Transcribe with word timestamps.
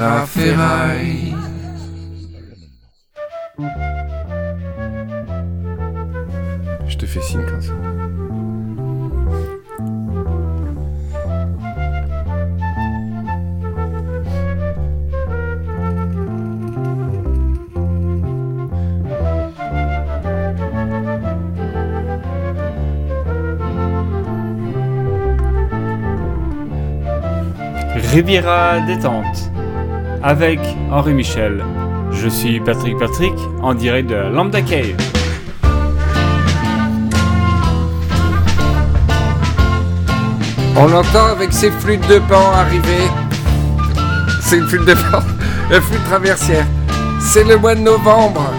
Riviera 0.00 0.26
Ferraille. 0.26 1.34
Je 6.88 6.96
te 6.96 7.04
fais 7.04 7.20
signe 7.20 7.42
quand 7.44 7.60
ça. 7.60 7.74
Riviera 28.12 28.80
détente 28.80 29.49
avec 30.22 30.60
Henri 30.90 31.14
Michel. 31.14 31.64
Je 32.12 32.28
suis 32.28 32.60
Patrick 32.60 32.98
Patrick 32.98 33.34
en 33.62 33.74
direct 33.74 34.10
de 34.10 34.16
Lambda 34.16 34.60
Cave. 34.62 34.96
On 40.76 40.86
l'entend 40.86 41.26
avec 41.26 41.52
ses 41.52 41.70
flûtes 41.70 42.06
de 42.08 42.18
pan 42.20 42.52
arriver. 42.54 43.08
C'est 44.42 44.56
une 44.56 44.66
flûte 44.66 44.86
de 44.86 44.94
pan, 44.94 45.20
la 45.70 45.80
flûte 45.80 46.04
traversière. 46.04 46.66
C'est 47.20 47.44
le 47.44 47.56
mois 47.56 47.74
de 47.74 47.80
novembre. 47.80 48.52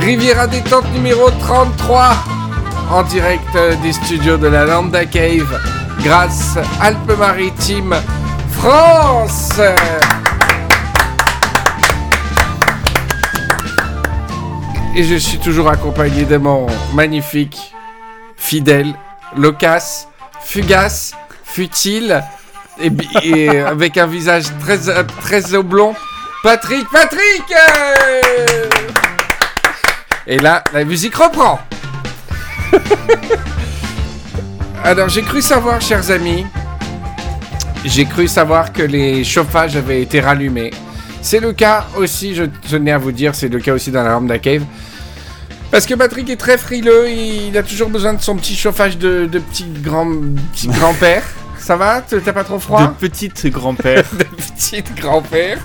Riviera 0.00 0.46
détente 0.46 0.92
numéro 0.92 1.30
33 1.30 2.14
en 2.90 3.02
direct 3.04 3.56
des 3.82 3.92
studios 3.92 4.36
de 4.36 4.48
la 4.48 4.66
Lambda 4.66 5.06
Cave 5.06 5.58
grâce 6.02 6.58
Alpes-Maritimes 6.80 7.94
France. 8.52 9.60
Et 14.96 15.02
je 15.02 15.16
suis 15.16 15.38
toujours 15.38 15.68
accompagné 15.68 16.24
de 16.24 16.36
mon 16.36 16.66
magnifique, 16.94 17.74
fidèle, 18.36 18.94
loquace, 19.36 20.06
fugace, 20.40 21.14
futile 21.42 22.22
et, 22.80 22.90
et 23.24 23.58
avec 23.58 23.96
un 23.96 24.06
visage 24.06 24.44
très, 24.60 24.78
très 25.20 25.54
oblong. 25.54 25.94
Patrick, 26.44 26.86
Patrick 26.90 27.42
Et 30.28 30.38
là, 30.38 30.62
la 30.72 30.84
musique 30.84 31.16
reprend. 31.16 31.58
Alors, 34.84 35.08
j'ai 35.08 35.22
cru 35.22 35.42
savoir, 35.42 35.80
chers 35.80 36.10
amis, 36.12 36.46
j'ai 37.84 38.04
cru 38.04 38.28
savoir 38.28 38.72
que 38.72 38.82
les 38.82 39.24
chauffages 39.24 39.76
avaient 39.76 40.02
été 40.02 40.20
rallumés. 40.20 40.70
C'est 41.24 41.40
le 41.40 41.54
cas 41.54 41.86
aussi, 41.96 42.34
je 42.34 42.44
tenais 42.68 42.92
à 42.92 42.98
vous 42.98 43.10
dire, 43.10 43.34
c'est 43.34 43.48
le 43.48 43.58
cas 43.58 43.72
aussi 43.72 43.90
dans 43.90 44.02
la 44.02 44.10
Lambda 44.10 44.38
Cave. 44.38 44.62
Parce 45.70 45.86
que 45.86 45.94
Patrick 45.94 46.28
est 46.28 46.36
très 46.36 46.58
frileux, 46.58 47.08
il 47.08 47.56
a 47.56 47.62
toujours 47.62 47.88
besoin 47.88 48.12
de 48.12 48.20
son 48.20 48.36
petit 48.36 48.54
chauffage 48.54 48.98
de, 48.98 49.24
de 49.24 49.38
petit 49.38 49.64
grand 49.82 50.06
petit 50.52 50.68
grand-père. 50.78 51.22
Ça 51.58 51.76
va? 51.76 52.02
T'as 52.02 52.32
pas 52.34 52.44
trop 52.44 52.58
froid? 52.58 52.88
De 52.88 53.08
petite 53.08 53.46
grand-père. 53.46 54.04
de 54.18 54.24
petit 54.24 54.84
grand-père. 55.00 55.60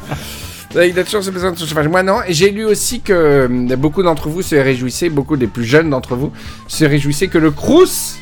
Il 0.75 0.97
a 0.97 1.03
toujours 1.03 1.30
besoin 1.30 1.52
de 1.52 1.57
son 1.57 1.65
chauffage. 1.65 1.89
Moi 1.89 2.03
non. 2.03 2.21
Et 2.25 2.33
j'ai 2.33 2.52
lu 2.52 2.63
aussi 2.63 3.02
que 3.02 3.11
euh, 3.11 3.75
beaucoup 3.75 4.02
d'entre 4.02 4.30
vous 4.30 4.41
se 4.41 4.55
réjouissaient, 4.55 5.09
beaucoup 5.09 5.35
des 5.35 5.47
plus 5.47 5.65
jeunes 5.65 5.89
d'entre 5.89 6.15
vous 6.15 6.31
se 6.69 6.85
réjouissaient 6.85 7.27
que 7.27 7.37
le 7.37 7.52
Crous 7.52 8.17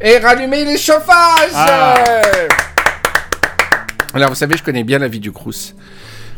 ait 0.00 0.18
rallumé 0.18 0.64
les 0.64 0.78
chauffages. 0.78 1.50
Ah. 1.52 1.96
Alors 4.14 4.28
vous 4.28 4.36
savez, 4.36 4.56
je 4.56 4.62
connais 4.62 4.84
bien 4.84 5.00
la 5.00 5.08
vie 5.08 5.20
du 5.20 5.32
Crous. 5.32 5.74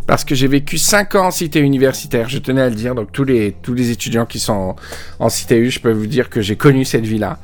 Parce 0.06 0.24
que 0.24 0.34
j'ai 0.34 0.48
vécu 0.48 0.78
5 0.78 1.14
ans 1.14 1.26
en 1.26 1.30
cité 1.30 1.60
universitaire, 1.60 2.28
je 2.28 2.38
tenais 2.38 2.60
à 2.62 2.68
le 2.68 2.74
dire. 2.74 2.94
Donc 2.94 3.12
tous 3.12 3.24
les, 3.24 3.52
tous 3.62 3.72
les 3.74 3.90
étudiants 3.90 4.26
qui 4.26 4.40
sont 4.40 4.52
en, 4.52 4.76
en 5.20 5.28
cité 5.28 5.56
U, 5.58 5.70
je 5.70 5.80
peux 5.80 5.92
vous 5.92 6.06
dire 6.06 6.28
que 6.28 6.40
j'ai 6.42 6.56
connu 6.56 6.84
cette 6.84 7.06
vie-là. 7.06 7.38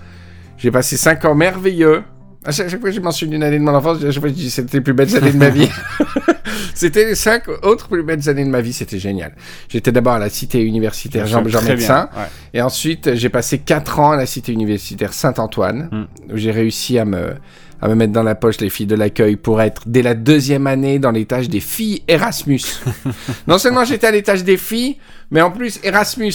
J'ai 0.59 0.71
passé 0.71 0.97
5 0.97 1.25
ans 1.25 1.35
merveilleux. 1.35 2.03
À 2.45 2.53
chaque, 2.53 2.71
fois 2.71 2.79
que 2.81 2.93
je 2.93 3.01
mentionne 3.01 3.33
une 3.33 3.43
année 3.43 3.59
de 3.59 3.63
mon 3.65 3.75
enfance, 3.75 4.03
à 4.03 4.11
chaque 4.11 4.21
fois 4.21 4.29
je 4.29 4.35
dis 4.35 4.51
c'était 4.51 4.79
les 4.79 4.81
plus 4.83 4.93
belles 4.95 5.15
années 5.17 5.33
de 5.33 5.37
ma 5.37 5.51
vie. 5.51 5.69
c'était 6.75 7.05
les 7.07 7.15
5 7.15 7.45
autres 7.63 7.89
plus 7.89 8.03
belles 8.03 8.29
années 8.29 8.45
de 8.45 8.51
ma 8.51 8.61
vie, 8.61 8.73
c'était 8.73 8.99
génial. 8.99 9.35
J'étais 9.69 9.93
d'abord 9.93 10.15
à 10.15 10.19
la 10.19 10.29
cité 10.31 10.61
universitaire 10.63 11.27
Jean, 11.27 11.47
Jean 11.47 11.61
Très 11.61 11.71
Médecin. 11.77 12.09
bien, 12.13 12.23
ouais. 12.23 12.29
Et 12.55 12.63
ensuite, 12.63 13.15
j'ai 13.15 13.29
passé 13.29 13.59
4 13.59 13.99
ans 14.01 14.13
à 14.13 14.17
la 14.17 14.27
cité 14.27 14.53
universitaire 14.53 15.13
Saint-Antoine, 15.13 15.89
Mm. 15.93 16.33
où 16.33 16.37
j'ai 16.37 16.51
réussi 16.51 16.99
à 16.99 17.05
me, 17.05 17.35
à 17.81 17.89
me 17.89 17.95
mettre 17.95 18.13
dans 18.13 18.23
la 18.23 18.35
poche 18.35 18.59
les 18.61 18.71
filles 18.71 18.87
de 18.87 18.95
l'accueil 18.97 19.37
pour 19.37 19.61
être, 19.63 19.83
dès 19.87 20.03
la 20.03 20.15
deuxième 20.15 20.67
année, 20.67 20.99
dans 20.99 21.11
l'étage 21.13 21.49
des 21.49 21.61
filles 21.61 22.03
Erasmus. 22.09 22.61
non 23.47 23.59
seulement 23.59 23.85
j'étais 23.85 24.07
à 24.09 24.11
l'étage 24.11 24.45
des 24.45 24.57
filles, 24.57 24.97
mais 25.31 25.41
en 25.43 25.51
plus 25.51 25.79
Erasmus. 25.83 26.35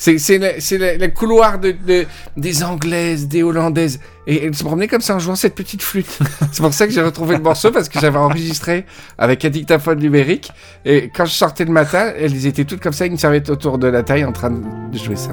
C'est 0.00 0.16
le, 0.38 0.96
le- 1.00 1.08
couloir 1.08 1.58
de, 1.58 1.72
de- 1.72 2.06
des 2.36 2.62
Anglaises, 2.62 3.26
des 3.26 3.42
Hollandaises. 3.42 3.98
Et 4.28 4.44
elles 4.44 4.54
se 4.54 4.62
promenaient 4.62 4.86
comme 4.86 5.00
ça 5.00 5.16
en 5.16 5.18
jouant 5.18 5.34
cette 5.34 5.56
petite 5.56 5.82
flûte. 5.82 6.20
C'est 6.52 6.62
pour 6.62 6.72
ça 6.72 6.86
que 6.86 6.92
j'ai 6.92 7.02
retrouvé 7.02 7.34
le 7.36 7.42
morceau, 7.42 7.72
parce 7.72 7.88
que 7.88 7.98
j'avais 7.98 8.18
enregistré 8.18 8.86
avec 9.16 9.44
un 9.44 9.48
dictaphone 9.50 9.98
numérique. 9.98 10.52
Et 10.84 11.10
quand 11.12 11.24
je 11.24 11.32
sortais 11.32 11.64
le 11.64 11.72
matin, 11.72 12.12
elles 12.16 12.46
étaient 12.46 12.64
toutes 12.64 12.80
comme 12.80 12.92
ça, 12.92 13.06
une 13.06 13.18
serviette 13.18 13.50
autour 13.50 13.78
de 13.78 13.88
la 13.88 14.04
taille 14.04 14.24
en 14.24 14.30
train 14.32 14.50
de 14.50 14.96
jouer 14.98 15.16
ça. 15.16 15.30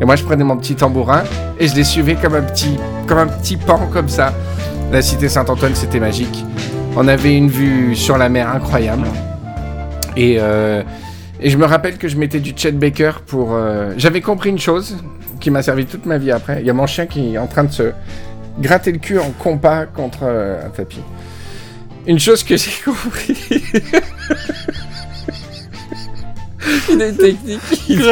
Et 0.00 0.04
moi, 0.04 0.16
je 0.16 0.24
prenais 0.24 0.44
mon 0.44 0.56
petit 0.56 0.74
tambourin 0.74 1.22
et 1.58 1.68
je 1.68 1.74
les 1.74 1.84
suivais 1.84 2.16
comme 2.16 2.34
un 2.34 2.42
petit, 2.42 2.76
comme 3.06 3.18
un 3.18 3.26
petit 3.26 3.56
pan 3.56 3.88
comme 3.92 4.08
ça. 4.08 4.32
La 4.92 5.02
cité 5.02 5.28
Saint-Antoine, 5.28 5.74
c'était 5.74 6.00
magique. 6.00 6.44
On 6.96 7.08
avait 7.08 7.34
une 7.36 7.48
vue 7.48 7.96
sur 7.96 8.18
la 8.18 8.28
mer 8.28 8.48
incroyable. 8.48 9.06
Et, 10.16 10.36
euh, 10.38 10.82
et 11.40 11.50
je 11.50 11.56
me 11.58 11.64
rappelle 11.64 11.98
que 11.98 12.08
je 12.08 12.16
mettais 12.16 12.40
du 12.40 12.52
Chet 12.56 12.72
Baker 12.72 13.12
pour. 13.26 13.50
euh, 13.54 13.92
J'avais 13.96 14.20
compris 14.20 14.50
une 14.50 14.58
chose 14.58 14.96
qui 15.40 15.50
m'a 15.50 15.62
servi 15.62 15.86
toute 15.86 16.06
ma 16.06 16.18
vie 16.18 16.30
après. 16.30 16.60
Il 16.60 16.66
y 16.66 16.70
a 16.70 16.72
mon 16.74 16.86
chien 16.86 17.06
qui 17.06 17.34
est 17.34 17.38
en 17.38 17.46
train 17.46 17.64
de 17.64 17.72
se 17.72 17.92
gratter 18.60 18.92
le 18.92 18.98
cul 18.98 19.18
en 19.18 19.30
compas 19.38 19.84
contre 19.86 20.20
euh, 20.22 20.66
un 20.66 20.70
tapis. 20.70 21.00
Une 22.06 22.18
chose 22.20 22.42
que 22.44 22.56
j'ai 22.56 22.70
compris. 22.84 23.36
Il 26.90 27.02
a 27.02 27.08
une 27.08 27.16
technique. 27.16 27.60
Il 27.88 28.02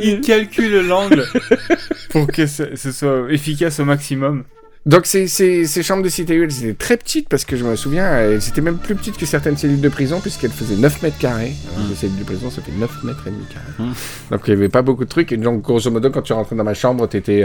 Il 0.00 0.20
calcule 0.20 0.86
l'angle 0.86 1.24
pour 2.10 2.26
que 2.26 2.46
ce, 2.46 2.74
ce 2.76 2.92
soit 2.92 3.26
efficace 3.30 3.80
au 3.80 3.84
maximum. 3.84 4.44
Donc 4.86 5.04
ces, 5.06 5.26
ces, 5.26 5.66
ces 5.66 5.82
chambres 5.82 6.04
de 6.04 6.08
cité 6.08 6.34
U, 6.36 6.44
elles 6.44 6.64
étaient 6.64 6.74
très 6.74 6.96
petites 6.96 7.28
parce 7.28 7.44
que 7.44 7.56
je 7.56 7.64
me 7.64 7.74
souviens, 7.74 8.06
elles 8.18 8.48
étaient 8.48 8.60
même 8.60 8.78
plus 8.78 8.94
petites 8.94 9.16
que 9.16 9.26
certaines 9.26 9.56
cellules 9.56 9.80
de 9.80 9.88
prison 9.88 10.20
puisqu'elles 10.20 10.52
faisaient 10.52 10.76
9 10.76 11.02
mètres 11.02 11.18
carrés. 11.18 11.54
Les 11.88 11.96
cellules 11.96 12.18
de 12.20 12.22
prison, 12.22 12.50
ça 12.50 12.62
fait 12.62 12.70
9 12.70 13.02
mètres 13.02 13.24
et 13.26 13.30
demi 13.30 13.44
carrés. 13.52 13.66
Mm. 13.90 13.92
Donc 14.30 14.40
il 14.46 14.54
n'y 14.54 14.60
avait 14.60 14.68
pas 14.68 14.82
beaucoup 14.82 15.04
de 15.04 15.08
trucs. 15.08 15.32
Et 15.32 15.38
donc 15.38 15.62
grosso 15.62 15.90
modo, 15.90 16.10
quand 16.10 16.22
tu 16.22 16.32
rentrais 16.34 16.54
dans 16.54 16.62
ma 16.62 16.74
chambre, 16.74 17.08
tu 17.08 17.16
étais 17.16 17.42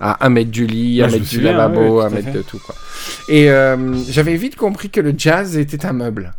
à 0.00 0.26
1 0.26 0.30
mètre 0.30 0.50
du 0.50 0.66
lit, 0.66 1.00
1 1.00 1.04
Ah, 1.04 1.08
je 1.08 1.14
mètre 1.14 1.28
du 1.28 1.40
lavabo, 1.40 2.00
ouais, 2.00 2.06
1 2.06 2.08
tout 2.08 2.16
à 2.16 2.16
mètre 2.16 2.32
de 2.32 2.42
tout. 2.42 2.58
Quoi. 2.58 2.74
Et 3.28 3.48
euh, 3.52 3.94
j'avais 4.08 4.34
vite 4.34 4.56
compris 4.56 4.90
que 4.90 5.00
le 5.00 5.14
jazz 5.16 5.56
était 5.56 5.86
un 5.86 5.92
meuble. 5.92 6.32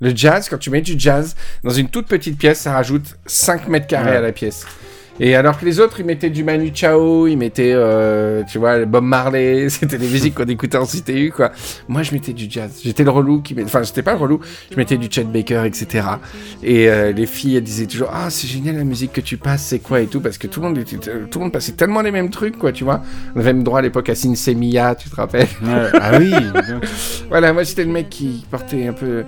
Le 0.00 0.12
jazz, 0.14 0.48
quand 0.48 0.58
tu 0.58 0.70
mets 0.70 0.80
du 0.82 0.94
jazz 0.98 1.34
dans 1.62 1.70
une 1.70 1.88
toute 1.88 2.06
petite 2.06 2.36
pièce, 2.38 2.60
ça 2.60 2.72
rajoute 2.72 3.16
5 3.26 3.68
mètres 3.68 3.86
carrés 3.86 4.10
Ouais. 4.10 4.16
à 4.16 4.20
la 4.20 4.32
pièce. 4.32 4.66
Et 5.20 5.36
alors 5.36 5.60
que 5.60 5.64
les 5.64 5.78
autres, 5.78 6.00
ils 6.00 6.04
mettaient 6.04 6.28
du 6.28 6.42
Manu 6.42 6.72
Chao, 6.74 7.28
ils 7.28 7.36
mettaient, 7.36 7.70
euh, 7.72 8.42
tu 8.50 8.58
vois, 8.58 8.84
Bob 8.84 9.04
Marley, 9.04 9.68
c'était 9.68 9.96
des 9.96 10.08
musiques 10.08 10.34
qu'on 10.34 10.44
écoutait 10.46 10.76
en 10.76 10.86
CTU, 10.86 11.30
quoi. 11.30 11.52
Moi, 11.86 12.02
je 12.02 12.12
mettais 12.12 12.32
du 12.32 12.46
jazz. 12.50 12.80
J'étais 12.84 13.04
le 13.04 13.10
relou 13.10 13.40
qui 13.40 13.54
met... 13.54 13.62
Enfin, 13.62 13.84
j'étais 13.84 14.02
pas 14.02 14.10
le 14.14 14.18
relou, 14.18 14.40
je 14.72 14.76
mettais 14.76 14.96
du 14.96 15.06
Chet 15.08 15.22
Baker, 15.22 15.62
etc. 15.66 16.04
Et 16.64 16.88
euh, 16.88 17.12
les 17.12 17.26
filles, 17.26 17.58
elles 17.58 17.62
disaient 17.62 17.86
toujours, 17.86 18.10
ah, 18.12 18.28
c'est 18.28 18.48
génial 18.48 18.76
la 18.76 18.82
musique 18.82 19.12
que 19.12 19.20
tu 19.20 19.36
passes, 19.36 19.62
c'est 19.62 19.78
quoi 19.78 20.00
et 20.00 20.08
tout, 20.08 20.20
parce 20.20 20.36
que 20.36 20.48
tout 20.48 20.60
le 20.60 20.66
monde 20.66 20.78
était, 20.78 20.96
tout 20.96 21.38
le 21.38 21.44
monde 21.44 21.52
passait 21.52 21.72
tellement 21.74 22.02
les 22.02 22.10
mêmes 22.10 22.30
trucs, 22.30 22.58
quoi, 22.58 22.72
tu 22.72 22.82
vois. 22.82 23.00
On 23.36 23.38
avait 23.38 23.52
même 23.52 23.62
droit 23.62 23.78
à 23.78 23.82
l'époque 23.82 24.08
à 24.08 24.16
Sinsemia, 24.16 24.96
tu 24.96 25.08
te 25.10 25.14
rappelles 25.14 25.46
Ouais, 25.62 25.90
ah 26.00 26.18
oui. 26.18 26.34
voilà, 27.28 27.52
moi 27.52 27.62
j'étais 27.62 27.84
le 27.84 27.92
mec 27.92 28.10
qui 28.10 28.44
portait 28.50 28.88
un 28.88 28.92
peu, 28.92 29.22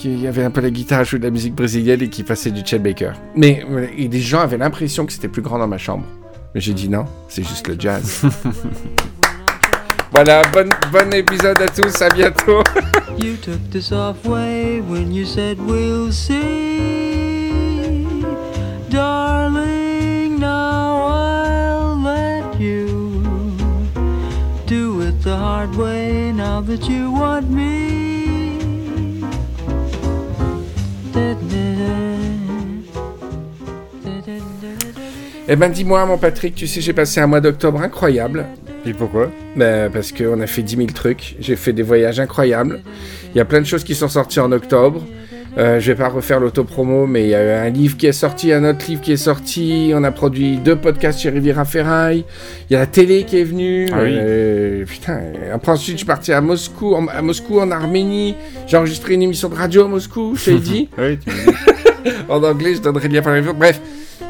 qui 0.00 0.26
avait 0.26 0.44
un 0.44 0.50
peu 0.50 0.62
la 0.62 0.70
guitare 0.70 1.00
à 1.00 1.04
jouer 1.04 1.18
de 1.18 1.24
la 1.24 1.30
musique 1.30 1.54
brésilienne 1.54 2.00
et 2.00 2.08
qui 2.08 2.22
passait 2.22 2.50
du 2.50 2.62
Chet 2.64 2.78
Baker. 2.78 3.12
Mais 3.36 3.62
voilà, 3.68 3.86
et 3.96 4.08
des 4.08 4.20
gens 4.20 4.40
avaient 4.40 4.56
l'impression 4.56 5.04
que 5.04 5.12
c'était 5.12 5.28
plus 5.28 5.42
grand 5.42 5.58
dans 5.58 5.68
ma 5.68 5.76
chambre. 5.76 6.06
Mais 6.54 6.60
j'ai 6.62 6.72
dit 6.72 6.88
non, 6.88 7.04
c'est 7.28 7.46
juste 7.46 7.68
le 7.68 7.76
jazz. 7.78 8.22
voilà, 10.12 10.40
bon, 10.54 10.70
bon 10.90 11.12
épisode 11.12 11.60
à 11.60 11.68
tous, 11.68 12.00
à 12.00 12.08
bientôt. 12.08 12.62
You 13.18 13.36
took 13.36 13.60
the 13.70 13.82
soft 13.82 14.24
way 14.24 14.80
when 14.80 15.12
you 15.12 15.26
said 15.26 15.58
we'll 15.60 16.10
see. 16.10 16.32
Darling, 18.88 20.38
now 20.40 21.04
I'll 21.04 22.02
let 22.02 22.58
you 22.58 23.12
do 24.66 25.02
it 25.02 25.22
the 25.22 25.36
hard 25.36 25.76
way 25.76 26.32
now 26.32 26.62
that 26.62 26.88
you 26.88 27.12
want 27.12 27.50
me. 27.50 27.99
Eh 35.52 35.56
ben 35.56 35.68
dis-moi 35.68 36.06
mon 36.06 36.16
Patrick, 36.16 36.54
tu 36.54 36.68
sais 36.68 36.80
j'ai 36.80 36.92
passé 36.92 37.18
un 37.18 37.26
mois 37.26 37.40
d'octobre 37.40 37.82
incroyable. 37.82 38.46
Et 38.86 38.92
pourquoi? 38.92 39.32
Ben, 39.56 39.90
parce 39.90 40.12
qu'on 40.12 40.40
a 40.40 40.46
fait 40.46 40.62
10 40.62 40.76
000 40.76 40.88
trucs. 40.94 41.34
J'ai 41.40 41.56
fait 41.56 41.72
des 41.72 41.82
voyages 41.82 42.20
incroyables. 42.20 42.80
Il 43.34 43.38
y 43.38 43.40
a 43.40 43.44
plein 43.44 43.60
de 43.60 43.66
choses 43.66 43.82
qui 43.82 43.96
sont 43.96 44.06
sorties 44.08 44.38
en 44.38 44.52
octobre. 44.52 45.04
Euh, 45.58 45.80
je 45.80 45.90
vais 45.90 45.98
pas 45.98 46.08
refaire 46.08 46.38
l'autopromo, 46.38 47.08
mais 47.08 47.24
il 47.24 47.30
y 47.30 47.34
a 47.34 47.62
un 47.62 47.68
livre 47.68 47.96
qui 47.96 48.06
est 48.06 48.12
sorti, 48.12 48.52
un 48.52 48.64
autre 48.64 48.84
livre 48.88 49.00
qui 49.00 49.10
est 49.10 49.16
sorti. 49.16 49.90
On 49.92 50.04
a 50.04 50.12
produit 50.12 50.58
deux 50.58 50.76
podcasts 50.76 51.18
chez 51.18 51.30
Riviera 51.30 51.64
Ferraille. 51.64 52.24
Il 52.70 52.74
y 52.74 52.76
a 52.76 52.78
la 52.78 52.86
télé 52.86 53.24
qui 53.24 53.40
est 53.40 53.44
venue. 53.44 53.88
Ah 53.92 54.02
oui. 54.04 54.12
Euh, 54.12 54.84
putain. 54.84 55.20
Après, 55.52 55.72
ensuite, 55.72 55.94
je 55.94 55.98
suis 55.98 56.06
parti 56.06 56.32
à 56.32 56.40
Moscou, 56.40 56.94
en, 56.94 57.08
à 57.08 57.22
Moscou, 57.22 57.58
en 57.58 57.72
Arménie. 57.72 58.36
J'ai 58.68 58.76
enregistré 58.76 59.14
une 59.14 59.22
émission 59.22 59.48
de 59.48 59.56
radio 59.56 59.86
à 59.86 59.88
Moscou, 59.88 60.36
je 60.36 60.52
t'ai 60.52 60.58
dit. 60.60 60.88
Oui, 60.96 61.18
tu. 61.18 61.32
en 62.28 62.42
anglais, 62.42 62.74
je 62.74 62.80
donnerai 62.80 63.08
le 63.08 63.14
lien 63.14 63.22
par 63.22 63.34
les 63.34 63.42
Bref, 63.42 63.80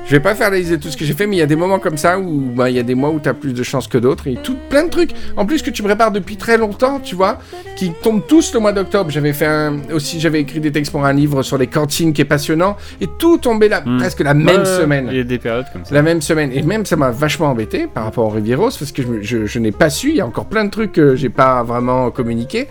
je 0.06 0.11
vais 0.12 0.20
pas 0.20 0.34
faire 0.34 0.50
la 0.50 0.58
liste 0.58 0.70
de 0.72 0.76
tout 0.76 0.88
ce 0.88 0.96
que 0.96 1.05
j'ai 1.05 1.12
fait, 1.12 1.26
mais 1.26 1.37
il 1.37 1.38
y 1.38 1.43
a 1.43 1.46
des 1.46 1.56
moments 1.56 1.78
comme 1.78 1.96
ça 1.99 2.19
où 2.19 2.40
bah, 2.55 2.69
il 2.70 2.76
y 2.76 2.78
a 2.78 2.82
des 2.82 2.94
mois 2.94 3.11
où 3.11 3.20
tu 3.20 3.28
as 3.28 3.34
plus 3.34 3.52
de 3.52 3.62
chance 3.62 3.87
que 3.87 3.99
d'autres 3.99 4.26
et 4.28 4.34
tout, 4.43 4.56
plein 4.69 4.84
de 4.84 4.88
trucs. 4.90 5.11
En 5.37 5.46
plus 5.46 5.62
que 5.62 5.70
tu 5.70 5.82
prépares 5.82 6.11
depuis 6.11 6.37
très 6.37 6.56
longtemps, 6.58 6.99
tu 7.00 7.14
vois, 7.14 7.38
qui 7.76 7.93
tombent 8.02 8.26
tous 8.26 8.52
le 8.55 8.61
mois 8.61 8.72
d'octobre. 8.72 9.11
J'avais 9.11 9.32
fait 9.32 9.46
un, 9.46 9.78
aussi, 9.93 10.19
j'avais 10.19 10.40
écrit 10.40 10.58
des 10.61 10.72
textes 10.72 10.90
pour 10.90 11.05
un 11.05 11.12
livre 11.12 11.43
sur 11.43 11.58
les 11.58 11.67
cantines 11.69 12.12
qui 12.12 12.22
est 12.22 12.25
passionnant 12.26 12.76
et 13.00 13.06
tout 13.19 13.38
tombait 13.38 13.69
là, 13.69 13.82
Hmm. 13.84 13.99
presque 13.99 14.20
la 14.20 14.34
même 14.34 14.64
semaine. 14.64 15.08
Il 15.11 15.16
y 15.16 15.20
a 15.20 15.25
des 15.25 15.38
périodes 15.38 15.66
comme 15.73 15.84
ça. 15.84 15.94
La 15.94 16.02
même 16.02 16.23
semaine. 16.23 16.50
Et 16.52 16.62
même, 16.62 16.87
ça 16.87 16.96
m'a 16.96 17.11
vachement 17.11 17.46
embêté 17.50 17.87
par 17.93 18.05
rapport 18.05 18.26
au 18.26 18.31
Rivieros, 18.31 18.70
parce 18.78 18.93
que 18.93 19.02
je, 19.02 19.06
me- 19.08 19.23
je- 19.23 19.46
je 19.46 19.58
n'ai 19.58 19.73
pas 19.73 19.90
su. 19.90 20.11
Il 20.11 20.16
y 20.16 20.20
a 20.20 20.26
encore 20.26 20.46
plein 20.46 20.64
de 20.64 20.70
trucs 20.70 20.93
que 20.93 21.14
j'ai 21.14 21.28
pas 21.31 21.62
vraiment 21.62 22.11
communiqué. 22.11 22.66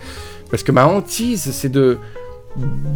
Parce 0.50 0.62
que 0.62 0.72
ma 0.72 0.84
hantise, 0.86 1.50
c'est 1.52 1.68
de, 1.70 1.96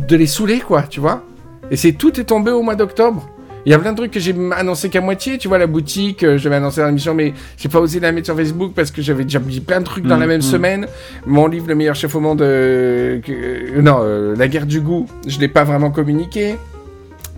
de 0.09 0.17
les 0.17 0.27
saouler, 0.27 0.59
quoi, 0.61 0.83
tu 0.83 1.01
vois. 1.01 1.23
Et 1.71 1.77
c'est 1.77 1.93
tout 1.93 2.19
est 2.21 2.25
tombé 2.25 2.51
au 2.51 2.63
mois 2.63 2.75
d'octobre. 2.77 3.29
Il 3.67 3.71
y 3.73 3.75
a 3.75 3.79
plein 3.79 3.93
de 3.93 3.97
trucs 3.97 4.11
que 4.11 4.21
j'ai 4.21 4.35
annoncé 4.55 4.91
qu'à 4.91 5.01
moitié, 5.01 5.39
tu 5.39 5.49
vois, 5.49 5.57
la 5.57 5.67
boutique, 5.67 6.23
euh, 6.23 6.37
je 6.37 6.45
l'avais 6.45 6.57
annoncé 6.57 6.83
dans 6.83 6.87
l'émission, 6.87 7.15
mais 7.15 7.33
j'ai 7.57 7.71
pas 7.71 7.81
osé 7.81 7.99
la 7.99 8.13
mettre 8.13 8.27
sur 8.27 8.37
Facebook 8.37 8.73
parce 8.77 8.91
que 8.91 9.01
j'avais 9.01 9.25
déjà 9.25 9.39
dit 9.39 9.61
plein 9.61 9.81
de 9.81 9.87
trucs 9.87 10.05
dans 10.05 10.17
Mm, 10.19 10.21
la 10.21 10.27
même 10.27 10.39
mm. 10.41 10.43
semaine. 10.43 10.87
Mon 11.25 11.47
livre, 11.47 11.69
Le 11.69 11.75
meilleur 11.75 11.95
chef 11.95 12.15
au 12.15 12.21
monde, 12.21 12.43
euh, 12.43 13.21
que- 13.21 13.33
euh, 13.33 13.81
non, 13.81 14.35
La 14.37 14.49
guerre 14.49 14.67
du 14.67 14.81
goût, 14.83 15.07
je 15.27 15.39
l'ai 15.41 15.49
pas 15.49 15.65
vraiment 15.65 15.91
communiqué. 15.91 16.57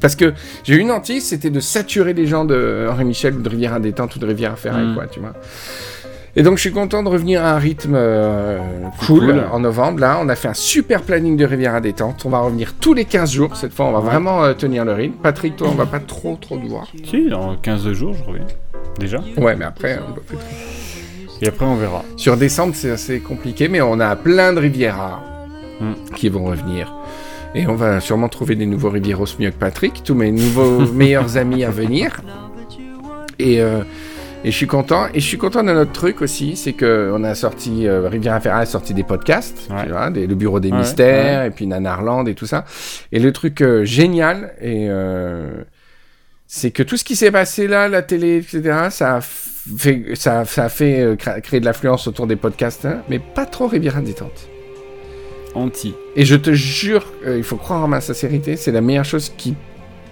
Parce 0.01 0.17
que 0.17 0.35
j'ai 0.65 0.75
eu 0.75 0.79
une 0.79 0.91
hantise, 0.91 1.25
c'était 1.25 1.49
de 1.49 1.61
saturer 1.61 2.13
les 2.13 2.27
gens 2.27 2.45
de 2.45 2.87
Henri 2.91 3.05
Michel 3.05 3.35
ou 3.37 3.41
de 3.41 3.49
Rivière 3.49 3.73
à 3.75 3.81
détente 3.81 4.15
ou 4.17 4.19
de 4.19 4.27
Rivière 4.27 4.53
à 4.53 4.57
Ferraille, 4.57 4.89
Mm. 4.89 4.95
quoi, 4.95 5.07
tu 5.07 5.21
vois. 5.21 5.33
Et 6.39 6.43
donc 6.43 6.57
je 6.57 6.61
suis 6.61 6.73
content 6.73 7.03
de 7.03 7.09
revenir 7.09 7.43
à 7.43 7.53
un 7.55 7.59
rythme 7.59 7.95
euh, 7.97 8.59
cool, 9.07 9.21
Cool. 9.21 9.45
en 9.51 9.59
novembre. 9.61 10.01
Là, 10.01 10.19
on 10.23 10.29
a 10.29 10.37
fait 10.37 10.49
un 10.49 10.55
super 10.55 11.01
planning 11.03 11.37
de 11.37 11.45
Rivière 11.47 11.75
à 11.75 11.81
détente. 11.81 12.25
On 12.27 12.29
va 12.31 12.41
revenir 12.41 12.75
tous 12.79 12.93
les 12.93 13.07
15 13.07 13.33
jours. 13.33 13.57
Cette 13.57 13.73
fois, 13.73 13.87
on 13.87 13.93
va 13.93 14.01
Ouais. 14.01 14.05
vraiment 14.05 14.45
euh, 14.45 14.53
tenir 14.53 14.85
le 14.85 14.93
rythme. 14.93 15.15
Patrick, 15.23 15.57
toi, 15.57 15.69
on 15.71 15.75
va 15.75 15.87
pas 15.87 15.99
trop 16.01 16.37
trop 16.37 16.59
te 16.59 16.67
voir. 16.67 16.87
Si, 17.05 17.29
dans 17.31 17.57
15 17.57 17.91
jours, 17.93 18.13
je 18.15 18.23
reviens. 18.25 18.45
Déjà. 18.99 19.19
Ouais, 19.39 19.57
mais 19.57 19.65
après, 19.65 19.99
on 20.07 20.13
doit 20.13 20.23
plus- 20.27 20.37
Et 21.41 21.49
après, 21.49 21.65
on 21.65 21.77
verra. 21.77 22.03
sur 22.17 22.37
décembre, 22.37 22.75
c'est 22.75 22.91
assez 22.91 23.21
compliqué, 23.21 23.69
mais 23.69 23.81
on 23.81 23.99
a 24.01 24.15
plein 24.17 24.53
de 24.53 24.61
Riviera 24.61 25.23
Mm. 25.81 26.15
qui 26.15 26.29
vont 26.29 26.45
revenir. 26.45 26.95
Et 27.55 27.67
on 27.67 27.75
va 27.75 28.01
sûrement 28.01 28.29
trouver 28.29 28.55
des 28.57 28.67
nouveaux 28.67 28.91
Rivieros 28.91 29.27
mieux 29.39 29.51
que 29.51 29.57
Patrick, 29.57 30.03
tous 30.05 30.15
mes 30.15 30.33
nouveaux 30.33 30.81
meilleurs 30.93 31.37
amis 31.39 31.65
à 31.65 31.71
venir. 31.71 32.21
Et, 33.39 33.61
euh, 33.63 33.81
et 34.47 34.51
je 34.53 34.57
suis 34.57 34.67
content. 34.67 35.09
Et 35.13 35.21
je 35.21 35.27
suis 35.27 35.37
content 35.39 35.63
de 35.63 35.73
notre 35.73 35.93
truc 35.93 36.23
aussi, 36.23 36.57
c'est 36.57 36.73
que 36.73 37.11
on 37.13 37.25
a 37.25 37.35
sorti, 37.35 37.87
euh, 37.87 38.09
Riviera 38.09 38.41
Ferra 38.41 38.61
a 38.61 38.67
sorti 38.67 38.95
des 38.95 39.03
podcasts, 39.03 39.69
Ouais. 39.71 39.85
tu 39.85 39.91
vois, 39.91 40.09
des- 40.11 40.27
le 40.27 40.35
Bureau 40.37 40.61
des 40.61 40.71
Ouais, 40.71 40.79
Mystères, 40.79 41.45
et 41.45 41.51
puis 41.51 41.67
Nanarland 41.67 42.27
et 42.29 42.35
tout 42.35 42.47
ça. 42.47 42.65
Et 43.13 43.19
le 43.19 43.33
truc 43.33 43.61
euh, 43.61 43.85
génial, 43.85 44.55
et 44.61 44.87
euh, 44.89 45.51
c'est 46.47 46.71
que 46.71 46.83
tout 46.85 46.97
ce 46.97 47.05
qui 47.05 47.17
s'est 47.17 47.33
passé 47.33 47.67
là, 47.67 47.89
la 47.89 48.03
télé, 48.03 48.37
etc., 48.39 48.87
ça 48.91 49.17
a 49.17 49.21
fait, 49.21 50.15
ça, 50.15 50.45
ça 50.45 50.65
a 50.65 50.69
fait 50.69 51.01
euh, 51.01 51.17
créer 51.17 51.59
de 51.61 51.65
l'affluence 51.65 52.07
autour 52.07 52.27
des 52.29 52.37
podcasts, 52.37 52.85
hein, 52.87 53.03
mais 53.09 53.19
pas 53.19 53.47
trop 53.47 53.67
Riviera 53.67 54.01
détente. 54.01 54.49
Anti. 55.55 55.95
Et 56.15 56.25
je 56.25 56.37
te 56.37 56.53
jure, 56.53 57.05
il 57.27 57.43
faut 57.43 57.57
croire 57.57 57.83
en 57.83 57.89
ma 57.89 58.01
sincérité, 58.01 58.57
c'est 58.57 58.73
la 58.73 58.83
meilleure 58.83 59.07
chose 59.07 59.33
qui 59.37 59.57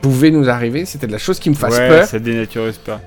pouvait 0.00 0.30
nous 0.30 0.48
arriver, 0.48 0.86
c'était 0.86 1.06
de 1.06 1.12
la 1.12 1.18
chose 1.18 1.38
qui 1.38 1.50
me 1.50 1.54
fasse 1.54 1.76
peur, 1.78 2.04
ça 2.06 2.18
dénaturise 2.18 2.78
pas. 2.78 3.00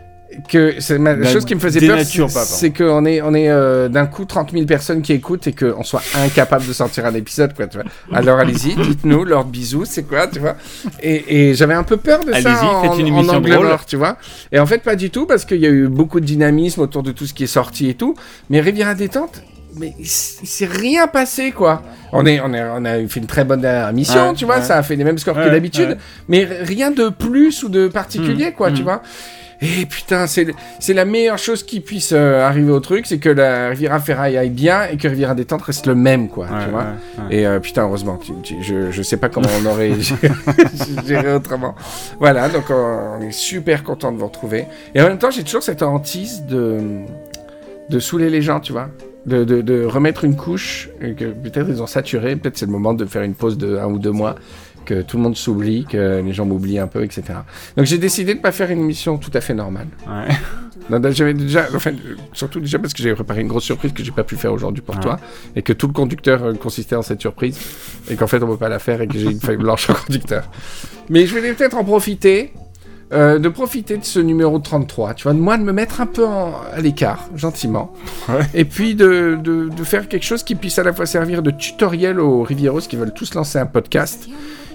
Que 0.49 0.75
c'est 0.79 0.97
la 0.97 1.23
chose 1.25 1.45
qui 1.45 1.55
me 1.55 1.59
faisait 1.59 1.85
peur, 1.85 1.99
c'est 2.29 2.71
qu'on 2.71 3.05
est, 3.05 3.21
on 3.21 3.33
est 3.33 3.49
euh, 3.49 3.87
d'un 3.89 4.05
coup 4.05 4.25
30 4.25 4.51
000 4.51 4.65
personnes 4.65 5.01
qui 5.01 5.13
écoutent 5.13 5.47
et 5.47 5.53
qu'on 5.53 5.83
soit 5.83 6.03
incapable 6.15 6.67
de 6.67 6.73
sortir 6.73 7.05
un 7.05 7.13
épisode, 7.13 7.53
quoi, 7.53 7.67
tu 7.67 7.77
vois. 7.77 7.85
Alors 8.11 8.39
allez-y, 8.39 8.75
dites-nous, 8.75 9.23
leurs 9.23 9.45
bisous, 9.45 9.85
c'est 9.85 10.03
quoi, 10.03 10.27
tu 10.27 10.39
vois. 10.39 10.55
Et, 11.01 11.49
et 11.49 11.53
j'avais 11.53 11.73
un 11.73 11.83
peu 11.83 11.97
peur 11.97 12.23
de 12.23 12.33
ça 12.33 12.63
en, 12.63 12.83
faites 12.83 12.99
une 12.99 13.13
en 13.13 13.19
émission 13.19 13.41
drôle. 13.41 13.67
mort, 13.67 13.85
tu 13.85 13.95
vois. 13.95 14.17
Et 14.51 14.59
en 14.59 14.65
fait, 14.65 14.79
pas 14.79 14.95
du 14.95 15.09
tout, 15.09 15.25
parce 15.25 15.45
qu'il 15.45 15.59
y 15.59 15.65
a 15.65 15.69
eu 15.69 15.87
beaucoup 15.87 16.19
de 16.19 16.25
dynamisme 16.25 16.81
autour 16.81 17.03
de 17.03 17.11
tout 17.11 17.25
ce 17.25 17.33
qui 17.33 17.43
est 17.43 17.47
sorti 17.47 17.89
et 17.89 17.93
tout. 17.95 18.15
Mais 18.49 18.59
Riviera 18.59 18.95
Détente, 18.95 19.41
mais 19.79 19.93
il, 19.99 20.07
s'est 20.07 20.65
rien 20.65 21.07
passé, 21.07 21.51
quoi. 21.51 21.81
On, 22.11 22.25
est, 22.25 22.39
on, 22.41 22.53
est, 22.53 22.63
on 22.63 22.85
a 22.85 23.07
fait 23.07 23.19
une 23.19 23.27
très 23.27 23.43
bonne 23.43 23.65
émission, 23.65 24.29
Ouais, 24.29 24.35
tu 24.35 24.45
vois, 24.45 24.57
ouais. 24.57 24.63
ça 24.63 24.77
a 24.77 24.83
fait 24.83 24.95
les 24.95 25.03
mêmes 25.03 25.17
scores 25.17 25.35
que 25.35 25.49
d'habitude, 25.49 25.97
mais 26.27 26.45
rien 26.45 26.91
de 26.91 27.09
plus 27.09 27.63
ou 27.63 27.69
de 27.69 27.87
particulier, 27.87 28.51
Mm, 28.51 28.53
quoi, 28.53 28.71
tu 28.71 28.81
mm. 28.81 28.85
vois. 28.85 29.01
Et 29.61 29.85
putain, 29.87 30.27
c'est 30.27 30.93
la 30.93 31.05
meilleure 31.05 31.39
chose 31.39 31.63
qui 31.63 31.79
puisse 31.79 32.11
euh, 32.13 32.41
arriver 32.45 32.71
au 32.71 32.79
truc, 32.79 33.05
c'est 33.07 33.17
que 33.17 33.29
la 33.29 33.69
Riviera 33.69 33.99
Ferraille 33.99 34.37
aille 34.37 34.49
bien 34.51 34.83
et 34.85 34.97
que 34.97 35.07
Riviera 35.07 35.33
Détente 35.33 35.63
reste 35.63 35.87
le 35.87 35.95
même, 35.95 36.29
quoi, 36.29 36.45
Ouais, 36.45 36.63
tu 36.65 36.69
vois. 36.69 36.81
ouais, 36.81 37.23
ouais. 37.29 37.35
Et 37.35 37.47
euh, 37.47 37.59
putain, 37.59 37.83
heureusement, 37.83 38.17
tu- 38.17 38.33
tu- 38.43 38.61
je, 38.61 38.91
je 38.91 39.01
sais 39.01 39.17
pas 39.17 39.29
comment 39.29 39.49
on 39.61 39.65
aurait 39.65 39.93
géré 41.07 41.33
autrement. 41.33 41.75
Voilà, 42.19 42.49
donc 42.49 42.65
on 42.69 43.19
est 43.21 43.31
super 43.31 43.83
content 43.83 44.11
de 44.11 44.17
vous 44.17 44.27
retrouver. 44.27 44.65
Et 44.93 45.01
en 45.01 45.07
même 45.07 45.17
temps, 45.17 45.31
j'ai 45.31 45.43
toujours 45.43 45.63
cette 45.63 45.81
hantise 45.81 46.43
de, 46.45 46.79
de 47.89 47.99
saouler 47.99 48.29
les 48.29 48.41
gens, 48.41 48.59
tu 48.59 48.71
vois. 48.73 48.89
De, 49.25 49.43
de, 49.43 49.61
de 49.61 49.83
remettre 49.83 50.23
une 50.23 50.37
couche, 50.37 50.87
et 51.01 51.13
que 51.13 51.25
peut-être 51.25 51.67
ils 51.67 51.81
ont 51.83 51.87
saturé, 51.87 52.37
peut-être 52.37 52.57
c'est 52.57 52.65
le 52.65 52.71
moment 52.71 52.93
de 52.93 53.05
faire 53.05 53.23
une 53.23 53.33
pause 53.33 53.57
de 53.57 53.75
un 53.77 53.87
ou 53.87 53.99
deux 53.99 54.11
mois, 54.11 54.35
que 54.87 55.01
tout 55.01 55.17
le 55.17 55.23
monde 55.23 55.35
s'oublie, 55.37 55.85
que 55.85 56.21
les 56.25 56.33
gens 56.33 56.45
m'oublient 56.45 56.79
un 56.79 56.87
peu, 56.87 57.03
etc. 57.03 57.23
Donc 57.75 57.85
j'ai 57.85 57.97
décidé 57.97 58.33
de 58.35 58.39
pas 58.39 58.51
faire 58.51 58.71
une 58.71 58.79
émission 58.79 59.17
tout 59.17 59.31
à 59.33 59.41
fait 59.41 59.53
normale. 59.53 59.87
Ouais. 60.07 60.33
Non, 60.89 61.01
j'avais 61.11 61.33
déjà, 61.33 61.65
enfin, 61.75 61.91
surtout 62.31 62.61
déjà 62.61 62.79
parce 62.79 62.93
que 62.93 63.03
j'avais 63.03 63.15
préparé 63.15 63.41
une 63.41 63.49
grosse 63.49 63.65
surprise 63.65 63.91
que 63.91 64.01
j'ai 64.05 64.11
pas 64.13 64.23
pu 64.23 64.37
faire 64.37 64.53
aujourd'hui 64.53 64.81
pour 64.81 64.95
Ouais. 64.95 65.01
toi, 65.01 65.19
et 65.53 65.61
que 65.61 65.73
tout 65.73 65.87
le 65.87 65.91
conducteur 65.91 66.41
euh, 66.43 66.53
consistait 66.53 66.95
en 66.95 67.01
cette 67.01 67.19
surprise, 67.19 67.59
et 68.09 68.15
qu'en 68.15 68.27
fait 68.27 68.41
on 68.41 68.47
peut 68.47 68.55
pas 68.55 68.69
la 68.69 68.79
faire 68.79 69.01
et 69.01 69.07
que 69.07 69.17
j'ai 69.17 69.29
une 69.29 69.41
feuille 69.41 69.57
blanche 69.57 69.89
en 69.89 69.95
conducteur. 69.95 70.49
Mais 71.09 71.25
je 71.27 71.37
vais 71.37 71.51
peut-être 71.51 71.75
en 71.75 71.83
profiter, 71.83 72.53
euh, 73.13 73.39
de 73.39 73.49
profiter 73.49 73.97
de 73.97 74.03
ce 74.03 74.19
numéro 74.19 74.59
33, 74.59 75.13
tu 75.13 75.23
vois, 75.23 75.33
de 75.33 75.39
moi 75.39 75.57
de 75.57 75.63
me 75.63 75.71
mettre 75.71 76.01
un 76.01 76.05
peu 76.05 76.25
en- 76.25 76.53
à 76.73 76.79
l'écart, 76.81 77.29
gentiment, 77.35 77.93
Ouais. 78.29 78.41
et 78.53 78.65
puis 78.65 78.95
de, 78.95 79.37
de, 79.41 79.69
de 79.69 79.83
faire 79.83 80.07
quelque 80.09 80.25
chose 80.25 80.43
qui 80.43 80.55
puisse 80.55 80.77
à 80.79 80.83
la 80.83 80.91
fois 80.93 81.05
servir 81.05 81.41
de 81.41 81.51
tutoriel 81.51 82.19
aux 82.19 82.43
Rivieros 82.43 82.81
qui 82.81 82.95
veulent 82.97 83.13
tous 83.13 83.33
lancer 83.33 83.59
un 83.59 83.65
podcast 83.65 84.27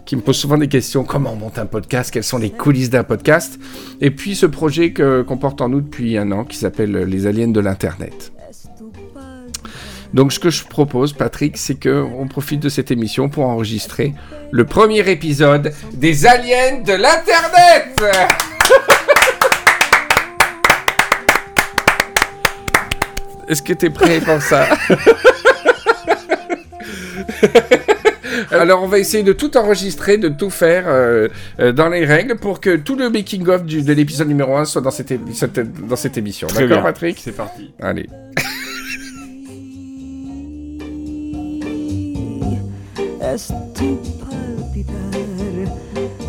qui 0.05 0.17
me 0.17 0.21
posent 0.21 0.37
souvent 0.39 0.59
des 0.59 0.67
questions 0.67 1.05
comment 1.05 1.33
on 1.33 1.37
monte 1.37 1.59
un 1.61 1.67
podcast, 1.67 2.11
quelles 2.11 2.25
sont 2.25 2.39
les 2.39 2.51
coulisses 2.51 2.91
d'un 2.91 3.05
podcast, 3.05 3.61
et 4.01 4.11
puis 4.11 4.35
ce 4.35 4.47
projet 4.47 4.93
que- 4.93 5.23
qu'on 5.23 5.37
porte 5.37 5.61
en 5.61 5.69
nous 5.69 5.81
depuis 5.81 6.19
un 6.19 6.33
an 6.33 6.45
qui 6.45 6.57
s'appelle 6.57 6.91
Les 7.05 7.27
Aliens 7.29 7.49
de 7.53 7.61
l'Internet. 7.61 8.32
Donc 10.15 10.33
ce 10.33 10.39
que 10.39 10.51
je 10.51 10.65
propose, 10.65 11.13
Patrick, 11.15 11.57
c'est 11.57 11.75
que 11.77 12.03
on 12.19 12.27
profite 12.29 12.61
de 12.61 12.69
cette 12.69 12.91
émission 12.91 13.29
pour 13.29 13.47
enregistrer 13.47 14.13
le 14.51 14.65
premier 14.65 15.09
épisode 15.11 15.73
des 15.95 16.27
Aliens 16.27 16.81
de 16.85 16.93
l'Internet. 16.93 17.97
Est-ce 23.49 23.63
que 23.63 23.73
tu 23.73 23.87
es 23.87 23.91
prêt 23.91 24.21
pour 24.21 24.41
ça? 24.41 24.67
Alors 28.51 28.83
on 28.83 28.87
va 28.89 28.99
essayer 28.99 29.23
de 29.23 29.33
tout 29.33 29.57
enregistrer, 29.57 30.17
de 30.19 30.29
tout 30.29 30.51
faire 30.51 30.85
euh, 30.87 31.29
euh, 31.59 31.73
dans 31.73 31.89
les 31.89 32.05
règles 32.05 32.37
pour 32.37 32.61
que 32.61 32.77
tout 32.77 32.97
le 32.97 33.11
making-of 33.11 33.65
du- 33.65 33.83
de 33.83 33.93
l'épisode 33.93 34.29
numéro 34.29 34.57
1 34.57 34.65
soit 34.65 34.81
dans 34.81 34.91
cette, 34.91 35.11
é- 35.11 35.21
cette- 35.35 35.87
dans 35.87 35.97
cette 35.97 36.17
émission. 36.19 36.47
D'accord. 36.55 36.83
Patrick? 36.83 37.19
C'est 37.23 37.33
parti. 37.37 37.73
Allez. 37.81 38.09
Es 43.35 43.49
tu 43.75 43.99
palpitar, 44.21 44.95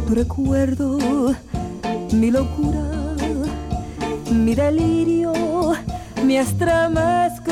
tu 0.07 0.15
recuerdo, 0.15 0.97
mi 2.13 2.31
locura, 2.31 3.15
mi 4.31 4.55
delirio, 4.55 5.33
mi 6.23 6.37
estremezco. 6.37 7.51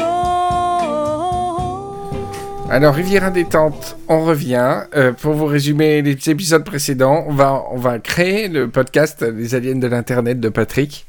Alors, 2.69 2.95
Riviera 2.95 3.29
Détente, 3.31 3.97
on 4.07 4.23
revient. 4.23 4.83
Euh, 4.95 5.11
pour 5.11 5.33
vous 5.33 5.45
résumer 5.45 6.01
les 6.01 6.29
épisodes 6.29 6.63
précédents, 6.63 7.25
on 7.27 7.33
va, 7.33 7.65
on 7.71 7.77
va 7.77 7.99
créer 7.99 8.47
le 8.47 8.69
podcast 8.69 9.21
Les 9.23 9.55
aliens 9.55 9.75
de 9.75 9.87
l'Internet 9.87 10.39
de 10.39 10.47
Patrick. 10.47 11.05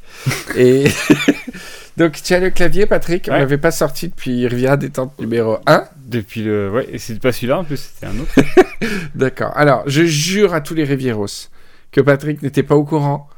Et 0.56 0.88
donc, 1.96 2.20
tu 2.22 2.34
as 2.34 2.40
le 2.40 2.50
clavier, 2.50 2.86
Patrick. 2.86 3.26
On 3.28 3.32
Ouais. 3.32 3.38
l'avait 3.40 3.58
pas 3.58 3.70
sorti 3.70 4.08
depuis 4.08 4.46
Riviera 4.46 4.76
Détente 4.76 5.18
numéro 5.20 5.58
1. 5.66 5.84
Depuis 6.06 6.42
le. 6.42 6.70
Ouais, 6.70 6.86
et 6.90 6.98
c'est 6.98 7.18
pas 7.20 7.32
celui-là 7.32 7.58
en 7.60 7.64
plus, 7.64 7.76
c'était 7.94 8.06
un 8.06 8.18
autre. 8.18 8.34
D'accord. 9.14 9.52
Alors, 9.56 9.82
je 9.86 10.02
jure 10.04 10.54
à 10.54 10.60
tous 10.60 10.74
les 10.74 10.84
Rivieros 10.84 11.26
que 11.90 12.00
Patrick 12.00 12.42
n'était 12.42 12.62
pas 12.62 12.74
au 12.76 12.84
courant 12.84 13.28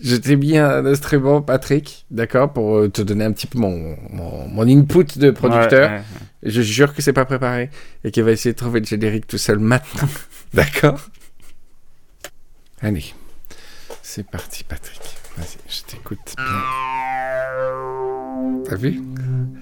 Je 0.00 0.14
t'ai 0.14 0.36
mis 0.36 0.56
un 0.56 0.86
instrument, 0.86 1.42
Patrick, 1.42 2.06
d'accord, 2.12 2.52
pour 2.52 2.76
euh, 2.78 2.88
te 2.88 3.02
donner 3.02 3.24
un 3.24 3.32
petit 3.32 3.48
peu 3.48 3.58
mon, 3.58 3.96
mon, 4.10 4.46
mon 4.46 4.62
input 4.68 5.18
de 5.18 5.32
producteur. 5.32 5.90
Ouais, 5.90 5.96
ouais, 5.96 6.02
ouais. 6.02 6.44
Et 6.44 6.50
je 6.50 6.62
jure 6.62 6.94
que 6.94 7.02
c'est 7.02 7.12
pas 7.12 7.24
préparé 7.24 7.68
et 8.04 8.12
qu'il 8.12 8.22
va 8.22 8.30
essayer 8.30 8.52
de 8.52 8.56
trouver 8.58 8.78
le 8.78 8.86
générique 8.86 9.26
tout 9.26 9.38
seul 9.38 9.58
maintenant. 9.58 10.08
D'accord? 10.54 11.00
Allez, 12.80 13.12
c'est 14.02 14.24
parti, 14.24 14.62
Patrick. 14.62 15.00
Vas-y, 15.38 15.58
je 15.68 15.82
t'écoute 15.84 16.34
bien. 16.36 16.44
T'as 18.68 18.76
vu? 18.76 19.00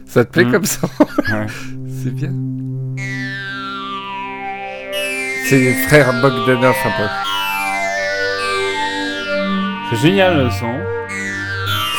Ça 0.07 0.25
te 0.25 0.31
plaît 0.33 0.45
Mm. 0.45 0.53
comme 0.53 0.65
ça? 0.65 0.87
Ouais. 1.01 1.47
C'est 2.03 2.11
bien. 2.15 2.33
C'est 5.49 5.59
les 5.59 5.75
frères 5.87 6.13
Bogdanov 6.21 6.75
un 6.85 6.91
peu. 6.91 7.09
C'est 9.91 9.97
génial 10.03 10.45
le 10.45 10.51
son. 10.51 10.75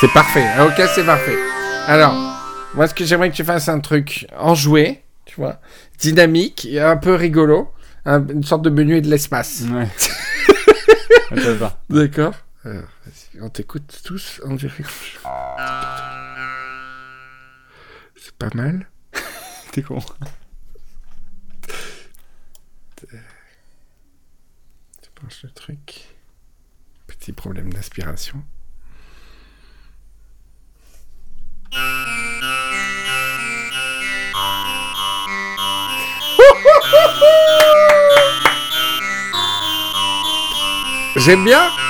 C'est 0.02 0.12
parfait. 0.14 0.46
Ah, 0.58 0.66
Ok, 0.66 0.82
c'est 0.94 1.06
parfait. 1.06 1.38
Alors, 1.88 2.14
moi, 2.76 2.88
ce 2.88 2.94
que 2.94 3.06
j'aimerais 3.06 3.30
que 3.32 3.36
tu 3.36 3.44
fasses 3.46 3.70
un 3.70 3.80
truc 3.80 4.28
enjoué, 4.38 5.02
tu 5.26 5.36
vois, 5.38 5.60
dynamique 6.00 6.68
et 6.70 6.82
un 6.82 6.98
peu 6.98 7.16
rigolo, 7.16 7.72
un- 8.06 8.28
une 8.28 8.44
sorte 8.44 8.62
de 8.64 8.70
menu 8.70 9.02
de 9.02 9.08
l'espace. 9.10 9.64
Ouais. 9.72 9.88
D'accord? 11.90 12.34
On 13.40 13.50
t'écoute 13.50 14.02
tous 14.04 14.42
en 14.46 14.56
direct. 14.56 14.90
C'est 18.16 18.36
pas 18.38 18.50
mal. 18.56 18.90
T'es 19.72 19.84
con. 19.84 20.00
Tu 23.00 23.06
penches 25.14 25.44
le 25.44 25.52
truc. 25.52 26.16
Petit 27.06 27.34
problème 27.34 27.72
d'aspiration. 27.72 28.44
J'aime 41.18 41.44
bien. 41.44 41.87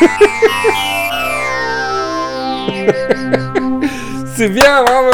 C'est 4.36 4.48
bien, 4.50 4.84
bravo. 4.84 5.10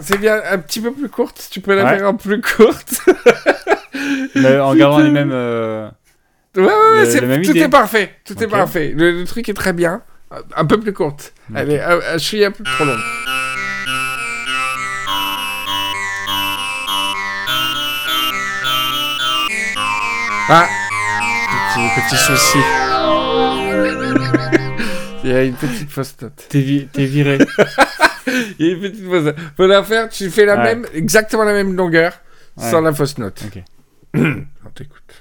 C'est 0.00 0.18
bien, 0.18 0.40
un 0.50 0.58
petit 0.58 0.80
peu 0.80 0.90
plus 0.92 1.08
courte. 1.08 1.46
Tu 1.50 1.60
peux 1.60 1.74
la 1.76 1.84
Ouais. 1.84 1.98
faire 1.98 2.08
en 2.08 2.14
plus 2.14 2.40
courte. 2.40 3.00
En 4.36 4.74
gardant 4.74 4.98
les 5.00 5.10
mêmes. 5.10 5.30
euh, 5.32 5.88
Ouais, 6.56 6.62
ouais, 6.64 7.20
Le- 7.20 7.26
même 7.26 7.42
tout 7.42 7.50
idée. 7.50 7.60
est 7.60 7.68
parfait. 7.68 8.14
Tout 8.24 8.42
est 8.42 8.46
parfait. 8.48 8.92
Le, 8.96 9.10
le 9.12 9.24
truc 9.24 9.48
est 9.48 9.54
très 9.54 9.72
bien. 9.72 10.02
Un 10.56 10.64
peu 10.64 10.78
plus 10.80 10.92
courte. 10.92 11.32
Allez, 11.54 11.78
euh, 11.78 12.00
euh, 12.00 12.12
je 12.14 12.18
suis 12.18 12.44
un 12.44 12.50
peu 12.52 12.62
trop 12.64 12.84
longue. 12.84 12.98
Ah 20.48 20.68
Petit, 21.74 22.00
petit 22.00 22.16
souci. 22.16 22.58
Il 25.24 25.30
y 25.30 25.34
a 25.34 25.42
une 25.44 25.54
petite 25.54 25.90
fausse 25.90 26.14
note. 26.22 26.46
T'es 26.48 26.60
vi- 26.60 26.86
t'es 26.88 27.04
viré. 27.04 27.38
Il 28.58 28.66
y 28.66 28.70
a 28.70 28.74
une 28.74 28.80
petite 28.80 29.04
fausse 29.06 29.24
note. 29.24 29.36
Faut 29.56 29.66
la 29.66 29.82
faire, 29.82 30.08
tu 30.08 30.30
fais 30.30 30.44
la 30.46 30.56
Ouais. 30.56 30.62
même, 30.64 30.86
exactement 30.94 31.44
la 31.44 31.52
même 31.52 31.74
longueur, 31.76 32.12
Ouais. 32.56 32.70
sans 32.70 32.80
la 32.80 32.92
fausse 32.92 33.18
note. 33.18 33.42
Ok. 33.46 33.62
On 34.16 34.70
t'écoute. 34.74 35.20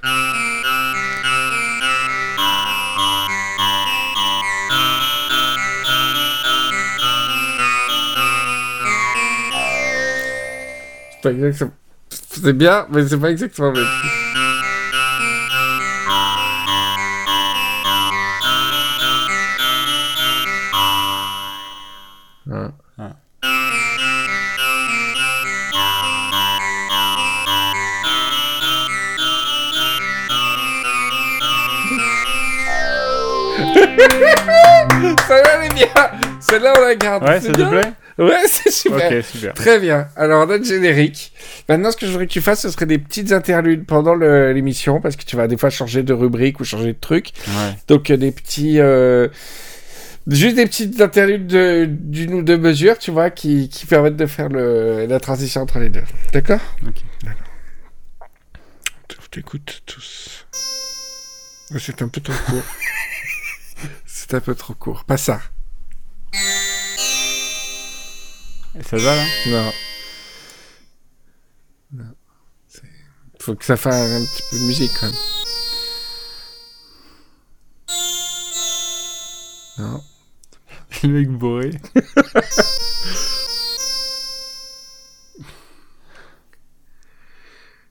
C'est 11.11 11.21
pas 11.21 11.31
exactement. 11.31 11.71
C'est 12.09 12.53
bien, 12.53 12.87
mais 12.91 13.07
c'est 13.07 13.17
pas 13.17 13.31
exactement 13.31 13.71
le 13.71 13.81
même. 13.81 13.89
Ça 35.27 35.41
va, 35.41 35.49
elle 35.55 35.65
est 35.71 35.73
bien. 35.75 35.87
Celle-là, 36.39 36.73
on 36.77 36.81
la 36.81 36.95
garde. 36.95 37.23
Ouais, 37.23 37.39
ça 37.39 37.51
te 37.51 37.69
plaît 37.69 37.93
Ouais, 38.17 38.41
c'est 38.47 38.71
super. 38.71 39.11
Ok, 39.11 39.23
super. 39.23 39.53
Très 39.53 39.79
bien. 39.79 40.07
Alors, 40.17 40.45
le 40.45 40.61
générique. 40.63 41.31
Maintenant, 41.69 41.91
ce 41.91 41.97
que 41.97 42.05
je 42.05 42.11
voudrais 42.11 42.27
que 42.27 42.31
tu 42.31 42.41
fasses, 42.41 42.61
ce 42.61 42.69
serait 42.69 42.85
des 42.85 42.97
petites 42.97 43.31
interludes 43.31 43.85
pendant 43.85 44.15
l'émission, 44.15 44.99
parce 44.99 45.15
que 45.15 45.23
tu 45.23 45.35
vas 45.37 45.47
des 45.47 45.55
fois 45.55 45.69
changer 45.69 46.03
de 46.03 46.13
rubrique 46.13 46.59
ou 46.59 46.65
changer 46.65 46.93
de 46.93 46.99
truc. 46.99 47.31
Ouais. 47.47 47.75
Donc, 47.87 48.09
euh, 48.09 48.17
des 48.17 48.31
petits... 48.31 48.79
euh, 48.79 49.27
Juste 50.27 50.55
des 50.57 50.65
petites 50.65 50.99
interludes 51.01 51.47
de- 51.47 51.85
d'une 51.89 52.33
ou 52.35 52.41
deux 52.43 52.57
mesures, 52.57 52.97
tu 52.99 53.09
vois, 53.11 53.29
qui, 53.31 53.67
qui 53.69 53.85
permettent 53.87 54.15
de 54.17 54.25
faire 54.27 54.49
le, 54.49 55.05
la 55.07 55.19
transition 55.19 55.61
entre 55.61 55.79
les 55.79 55.89
deux. 55.89 56.03
D'accord? 56.33 56.59
Ok. 56.87 57.01
D'accord. 57.23 57.45
Je 59.21 59.27
t'écoute 59.31 59.81
tous. 59.85 60.45
C'est 61.77 62.01
un 62.01 62.07
peu 62.07 62.19
trop 62.21 62.33
court. 62.47 62.63
C'est 64.05 64.33
un 64.33 64.39
peu 64.39 64.55
trop 64.55 64.73
court. 64.73 65.03
Pas 65.05 65.17
ça. 65.17 65.39
Et 68.77 68.83
ça 68.83 68.97
va 68.97 69.15
là? 69.15 69.25
Non. 69.47 69.71
Non. 71.93 72.15
Faut 73.39 73.55
que 73.55 73.65
ça 73.65 73.77
fasse 73.77 73.95
un 73.95 74.25
petit 74.25 74.43
peu 74.51 74.57
de 74.59 74.63
musique 74.63 74.91
quand 74.99 75.07
même. 75.07 75.15
Non. 79.77 80.03
Le 81.03 81.09
mec 81.09 81.29
bourré. 81.29 81.71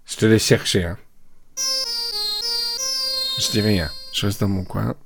Je 0.07 0.17
te 0.17 0.27
laisse 0.27 0.45
chercher, 0.45 0.85
hein. 0.85 0.99
Je 3.39 3.51
dis 3.53 3.61
rien. 3.61 3.91
Je 4.13 4.27
reste 4.27 4.41
dans 4.41 4.49
mon 4.49 4.65
coin. 4.65 4.97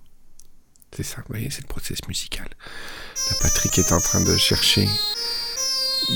C'est 0.96 1.02
ça, 1.02 1.18
vous 1.18 1.24
voyez, 1.28 1.50
c'est 1.50 1.62
le 1.62 1.68
process 1.68 1.98
musical. 2.08 2.48
La 3.30 3.36
Patrick 3.42 3.78
est 3.78 3.92
en 3.92 4.00
train 4.00 4.22
de 4.22 4.36
chercher... 4.36 4.88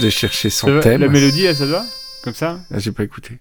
De 0.01 0.11
chercher 0.11 0.51
son 0.51 0.75
va 0.75 0.81
thème. 0.81 1.01
La 1.01 1.09
mélodie, 1.09 1.45
elle, 1.45 1.57
ça 1.57 1.65
te 1.65 1.71
va? 1.71 1.85
Comme 2.23 2.35
ça? 2.35 2.61
Ah, 2.73 2.79
j'ai 2.79 2.93
pas 2.93 3.05
écouté. 3.05 3.39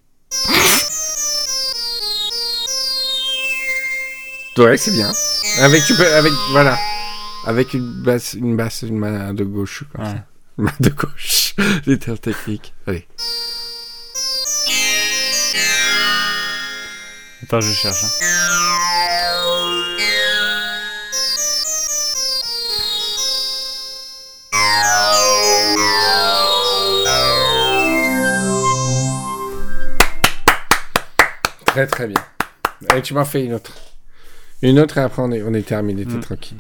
Ouais, 4.57 4.77
c'est 4.77 4.91
bien. 4.91 5.11
Avec, 5.59 5.83
tu 5.85 5.95
peux, 5.95 6.13
avec, 6.13 6.31
voilà. 6.51 6.77
Avec 7.45 7.73
une 7.73 8.01
basse, 8.03 8.33
une 8.33 8.55
basse, 8.57 8.81
une 8.83 8.97
main 8.97 9.33
de 9.33 9.43
gauche, 9.43 9.83
comme 9.91 10.03
Ouais. 10.05 10.11
ça. 10.11 10.25
Main 10.57 10.71
de 10.79 10.89
gauche. 10.89 11.53
Les 11.85 11.99
termes 11.99 12.17
techniques. 12.17 12.73
Allez. 12.87 13.05
Attends, 17.43 17.61
je 17.61 17.71
cherche. 17.71 18.03
hein. 18.05 19.25
Très, 31.65 31.87
très 31.87 32.07
bien. 32.07 32.21
Allez, 32.89 33.01
tu 33.01 33.13
m'en 33.13 33.25
fais 33.25 33.43
une 33.43 33.53
autre. 33.53 33.73
Une 34.61 34.79
autre 34.79 34.97
et 34.97 35.01
après 35.01 35.21
on 35.21 35.31
est, 35.31 35.43
on 35.43 35.53
est 35.53 35.67
terminé, 35.67 36.05
t'es 36.05 36.15
Mm. 36.15 36.21
tranquille. 36.21 36.57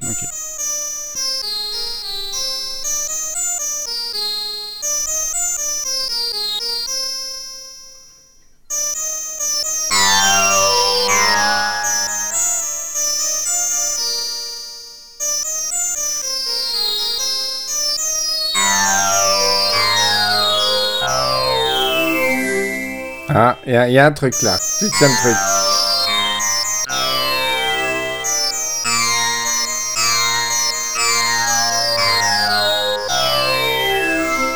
Ah, 23.37 23.57
il 23.67 23.73
y, 23.73 23.99
a- 23.99 24.05
un 24.05 24.11
truc 24.13 24.33
là. 24.43 24.57
Tiens 24.79 25.09
le 25.09 25.15
truc. 25.17 25.35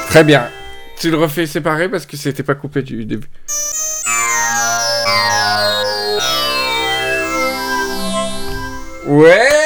Très 0.09 0.23
bien. 0.23 0.49
Tu 0.97 1.11
le 1.11 1.17
refais 1.17 1.45
séparé 1.45 1.89
parce 1.89 2.05
que 2.05 2.15
c'était 2.17 2.43
pas 2.43 2.55
coupé 2.55 2.81
du 2.81 3.05
début. 3.05 3.27
Ouais 9.07 9.58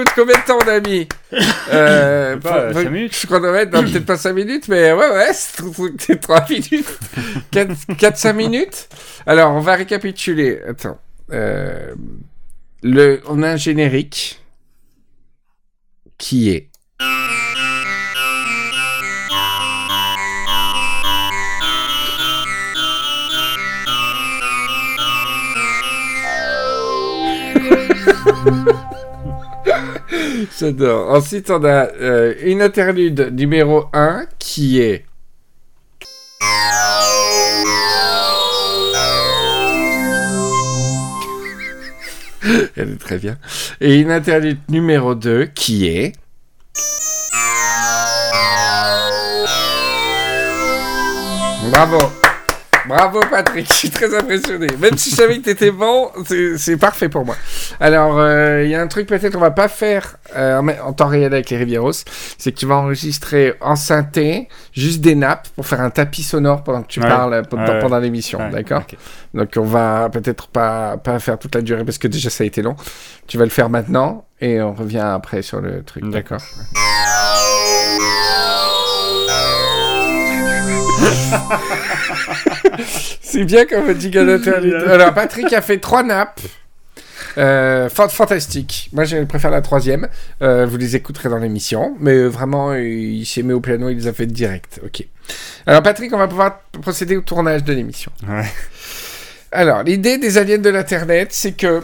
Écoute, 0.00 0.12
combien 0.16 0.38
de 0.40 0.46
temps 0.46 0.58
on 0.64 0.68
a 0.68 0.80
mis 0.80 1.08
euh, 1.72 2.36
pas, 2.38 2.68
faut- 2.72 2.80
cinq 2.80 2.90
minutes. 2.90 3.18
Je 3.20 3.26
chronomètre, 3.26 3.72
non, 3.72 3.82
peut-être 3.82 4.06
pas 4.06 4.16
5 4.16 4.32
minutes, 4.32 4.68
mais 4.68 4.92
ouais, 4.92 5.10
ouais, 5.10 5.30
c'est 5.32 6.20
3 6.20 6.46
minutes. 6.50 6.98
4-5 7.52 8.32
minutes 8.32 8.88
Alors, 9.26 9.52
on 9.52 9.60
va 9.60 9.74
récapituler. 9.74 10.60
Attends. 10.66 10.98
Euh, 11.32 11.94
le, 12.82 13.20
on 13.28 13.42
a 13.42 13.50
un 13.50 13.56
générique 13.56 14.40
qui 16.18 16.50
est... 16.50 16.70
J'adore. 30.58 31.10
Ensuite, 31.10 31.50
on 31.50 31.64
a 31.64 31.88
euh, 32.00 32.34
une 32.42 32.62
interlude 32.62 33.32
numéro 33.32 33.86
1 33.92 34.26
qui 34.38 34.80
est. 34.80 35.04
Elle 42.76 42.90
est 42.92 43.00
très 43.00 43.18
bien. 43.18 43.36
Et 43.80 43.96
une 43.96 44.10
interlude 44.10 44.58
numéro 44.68 45.14
2 45.14 45.46
qui 45.46 45.86
est. 45.86 46.12
Bravo. 51.70 52.19
Bravo 52.90 53.20
Patrick, 53.30 53.68
je 53.68 53.72
suis 53.72 53.90
très 53.90 54.12
impressionné. 54.16 54.66
Même 54.80 54.98
si 54.98 55.10
je 55.10 55.14
savais 55.14 55.38
que 55.38 55.44
t'étais 55.44 55.70
bon, 55.70 56.10
c'est- 56.24 56.76
parfait 56.76 57.08
pour 57.08 57.24
moi. 57.24 57.36
Alors, 57.78 58.18
euh, 58.18 58.64
il 58.64 58.70
y 58.70 58.74
a 58.74 58.82
un 58.82 58.88
truc 58.88 59.06
peut-être 59.06 59.32
qu'on 59.34 59.38
va 59.40 59.52
pas 59.52 59.68
faire 59.68 60.16
euh, 60.36 60.60
en, 60.82 60.92
temps 60.92 61.06
réel 61.06 61.32
avec 61.32 61.50
les 61.50 61.56
Rivieros, 61.56 61.92
c'est 62.36 62.50
que 62.52 62.58
tu 62.58 62.66
vas 62.66 62.76
enregistrer 62.76 63.54
en 63.60 63.76
synthé 63.76 64.48
juste 64.72 65.00
des 65.00 65.14
nappes 65.14 65.48
pour 65.54 65.66
faire 65.66 65.80
un 65.80 65.90
tapis 65.90 66.22
sonore 66.24 66.64
pendant 66.64 66.82
que 66.82 66.88
tu 66.88 67.00
Ouais. 67.00 67.08
parles 67.08 67.34
euh, 67.34 67.42
pendant, 67.42 67.64
Ouais. 67.74 67.78
pendant 67.78 67.98
l'émission, 67.98 68.38
Ouais, 68.40 68.50
d'accord. 68.50 68.82
Donc 69.34 69.50
on 69.56 69.62
va 69.64 70.08
peut-être 70.10 70.48
pas, 70.48 70.96
pas 70.96 71.18
faire 71.20 71.38
toute 71.38 71.54
la 71.54 71.62
durée 71.62 71.84
parce 71.84 71.98
que 71.98 72.08
déjà 72.08 72.28
ça 72.30 72.42
a 72.44 72.46
été 72.46 72.60
long. 72.62 72.74
Tu 73.28 73.38
vas 73.38 73.44
le 73.44 73.50
faire 73.50 73.70
maintenant 73.70 74.24
et 74.40 74.60
on 74.60 74.72
revient 74.74 74.98
après 74.98 75.42
sur 75.42 75.60
le 75.60 75.82
truc, 75.84 76.04
D'accord. 76.10 76.42
C'est 83.20 83.44
bien 83.44 83.64
comme 83.66 83.98
jingle 84.00 84.26
d'interlude. 84.26 84.74
Alors, 84.88 85.14
Patrick 85.14 85.52
a 85.52 85.62
fait 85.62 85.78
trois 85.78 86.02
nappes. 86.02 86.40
Euh, 87.38 87.88
fan- 87.88 88.08
fantastique. 88.10 88.88
Moi, 88.92 89.04
je 89.04 89.18
préfère 89.24 89.50
la 89.52 89.60
troisième. 89.62 90.08
Euh, 90.42 90.66
vous 90.66 90.76
les 90.76 90.96
écouterez 90.96 91.28
dans 91.28 91.38
l'émission. 91.38 91.94
Mais 92.00 92.12
euh, 92.14 92.26
vraiment, 92.28 92.74
il 92.74 93.24
s'est 93.24 93.42
mis 93.42 93.52
au 93.52 93.60
piano, 93.60 93.88
il 93.88 93.96
les 93.98 94.06
a 94.08 94.12
fait 94.12 94.26
direct. 94.26 94.80
Ok. 94.84 95.06
Alors, 95.66 95.82
Patrick, 95.82 96.12
on 96.12 96.18
va 96.18 96.26
pouvoir 96.26 96.60
procéder 96.82 97.16
au 97.16 97.20
tournage 97.20 97.62
de 97.62 97.72
l'émission. 97.72 98.10
Ouais. 98.28 98.46
Alors, 99.52 99.82
l'idée 99.84 100.18
des 100.18 100.38
aliens 100.38 100.58
de 100.58 100.70
l'Internet, 100.70 101.28
c'est 101.30 101.52
que 101.52 101.82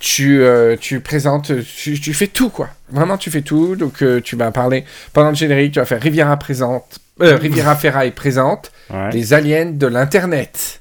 tu, 0.00 0.40
euh, 0.42 0.76
tu 0.80 1.00
présentes, 1.00 1.52
tu, 1.64 2.00
tu 2.00 2.12
fais 2.12 2.26
tout, 2.26 2.50
quoi. 2.50 2.68
Vraiment, 2.90 3.16
tu 3.18 3.30
fais 3.30 3.42
tout. 3.42 3.76
Donc, 3.76 4.02
tu 4.24 4.36
vas 4.36 4.50
parler 4.50 4.84
pendant 5.12 5.30
le 5.30 5.36
générique, 5.36 5.72
tu 5.74 5.78
vas 5.78 5.86
faire 5.86 6.00
Riviera 6.02 6.36
présente, 6.36 6.98
euh, 7.22 7.36
Riviera 7.36 7.76
Ferraille 7.76 8.10
présente 8.12 8.70
Ouais. 8.92 9.10
les 9.12 9.32
aliens 9.32 9.66
de 9.66 9.86
l'Internet. 9.86 10.80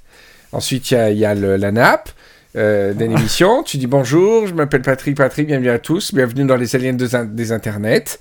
Ensuite, 0.51 0.91
il 0.91 0.93
y 0.93 0.97
a, 0.97 1.09
il 1.09 1.17
y 1.17 1.25
a 1.25 1.33
le- 1.33 1.55
la 1.57 1.71
nappe 1.71 2.09
euh, 2.55 2.93
de 2.93 3.03
l'émission. 3.05 3.63
tu 3.63 3.77
dis 3.77 3.87
bonjour, 3.87 4.45
je 4.47 4.53
m'appelle 4.53 4.81
Patrick, 4.83 5.17
Patrick, 5.17 5.47
bienvenue 5.47 5.69
à 5.71 5.79
tous, 5.79 6.13
bienvenue 6.13 6.45
dans 6.45 6.55
les 6.55 6.75
aliens 6.75 6.93
de- 6.93 7.25
des 7.25 7.51
Internets. 7.51 8.19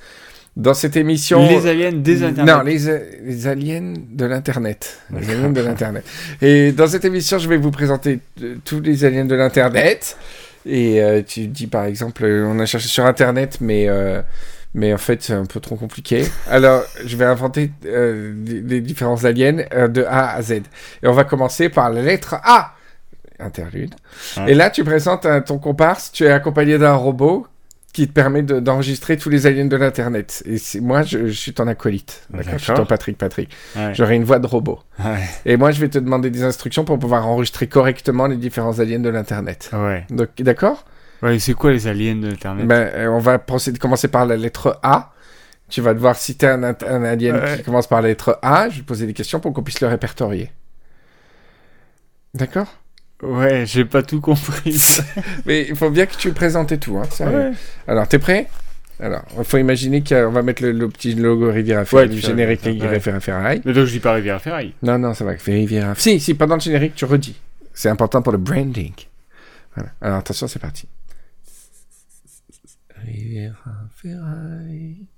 Dans 0.57 0.73
cette 0.75 0.97
émission... 0.97 1.47
Les 1.49 1.67
aliens 1.67 1.91
des 1.93 2.23
internets. 2.23 2.53
Non, 2.53 2.63
les, 2.63 3.47
aliens 3.49 3.93
de 4.09 4.25
l'Internet. 4.25 5.01
Les 5.11 5.29
aliens 5.31 5.51
de 5.51 5.61
l'Internet. 5.61 6.05
Et 6.41 6.71
dans 6.71 6.87
cette 6.87 7.05
émission, 7.05 7.39
je 7.39 7.49
vais 7.49 7.57
vous 7.57 7.73
présenter 7.73 8.21
euh, 8.41 8.55
tous 8.65 8.81
les 8.81 9.05
aliens 9.05 9.25
de 9.25 9.35
l'Internet. 9.35 10.17
Et 10.65 11.03
euh, 11.03 11.23
tu 11.27 11.49
dis 11.49 11.67
par 11.67 11.85
exemple, 11.87 12.25
euh, 12.25 12.47
on 12.47 12.61
a 12.61 12.67
cherché 12.67 12.87
sur 12.87 13.05
Internet, 13.05 13.59
mais, 13.61 13.87
euh, 13.89 14.23
mais 14.75 14.93
en 14.93 14.99
fait, 14.99 15.23
c'est 15.23 15.33
un 15.33 15.47
peu 15.47 15.61
trop 15.61 15.77
compliqué. 15.77 16.27
Alors, 16.51 16.83
je 17.05 17.17
vais 17.17 17.25
inventer 17.25 17.71
euh, 17.87 18.35
les, 18.45 18.81
différents 18.81 19.25
aliens 19.25 19.65
euh, 19.73 19.89
de 19.89 20.03
A 20.05 20.35
à 20.35 20.43
Z. 20.43 20.53
Et 20.53 20.63
on 21.05 21.13
va 21.13 21.25
commencer 21.25 21.69
par 21.69 21.91
la 21.91 22.03
lettre 22.03 22.35
A. 22.43 22.73
Interlude. 23.39 23.95
Ouais. 24.37 24.53
Et 24.53 24.55
là, 24.55 24.71
tu 24.71 24.85
présentes 24.85 25.27
un- 25.27 25.41
ton 25.41 25.59
comparse, 25.59 26.13
tu 26.13 26.25
es 26.25 26.31
accompagné 26.31 26.79
d'un 26.79 26.95
robot 26.95 27.47
qui 27.93 28.09
te 28.09 28.13
permet 28.13 28.43
de- 28.43 28.59
d'enregistrer 28.59 29.17
tous 29.17 29.29
les 29.29 29.47
aliens 29.47 29.67
de 29.67 29.77
l'Internet. 29.77 30.43
Et 30.47 30.59
moi, 30.81 31.03
je, 31.03 31.27
je 31.27 31.33
suis 31.33 31.53
ton 31.53 31.69
acolyte. 31.69 32.27
D'accord? 32.31 32.55
Je 32.59 32.65
suis 32.65 32.75
ton 32.75 32.87
Patrick 32.87 33.17
Patrick. 33.17 33.51
Ouais. 33.77 33.95
J'aurai 33.95 34.17
une 34.17 34.25
voix 34.25 34.41
de 34.41 34.47
robot. 34.49 34.81
Ouais. 34.99 35.21
Et 35.47 35.57
moi, 35.57 35.71
je 35.71 35.81
vais 35.81 35.89
te 35.89 35.99
demander 35.99 36.31
des 36.31 36.43
instructions 36.43 36.85
pour 36.85 36.99
pouvoir 36.99 37.27
enregistrer 37.29 37.69
correctement 37.69 38.27
les 38.27 38.37
différents 38.37 38.81
aliens 38.81 38.99
de 38.99 39.09
l'Internet. 39.09 39.71
Ouais. 39.73 40.05
Donc, 40.11 40.31
d'accord? 40.41 40.85
Ouais, 41.25 41.39
c'est 41.39 41.55
quoi 41.55 41.73
les 41.73 41.87
aliens 41.89 42.15
de 42.17 42.29
l'internet 42.29 42.67
ben, 42.67 42.91
euh, 42.95 43.09
On 43.09 43.19
va 43.19 43.39
procéder, 43.39 43.79
commencer 43.79 44.09
par 44.09 44.27
la 44.27 44.37
lettre 44.37 44.79
A. 44.83 45.13
Tu 45.71 45.81
vas 45.81 45.95
devoir 45.95 46.15
citer 46.17 46.47
un, 46.47 46.63
un 46.63 47.05
alien 47.05 47.37
Ouais. 47.37 47.57
qui 47.57 47.63
commence 47.65 47.87
par 47.87 48.03
la 48.03 48.09
lettre 48.09 48.39
A. 48.43 48.69
Je 48.69 48.77
vais 48.77 48.81
te 48.83 48.87
poser 48.87 49.07
des 49.07 49.15
questions 49.15 49.41
pour 49.41 49.53
qu'on 49.53 49.63
puisse 49.63 49.81
le 49.81 49.89
répertorier. 49.89 50.51
D'accord? 52.35 52.67
Ouais, 53.23 53.65
j'ai 53.67 53.85
pas 53.85 54.03
tout 54.03 54.21
compris. 54.21 54.77
Mais 55.47 55.67
il 55.69 55.77
faut 55.77 55.91
bien 55.91 56.07
que 56.07 56.17
tu 56.17 56.33
présentes 56.33 56.79
tout. 56.81 56.99
Hein, 56.99 57.27
ouais. 57.27 57.53
Alors, 57.87 58.07
t'es 58.09 58.19
prêt? 58.19 58.49
Alors, 59.01 59.23
il 59.39 59.45
faut 59.45 59.57
imaginer 59.59 60.05
qu'on 60.05 60.31
va 60.31 60.43
mettre 60.43 60.63
le, 60.63 60.73
le 60.73 60.89
petit 60.89 61.15
logo 61.15 61.51
Riviera 61.51 61.81
Ouais, 61.81 61.87
Ferraille, 61.87 62.09
du 62.11 62.21
fais- 62.21 62.27
générique 62.29 62.63
ouais. 62.65 62.71
Riviera 62.73 63.21
Ferraille. 63.21 63.63
Mais 63.65 63.73
donc 63.73 63.87
je 63.87 63.93
dis 63.93 64.01
pas 64.01 64.13
Rivière 64.13 64.41
Ferraille. 64.41 64.73
Non, 64.83 64.99
non, 64.99 65.15
ça 65.15 65.25
va. 65.25 65.33
Riviera. 65.33 65.95
Si, 65.97 66.21
si, 66.21 66.35
pendant 66.35 66.55
le 66.57 66.61
générique, 66.61 66.95
tu 66.95 67.05
redis. 67.05 67.37
C'est 67.73 67.89
important 67.89 68.23
pour 68.23 68.33
le 68.33 68.39
branding. 68.39 68.93
Voilà. 69.75 69.91
Alors, 70.01 70.19
attention, 70.19 70.47
c'est 70.47 70.61
parti. 70.61 70.87
Riviera 73.35 73.75
Ferraille. 73.97 75.09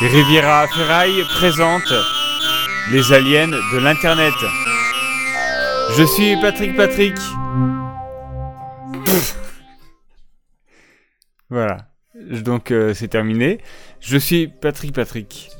Riviera 0.00 0.68
Ferraille 0.68 1.24
présente 1.24 1.92
les 2.92 3.12
aliens 3.12 3.48
de 3.48 3.78
l'internet. 3.78 4.34
Je 5.96 6.04
suis 6.04 6.36
Patrick 6.40 6.76
Patrick. 6.76 7.16
voilà. 11.50 11.88
Donc 12.14 12.70
euh, 12.70 12.94
c'est 12.94 13.08
terminé. 13.08 13.58
Je 13.98 14.16
suis 14.16 14.46
Patrick 14.46 14.94
Patrick. 14.94 15.50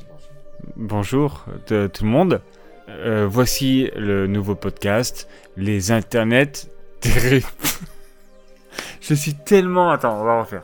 Bonjour 0.77 1.43
tout 1.67 1.73
le 1.73 2.09
monde. 2.09 2.41
Euh, 2.87 3.27
voici 3.29 3.91
le 3.97 4.27
nouveau 4.27 4.55
podcast, 4.55 5.27
les 5.57 5.91
internets 5.91 6.69
des... 7.01 7.41
Je 9.01 9.13
suis 9.13 9.33
tellement... 9.33 9.91
Attends, 9.91 10.19
on 10.21 10.23
va 10.23 10.41
refaire. 10.41 10.63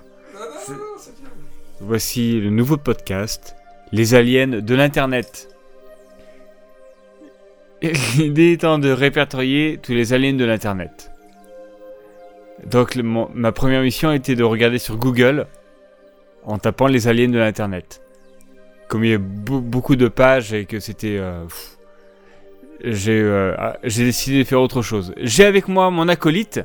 Voici 1.81 2.39
le 2.39 2.49
nouveau 2.49 2.77
podcast, 2.77 3.55
Les 3.91 4.13
aliens 4.15 4.47
de 4.47 4.75
l'Internet. 4.75 5.49
Et 7.81 7.93
L'idée 8.17 8.53
étant 8.53 8.79
de 8.79 8.89
répertorier 8.89 9.79
tous 9.81 9.91
les 9.91 10.13
aliens 10.13 10.33
de 10.33 10.45
l'Internet. 10.45 11.11
Donc 12.65 12.95
le- 12.95 13.03
mon- 13.03 13.29
ma 13.33 13.51
première 13.51 13.81
mission 13.81 14.11
était 14.11 14.35
de 14.35 14.43
regarder 14.43 14.79
sur 14.79 14.95
Google 14.97 15.47
en 16.45 16.57
tapant 16.57 16.87
les 16.87 17.07
aliens 17.07 17.27
de 17.27 17.37
l'Internet. 17.37 18.01
Comme 18.87 19.03
il 19.03 19.11
y 19.11 19.13
a 19.15 19.17
beau- 19.17 19.61
beaucoup 19.61 19.95
de 19.95 20.07
pages 20.07 20.53
et 20.53 20.65
que 20.65 20.79
c'était... 20.79 21.17
euh, 21.19 21.43
j'ai 22.83 23.21
euh, 23.21 23.55
ah, 23.57 23.77
j'ai 23.83 24.05
décidé 24.05 24.39
de 24.39 24.43
faire 24.43 24.61
autre 24.61 24.81
chose. 24.81 25.13
J'ai 25.17 25.45
avec 25.45 25.67
moi 25.67 25.89
mon 25.91 26.07
acolyte. 26.07 26.61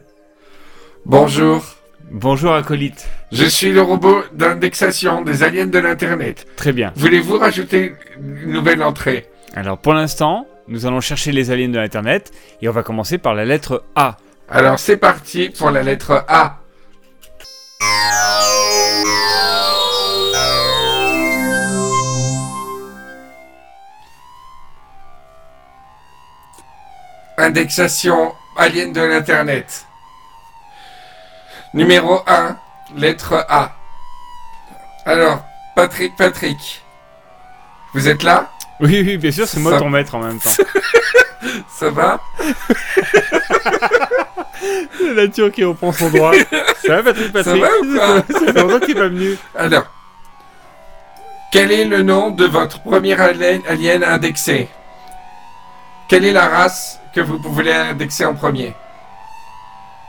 Bonjour. 1.07 1.65
Bonjour 2.11 2.55
acolyte. 2.55 3.09
Je 3.31 3.45
suis 3.45 3.73
le 3.73 3.83
robot 3.83 4.23
d'indexation 4.33 5.23
des 5.23 5.43
aliens 5.43 5.67
de 5.67 5.79
l'Internet. 5.79 6.47
Très 6.57 6.73
bien. 6.73 6.93
Voulez-vous 6.97 7.39
rajouter 7.39 7.95
une 8.19 8.53
nouvelle 8.53 8.83
entrée? 8.83 9.27
Alors 9.55 9.79
pour 9.79 9.95
l'instant, 9.95 10.47
nous 10.69 10.87
allons 10.87 11.01
chercher 11.01 11.33
les 11.33 11.51
aliens 11.51 11.69
de 11.69 11.79
l'Internet 11.79 12.33
et 12.63 12.69
on 12.69 12.73
va 12.73 12.83
commencer 12.83 13.19
par 13.19 13.35
la 13.35 13.45
lettre 13.45 13.85
A. 13.95 14.17
Alors, 14.49 14.81
c'est 14.81 14.97
parti 14.97 15.51
pour 15.51 15.71
la 15.71 15.83
lettre 15.83 16.25
A. 16.27 16.60
Indexation 27.41 28.35
alien 28.57 28.93
de 28.93 29.01
l'Internet. 29.01 29.87
Numéro 31.73 32.23
1, 32.27 32.57
lettre 32.97 33.47
A. 33.49 33.73
Alors, 35.07 35.43
Patrick, 35.75 36.15
Patrick. 36.17 36.83
Vous 37.95 38.09
êtes 38.09 38.23
là? 38.23 38.51
Oui, 38.81 39.03
oui, 39.05 39.17
bien 39.17 39.31
sûr, 39.33 39.49
c'est 39.49 39.61
moi 39.61 39.73
Ça- 39.73 39.79
ton 39.79 39.89
maître 39.89 40.15
en 40.15 40.21
même 40.21 40.39
temps. 40.39 40.51
Ça 41.79 41.89
va? 41.91 42.21
La 45.01 45.27
nature 45.27 45.51
qui 45.51 45.65
reprend 45.65 45.93
son 45.93 46.11
droit. 46.11 46.33
Ça 46.87 46.97
va, 46.97 47.03
Patrick, 47.03 47.33
Patrick? 47.33 47.63
va 47.63 47.69
ou 47.83 47.95
quoi 47.95 48.23
Ça 48.29 48.53
fait 48.53 48.61
longtemps 48.61 48.81
qu'il 48.81 48.91
est 48.97 49.01
pas 49.01 49.09
venu. 49.09 49.39
Alors, 49.57 49.85
quel 51.53 51.73
est 51.73 51.85
le 51.87 52.03
nom 52.03 52.31
de 52.31 52.45
votre 52.45 52.81
premier 52.83 53.19
alien, 53.19 53.63
alien 53.69 54.05
indexé? 54.05 54.69
Quelle 56.09 56.25
est 56.27 56.33
la 56.33 56.49
race? 56.49 57.00
Que 57.15 57.21
vous 57.21 57.39
voulez 57.39 57.73
indexer 57.73 58.25
en 58.25 58.35
premier 58.35 58.75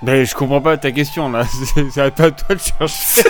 Ben, 0.01 0.25
je 0.25 0.33
comprends 0.33 0.61
pas 0.61 0.77
ta 0.77 0.91
question 0.91 1.29
là. 1.29 1.43
C'est 1.75 1.89
c'est 1.91 2.11
pas 2.11 2.25
à 2.25 2.31
toi 2.31 2.55
de 2.55 2.59
chercher. 2.59 3.29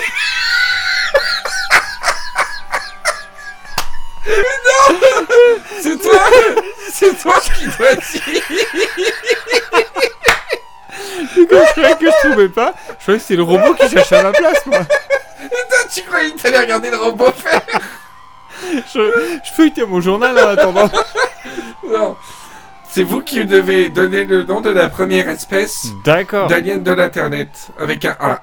C'est 5.82 5.98
toi 6.00 6.20
C'est 6.92 7.18
toi 7.20 7.34
qui 7.40 7.66
dois 7.66 7.94
dire 7.94 9.12
je 11.34 11.70
croyais 11.72 11.96
que 11.96 12.06
je 12.06 12.28
trouvais 12.28 12.48
pas. 12.48 12.74
Je 12.98 13.02
croyais 13.02 13.18
que 13.18 13.22
c'était 13.24 13.36
le 13.36 13.42
robot 13.42 13.74
qui 13.74 13.88
cherchait 13.88 14.16
à 14.16 14.22
ma 14.24 14.32
place, 14.32 14.64
moi. 14.66 14.78
Toi, 14.84 15.78
Tu 15.92 16.02
croyais 16.02 16.30
que 16.32 16.40
t'allais 16.40 16.60
regarder 16.60 16.90
le 16.90 16.96
robot 16.96 17.32
faire 17.32 17.60
Je, 18.62 19.40
je 19.44 19.50
feuilletais 19.52 19.84
mon 19.84 20.00
journal 20.00 20.38
en 20.38 20.48
attendant. 20.48 20.90
Non. 21.86 22.16
C'est 22.94 23.04
vous 23.04 23.22
qui 23.22 23.46
devez 23.46 23.88
donner 23.88 24.26
le 24.26 24.44
nom 24.44 24.60
de 24.60 24.68
la 24.68 24.90
première 24.90 25.26
espèce 25.30 25.86
D'accord. 26.04 26.48
d'alien 26.48 26.82
de 26.82 26.92
l'internet 26.92 27.48
avec 27.78 28.04
un 28.04 28.14
A. 28.20 28.42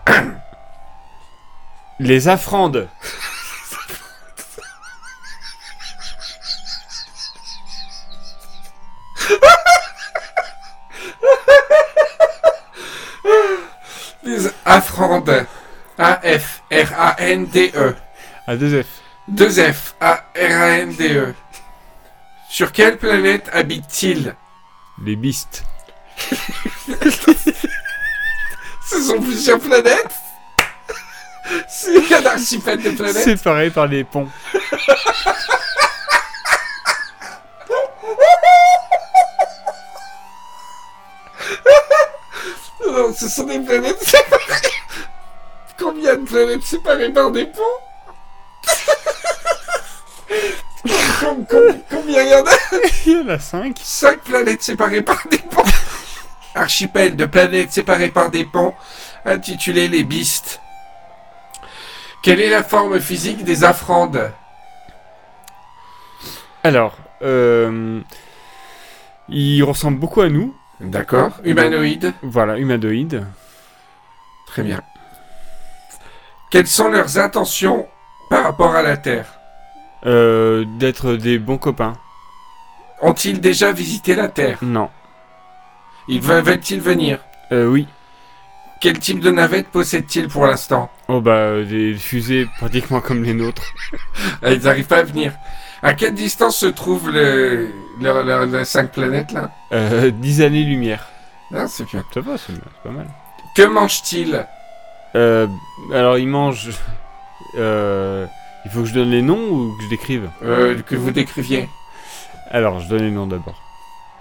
Les 1.99 2.27
affrandes. 2.27 2.87
Les 14.23 14.47
Afrandes. 14.65 15.45
A-F-R-A-N-D-E. 15.99 17.95
À 18.47 18.55
deux 18.55 18.81
F. 18.81 18.87
2 19.27 19.49
F 19.71 19.93
A-R-A-N-D-E. 20.01 21.35
Sur 22.49 22.71
quelle 22.71 22.97
planète 22.97 23.47
habite-t-il 23.53 24.35
Les 25.05 25.15
bistes. 25.15 25.63
Ce 28.89 29.01
sont 29.03 29.21
plusieurs 29.21 29.59
planètes 29.59 30.09
C'est 31.69 32.11
un 32.15 32.25
archipel 32.25 32.81
de 32.81 32.89
planètes 32.89 33.23
Séparés 33.23 33.69
par 33.69 33.87
des 33.87 34.03
ponts. 34.03 34.27
Non, 42.91 43.13
ce 43.13 43.29
sont 43.29 43.43
des 43.43 43.59
planètes 43.59 44.01
séparées 44.01 44.71
Combien 45.77 46.15
de 46.15 46.25
planètes 46.25 46.63
séparées 46.63 47.13
par 47.13 47.29
des 47.29 47.45
ponts? 47.45 47.61
Com- 51.19 51.45
com- 51.45 51.77
Combien 51.89 52.23
il 52.23 52.29
y 52.29 52.35
en 52.35 52.45
a 52.45 52.51
Il 53.05 53.11
y 53.13 53.21
en 53.21 53.29
a 53.29 53.39
cinq. 53.39 53.77
5 53.81 54.19
planètes 54.19 54.61
séparées 54.63 55.01
par 55.01 55.21
des 55.29 55.37
ponts. 55.39 55.63
Archipel 56.55 57.15
de 57.15 57.25
planètes 57.25 57.71
séparées 57.71 58.09
par 58.09 58.29
des 58.31 58.45
ponts, 58.45 58.73
intitulé 59.25 59.87
les 59.87 60.03
Bistes. 60.03 60.61
Quelle 62.23 62.39
est 62.41 62.49
la 62.49 62.63
forme 62.63 62.99
physique 62.99 63.43
des 63.43 63.63
Afrandes 63.63 64.31
Alors, 66.63 66.97
euh, 67.21 68.01
il 69.29 69.63
ressemble 69.63 69.99
beaucoup 69.99 70.21
à 70.21 70.29
nous. 70.29 70.55
D'accord. 70.79 71.31
Humanoïdes. 71.43 72.13
Voilà, 72.23 72.57
humanoïde. 72.57 73.25
Très 74.47 74.63
bien. 74.63 74.81
Quelles 76.51 76.67
sont 76.67 76.89
leurs 76.89 77.17
intentions 77.19 77.87
par 78.29 78.43
rapport 78.43 78.75
à 78.75 78.81
la 78.81 78.97
Terre? 78.97 79.38
Euh, 80.05 80.65
D'être 80.77 81.13
des 81.13 81.39
bons 81.39 81.57
copains. 81.57 81.93
Ont-ils 83.01 83.39
déjà 83.41 83.71
visité 83.71 84.15
la 84.15 84.27
Terre? 84.27 84.57
Non. 84.61 84.89
Ils 86.07 86.21
ve- 86.21 86.41
veulent-ils 86.41 86.81
venir? 86.81 87.19
Euh, 87.51 87.65
oui. 87.67 87.87
Quel 88.81 88.97
type 88.99 89.19
de 89.19 89.29
navette 89.31 89.67
possèdent-ils 89.69 90.27
pour 90.29 90.45
l'instant? 90.47 90.89
Oh 91.09 91.19
bah, 91.21 91.31
euh, 91.31 91.65
des 91.65 91.93
fusées 91.95 92.47
pratiquement 92.57 93.01
comme 93.01 93.23
les 93.23 93.33
nôtres. 93.33 93.73
Ah, 94.41 94.51
Ils 94.51 94.61
n'arrivent 94.63 94.87
pas 94.87 94.99
à 94.99 95.03
venir. 95.03 95.33
À 95.81 95.93
quelle 95.93 96.13
distance 96.13 96.57
se 96.57 96.65
trouvent 96.65 97.09
le, 97.09 97.69
le- 98.01 98.23
le- 98.23 98.57
les 98.57 98.65
cinq 98.65 98.91
planètes 98.91 99.31
là? 99.31 99.51
Euh, 99.73 100.11
10 100.11 100.41
années-lumière. 100.41 101.07
Ah, 101.53 101.67
C'est 101.67 101.85
bien. 101.85 102.03
Ça 102.13 102.21
va, 102.21 102.37
c'est 102.37 102.53
c'est 102.53 102.83
pas 102.83 102.89
mal. 102.91 103.07
Que 103.55 103.63
mangent-ils 103.63 104.45
Euh, 105.15 105.47
alors, 105.93 106.17
ils 106.17 106.27
mangent... 106.27 106.69
Euh, 107.57 108.25
il 108.65 108.71
faut 108.71 108.81
que 108.81 108.85
je 108.87 108.93
donne 108.93 109.09
les 109.11 109.21
noms 109.21 109.39
ou 109.49 109.75
que 109.77 109.83
je 109.83 109.89
décrive 109.89 110.29
Euh, 110.43 110.81
Que 110.81 110.95
vous 110.95 111.11
décriviez. 111.11 111.69
Alors, 112.51 112.79
je 112.79 112.87
donne 112.89 113.03
les 113.03 113.11
noms 113.11 113.27
d'abord. 113.27 113.61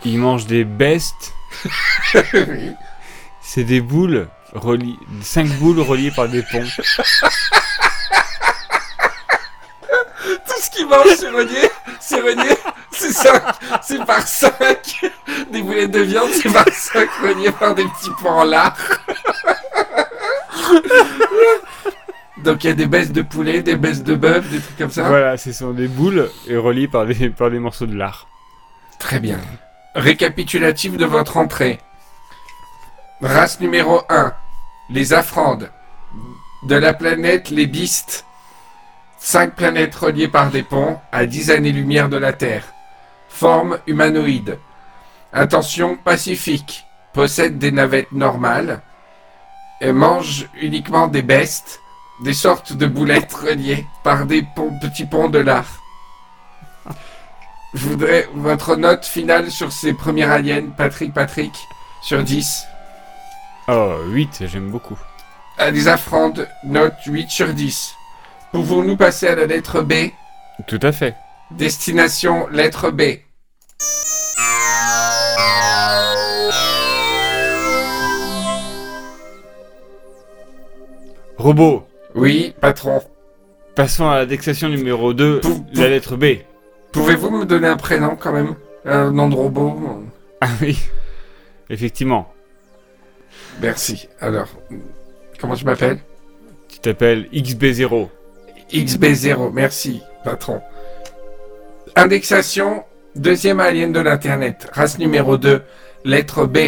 Ils 0.04 0.18
mangent 0.18 0.46
des 0.46 0.64
bestes. 0.64 1.32
Oui. 2.34 2.72
C'est 3.40 3.64
des 3.64 3.80
boules 3.80 4.28
reliées... 4.54 4.96
Cinq 5.22 5.46
boules 5.58 5.80
reliées 5.80 6.10
par 6.10 6.28
des 6.28 6.42
ponts. 6.42 6.62
Tout 10.46 10.60
ce 10.62 10.70
qu'ils 10.70 10.86
mangent, 10.86 11.14
c'est 11.18 11.30
relié. 11.30 11.70
C'est 12.00 12.20
relié. 12.20 12.54
C'est 12.92 13.12
cinq. 13.12 13.42
C'est 13.82 14.04
par 14.04 14.26
cinq. 14.26 15.00
Des 15.50 15.62
boulettes 15.62 15.90
de 15.92 16.00
viande, 16.00 16.30
c'est 16.32 16.52
par 16.52 16.68
cinq 16.72 17.08
reliées 17.22 17.52
par 17.52 17.74
des 17.74 17.84
petits 17.84 18.10
points 18.20 18.34
en 18.36 18.44
lard. 18.44 18.76
Donc 22.48 22.64
il 22.64 22.68
y 22.68 22.70
a 22.70 22.74
des 22.74 22.86
baisses 22.86 23.12
de 23.12 23.20
poulet, 23.20 23.62
des 23.62 23.76
baisses 23.76 24.02
de 24.02 24.14
bœuf, 24.14 24.48
des 24.48 24.58
trucs 24.58 24.78
comme 24.78 24.90
ça. 24.90 25.02
Voilà, 25.02 25.36
ce 25.36 25.52
sont 25.52 25.72
des 25.72 25.86
boules 25.86 26.30
et 26.46 26.56
reliées 26.56 26.88
par 26.88 27.04
des, 27.04 27.28
par 27.28 27.50
des 27.50 27.58
morceaux 27.58 27.84
de 27.84 27.94
lard. 27.94 28.26
Très 28.98 29.20
bien. 29.20 29.38
Récapitulatif 29.94 30.96
de 30.96 31.04
votre 31.04 31.36
entrée. 31.36 31.78
Race 33.20 33.60
numéro 33.60 34.00
1. 34.08 34.32
Les 34.88 35.12
Afrandes. 35.12 35.70
De 36.62 36.74
la 36.74 36.94
planète 36.94 37.50
les 37.50 37.66
Bistes. 37.66 38.24
Cinq 39.18 39.54
planètes 39.54 39.94
reliées 39.94 40.28
par 40.28 40.48
des 40.48 40.62
ponts 40.62 40.96
à 41.12 41.26
10 41.26 41.50
années-lumière 41.50 42.08
de 42.08 42.16
la 42.16 42.32
Terre. 42.32 42.64
Forme 43.28 43.78
humanoïde. 43.86 44.58
Intention 45.34 45.98
pacifique. 45.98 46.86
Possède 47.12 47.58
des 47.58 47.72
navettes 47.72 48.12
normales. 48.12 48.80
Et 49.82 49.92
mange 49.92 50.48
uniquement 50.62 51.08
des 51.08 51.20
bestes. 51.20 51.82
Des 52.20 52.34
sortes 52.34 52.72
de 52.72 52.86
boulettes 52.86 53.32
reliées 53.32 53.86
par 54.02 54.26
des 54.26 54.42
ponts, 54.42 54.76
petits 54.80 55.06
ponts 55.06 55.28
de 55.28 55.38
lard. 55.38 55.82
Je 57.74 57.86
voudrais 57.86 58.28
votre 58.34 58.76
note 58.76 59.04
finale 59.04 59.50
sur 59.50 59.70
ces 59.72 59.92
premiers 59.92 60.24
aliens, 60.24 60.70
Patrick 60.76 61.14
Patrick, 61.14 61.52
sur 62.02 62.24
10. 62.24 62.64
Oh, 63.68 63.98
8, 64.06 64.44
j'aime 64.46 64.70
beaucoup. 64.70 64.98
À 65.58 65.70
des 65.70 65.86
affrandes, 65.86 66.48
note 66.64 66.94
8 67.06 67.30
sur 67.30 67.54
10. 67.54 67.94
Pouvons-nous 68.52 68.96
passer 68.96 69.28
à 69.28 69.34
la 69.34 69.46
lettre 69.46 69.82
B? 69.82 69.92
Tout 70.66 70.80
à 70.82 70.90
fait. 70.90 71.14
Destination 71.50 72.48
lettre 72.48 72.90
B. 72.90 73.02
Robot, 81.36 81.87
Oui, 82.14 82.54
patron. 82.60 83.00
passons 83.74 84.08
à 84.08 84.18
l'indexation 84.18 84.68
numéro 84.68 85.12
2, 85.14 85.40
Pou- 85.40 85.48
pou- 85.48 85.66
la 85.74 85.88
lettre 85.88 86.16
B. 86.16 86.24
Pouvez-vous 86.92 87.30
me 87.30 87.44
donner 87.44 87.68
un 87.68 87.76
prénom 87.76 88.16
quand 88.16 88.32
même? 88.32 88.54
Un 88.84 89.10
nom 89.12 89.28
de 89.28 89.34
robot 89.34 89.78
Ah 90.40 90.48
oui, 90.62 90.78
effectivement. 91.70 92.32
Merci. 93.60 94.08
Alors, 94.20 94.48
comment 95.40 95.54
je 95.54 95.64
m'appelle? 95.64 95.98
Tu 96.68 96.78
t'appelles 96.78 97.28
XB0. 97.32 98.08
XB0, 98.72 99.50
merci, 99.52 100.00
patron. 100.24 100.60
Indexation, 101.96 102.84
deuxième 103.16 103.60
alien 103.60 103.92
de 103.92 104.00
l'Internet. 104.00 104.68
Race 104.72 104.98
numéro 104.98 105.36
2, 105.36 105.62
lettre 106.04 106.46
B. 106.46 106.58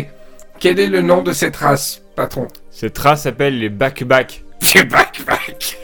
Quel 0.59 0.79
est 0.81 0.89
le 0.89 1.01
nom 1.01 1.23
de 1.23 1.33
cette 1.33 1.57
race, 1.57 2.03
patron? 2.17 2.49
Cette 2.71 2.99
race 2.99 3.23
s'appelle 3.23 3.59
les 3.59 3.69
back-back. 3.69 4.45
C'est 4.63 4.85
back 4.85 5.23
back. 5.27 5.77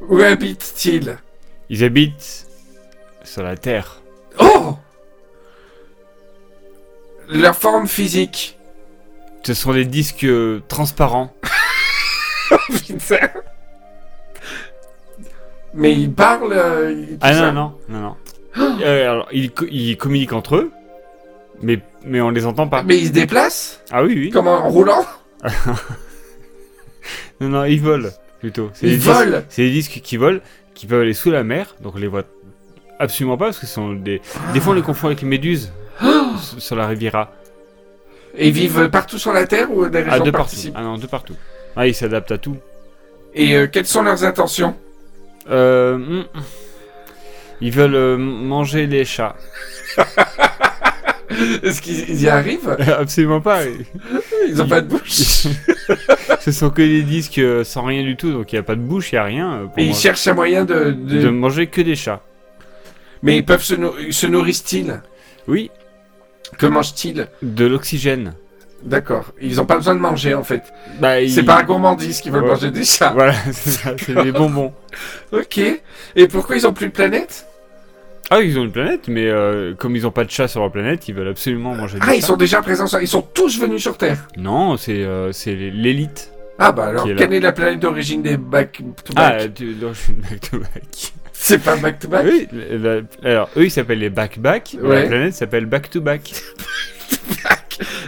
Où 0.00 0.20
habite-t-il? 0.20 1.18
Ils 1.68 1.84
habitent 1.84 2.46
sur 3.24 3.42
la 3.42 3.56
Terre. 3.56 4.00
Oh 4.38 4.76
Leur 7.28 7.56
forme 7.56 7.88
physique. 7.88 8.58
Ce 9.44 9.54
sont 9.54 9.72
des 9.72 9.84
disques 9.84 10.24
euh, 10.24 10.60
transparents. 10.68 11.34
Putain. 12.68 13.28
Mais 15.74 15.92
ils 15.92 16.12
parlent. 16.12 16.52
euh, 16.52 16.92
ils- 16.92 17.08
tout 17.14 17.18
Ah 17.20 17.32
ça. 17.34 17.52
non, 17.52 17.72
non, 17.88 18.00
non, 18.00 18.00
non. 18.00 18.16
Euh, 18.82 19.10
alors, 19.10 19.28
ils, 19.32 19.50
co- 19.52 19.66
ils 19.70 19.96
communiquent 19.96 20.32
entre 20.32 20.56
eux, 20.56 20.72
mais, 21.62 21.78
mais 22.04 22.20
on 22.20 22.30
les 22.30 22.46
entend 22.46 22.68
pas. 22.68 22.82
Mais 22.82 22.98
ils 22.98 23.06
se 23.08 23.12
déplacent 23.12 23.80
Ah 23.90 24.02
oui, 24.04 24.14
oui. 24.16 24.30
Comment 24.30 24.64
En 24.64 24.68
roulant 24.68 25.04
Non, 27.40 27.48
non, 27.48 27.64
ils 27.64 27.80
volent, 27.80 28.08
plutôt. 28.40 28.70
Ils 28.82 28.98
volent 28.98 29.42
C'est 29.48 29.62
des 29.62 29.70
disques 29.70 30.00
qui 30.02 30.16
volent, 30.16 30.40
qui 30.74 30.86
peuvent 30.86 31.02
aller 31.02 31.12
sous 31.14 31.30
la 31.30 31.44
mer, 31.44 31.76
donc 31.82 31.94
on 31.94 31.98
les 31.98 32.06
voit 32.06 32.24
absolument 32.98 33.36
pas, 33.36 33.46
parce 33.46 33.58
que 33.58 33.66
ce 33.66 33.74
sont 33.74 33.92
des... 33.92 34.20
Des 34.54 34.60
fois, 34.60 34.72
on 34.72 34.76
les 34.76 34.82
confond 34.82 35.08
avec 35.08 35.20
les 35.20 35.28
méduses 35.28 35.70
sur- 36.40 36.60
sur 36.62 36.76
la 36.76 36.86
Riviera. 36.86 37.32
Et 38.38 38.48
ils 38.48 38.52
vivent 38.54 38.88
partout 38.90 39.18
sur 39.18 39.32
la 39.32 39.46
Terre 39.46 39.70
ou 39.70 39.86
des 39.88 39.98
Ah, 40.06 40.10
régions 40.12 40.24
de 40.24 40.30
partout. 40.30 40.56
Ah 40.74 40.82
non, 40.82 40.98
de 40.98 41.06
partout. 41.06 41.36
Ah, 41.76 41.86
ils 41.86 41.94
s'adaptent 41.94 42.32
à 42.32 42.38
tout. 42.38 42.56
Et 43.34 43.54
euh, 43.54 43.66
quelles 43.66 43.86
sont 43.86 44.02
leurs 44.02 44.24
intentions 44.24 44.74
Euh, 45.50 45.96
hmm. 45.98 46.24
Ils 47.60 47.70
veulent 47.72 47.94
euh, 47.94 48.16
manger 48.18 48.86
les 48.86 49.04
chats. 49.04 49.36
Est-ce 51.62 51.80
qu'ils 51.82 52.22
y 52.22 52.28
arrivent? 52.28 52.76
Absolument 52.98 53.40
pas. 53.40 53.60
Ils 54.48 54.62
ont 54.62 54.68
pas 54.68 54.80
de 54.80 54.88
bouche 54.88 55.08
Ce 56.40 56.52
sont 56.52 56.70
que 56.70 56.82
des 56.82 57.02
disques 57.02 57.38
euh, 57.38 57.64
sans 57.64 57.82
rien 57.84 58.02
du 58.02 58.16
tout, 58.16 58.32
donc 58.32 58.52
il 58.52 58.54
n'y 58.56 58.60
a 58.60 58.62
pas 58.62 58.76
de 58.76 58.80
bouche, 58.80 59.12
il 59.12 59.16
n'y 59.16 59.18
a 59.18 59.24
rien. 59.24 59.52
euh, 59.52 59.64
pour 59.66 59.78
Et 59.78 59.84
ils 59.86 59.94
cherchent 59.94 60.26
un 60.28 60.34
moyen 60.34 60.64
de... 60.64 60.92
de- 60.92 61.20
de 61.22 61.28
manger 61.28 61.66
que 61.66 61.80
des 61.80 61.96
chats. 61.96 62.22
Mais 63.22 63.36
ils 63.38 63.44
peuvent 63.44 63.62
se, 63.62 63.74
nou- 63.74 63.94
se 64.10 64.26
nourrissent-ils? 64.26 65.00
Oui, 65.48 65.70
Que 66.58 66.66
mangent-ils? 66.66 67.26
De 67.42 67.66
l'oxygène. 67.66 68.34
D'accord. 68.84 69.32
Ils 69.40 69.60
ont 69.60 69.64
pas 69.66 69.76
besoin 69.76 69.94
de 69.96 70.00
manger 70.00 70.34
en 70.34 70.44
fait. 70.44 70.62
Bah, 71.00 71.20
ils- 71.20 71.32
C'est 71.32 71.42
pas 71.42 71.58
un 71.58 71.64
gourmandise 71.64 72.20
qu'ils 72.20 72.30
veulent 72.30 72.42
Ouais. 72.44 72.50
manger 72.50 72.70
des 72.70 72.84
chats. 72.84 73.10
Voilà, 73.14 73.34
c'est 73.52 73.70
ça, 73.70 73.94
c'est 73.98 74.14
des 74.22 74.32
bonbons. 74.32 74.72
Ok. 75.32 75.58
Et 76.14 76.28
pourquoi 76.28 76.56
ils 76.56 76.66
ont 76.66 76.72
plus 76.72 76.86
de 76.86 76.92
planète? 76.92 77.46
Ah, 78.30 78.40
ils 78.40 78.58
ont 78.58 78.64
une 78.64 78.72
planète, 78.72 79.06
mais 79.08 79.26
euh, 79.28 79.74
comme 79.74 79.94
ils 79.94 80.02
n'ont 80.02 80.10
pas 80.10 80.24
de 80.24 80.30
chats 80.30 80.48
sur 80.48 80.60
leur 80.60 80.72
planète, 80.72 81.06
ils 81.08 81.14
veulent 81.14 81.28
absolument 81.28 81.74
manger 81.74 81.98
des 82.00 82.04
Ah, 82.08 82.14
ils 82.14 82.20
chats. 82.20 82.26
sont 82.28 82.36
déjà 82.36 82.60
présents 82.60 82.86
sur... 82.88 83.00
Ils 83.00 83.06
sont 83.08 83.22
tous 83.22 83.60
venus 83.60 83.80
sur 83.82 83.96
Terre. 83.96 84.26
Non, 84.36 84.76
c'est 84.76 85.04
euh, 85.04 85.30
c'est 85.32 85.54
l'élite. 85.54 86.32
Ah 86.58 86.72
bah 86.72 86.86
alors, 86.86 87.04
Qui 87.04 87.10
est 87.10 87.14
là. 87.14 87.18
quelle 87.20 87.34
est 87.34 87.40
la 87.40 87.52
planète 87.52 87.80
d'origine 87.80 88.22
des 88.22 88.36
back 88.36 88.82
to 89.04 89.12
Ah, 89.16 89.30
back 89.36 89.54
tu, 89.54 89.76
non, 89.80 89.92
je 89.92 89.98
suis 90.00 90.12
back 90.14 90.40
to 90.40 90.58
back. 90.58 91.12
C'est 91.38 91.58
pas 91.62 91.76
back 91.76 91.98
to 91.98 92.08
back 92.08 92.24
Oui, 92.24 92.48
la- 92.50 92.94
la- 92.96 93.00
alors 93.30 93.50
eux 93.58 93.66
ils 93.66 93.70
s'appellent 93.70 93.98
les 93.98 94.08
back 94.08 94.38
back, 94.38 94.74
Ouais. 94.82 95.02
la 95.02 95.06
planète 95.08 95.34
s'appelle 95.34 95.66
back 95.66 95.90
to 95.90 96.00
back. 96.00 96.32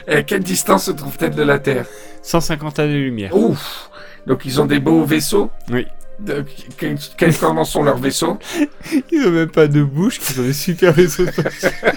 Et 0.09 0.15
à 0.15 0.23
quelle 0.23 0.43
distance 0.43 0.87
se 0.87 0.91
trouve-t-elle 0.93 1.35
de 1.35 1.43
la 1.43 1.59
Terre? 1.59 1.85
150 2.23 2.79
années-lumière. 2.79 3.37
Ouf 3.37 3.91
Donc 4.27 4.47
ils 4.47 4.61
ont 4.61 4.65
des 4.65 4.81
beaux 4.81 5.05
vaisseaux? 5.05 5.51
Oui. 5.71 5.87
De... 6.19 6.45
que- 6.77 6.97
Quels 7.17 7.37
comment 7.37 7.65
sont 7.65 7.83
leurs 7.85 7.99
vaisseaux 7.99 8.39
Ils 9.13 9.27
ont 9.27 9.31
même 9.31 9.51
pas 9.51 9.67
de 9.69 9.83
bouche, 9.83 10.19
ils 10.31 10.41
ont 10.41 10.45
des 10.45 10.53
super 10.53 10.93
vaisseaux. 10.93 11.27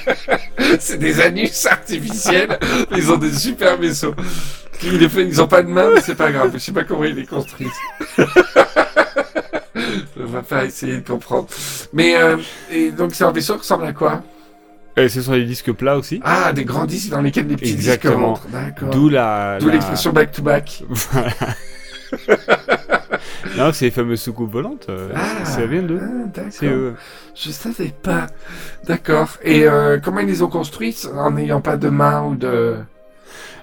C'est 0.80 0.98
des 1.00 1.20
anus 1.22 1.66
artificiels. 1.66 2.58
ils 2.96 3.12
ont 3.12 3.18
des 3.18 3.34
super 3.34 3.78
vaisseaux. 3.78 4.14
Ils, 4.84 4.98
les 5.00 5.10
fait- 5.10 5.26
ils 5.28 5.42
ont 5.42 5.48
pas 5.48 5.64
de 5.64 5.68
main, 5.70 5.90
mais 5.94 6.02
c'est 6.02 6.16
pas 6.16 6.32
grave. 6.32 6.52
Je 6.54 6.60
sais 6.60 6.72
pas 6.72 6.84
comment 6.84 7.04
ils 7.04 7.16
les 7.16 7.26
construisent. 7.26 7.70
On 10.20 10.26
va 10.26 10.42
pas 10.44 10.66
essayer 10.66 10.98
de 10.98 11.08
comprendre. 11.08 11.48
Mais 11.94 12.16
euh, 12.16 12.38
et 12.72 12.92
donc 12.92 13.14
c'est 13.16 13.24
un 13.24 13.32
vaisseau 13.32 13.54
qui 13.56 13.60
ressemble 13.62 13.86
à 13.86 13.94
quoi? 13.94 14.22
Et 14.98 15.08
ce 15.10 15.22
sont 15.22 15.32
des 15.34 15.46
disques 15.46 15.72
plats 15.72 15.98
aussi. 15.98 16.20
Ah, 16.24 16.52
des 16.54 16.66
grands 16.66 16.86
disques 16.86 17.10
dans 17.10 17.22
lesquels 17.22 17.48
des 17.48 17.56
petits 17.56 17.72
Exactement. 17.74 18.34
disques 18.34 18.44
rentrent. 18.44 18.48
D'accord. 18.50 18.90
D'où 18.90 19.10
la. 19.10 19.58
D'où 19.60 19.68
la- 19.68 19.74
l'expression 19.74 20.12
back 20.14 20.32
to 20.32 20.42
back. 20.42 20.84
Voilà. 20.90 21.32
Non, 23.58 23.72
c'est 23.74 23.86
les 23.86 23.92
fameuses 23.92 24.22
soucoupes 24.22 24.52
volantes. 24.52 24.88
euh, 24.90 25.10
Ah, 25.16 25.46
ça 25.46 25.66
vient 25.66 25.82
d'eux. 25.82 26.00
ah, 26.02 26.28
d'accord. 26.34 26.70
Eux. 26.70 26.96
Je 27.36 27.50
savais 27.52 27.94
pas. 28.02 28.28
D'accord. 28.86 29.38
Et 29.44 29.68
euh, 29.68 30.00
comment 30.04 30.20
ils 30.20 30.28
les 30.28 30.42
ont 30.42 30.48
construites 30.50 31.08
en 31.16 31.32
n'ayant 31.32 31.62
pas 31.62 31.78
de 31.78 31.90
main 31.90 32.24
ou 32.24 32.36
de... 32.36 32.76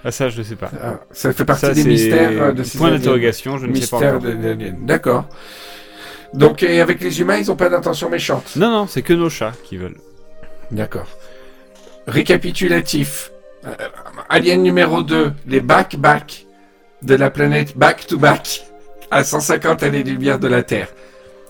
Ah, 0.04 0.10
ça, 0.12 0.28
je 0.28 0.42
sais 0.42 0.56
pas. 0.56 0.70
Ah, 0.82 1.00
ça 1.10 1.32
fait 1.32 1.44
partie 1.44 1.66
Ça, 1.66 1.74
des 1.74 1.84
mystères 1.84 2.42
euh, 2.42 2.52
de 2.52 2.62
ces 2.62 2.78
Point 2.78 2.90
d'interrogation, 2.92 3.58
je 3.58 3.66
ne 3.66 3.74
sais 3.74 3.86
pas 3.88 4.12
Mystère 4.18 4.74
D'accord. 4.80 5.26
Donc, 6.34 6.62
et 6.62 6.80
avec 6.80 7.00
les 7.00 7.20
humains, 7.20 7.38
ils 7.38 7.50
ont 7.50 7.56
pas 7.56 7.68
d'intention 7.68 8.08
méchante. 8.10 8.54
Non, 8.56 8.70
non, 8.70 8.86
c'est 8.86 9.02
que 9.02 9.12
nos 9.14 9.30
chats 9.30 9.52
qui 9.64 9.76
veulent. 9.76 9.96
D'accord. 10.70 11.06
Récapitulatif. 12.06 13.32
Euh, 13.66 13.70
alien 14.28 14.62
numéro 14.62 15.02
2, 15.02 15.32
les 15.46 15.60
back-back 15.60 16.46
de 17.02 17.14
la 17.14 17.30
planète 17.30 17.76
back-to-back 17.76 18.66
à 19.10 19.24
150 19.24 19.82
années-lumière 19.82 20.38
de 20.38 20.48
la 20.48 20.62
Terre 20.62 20.88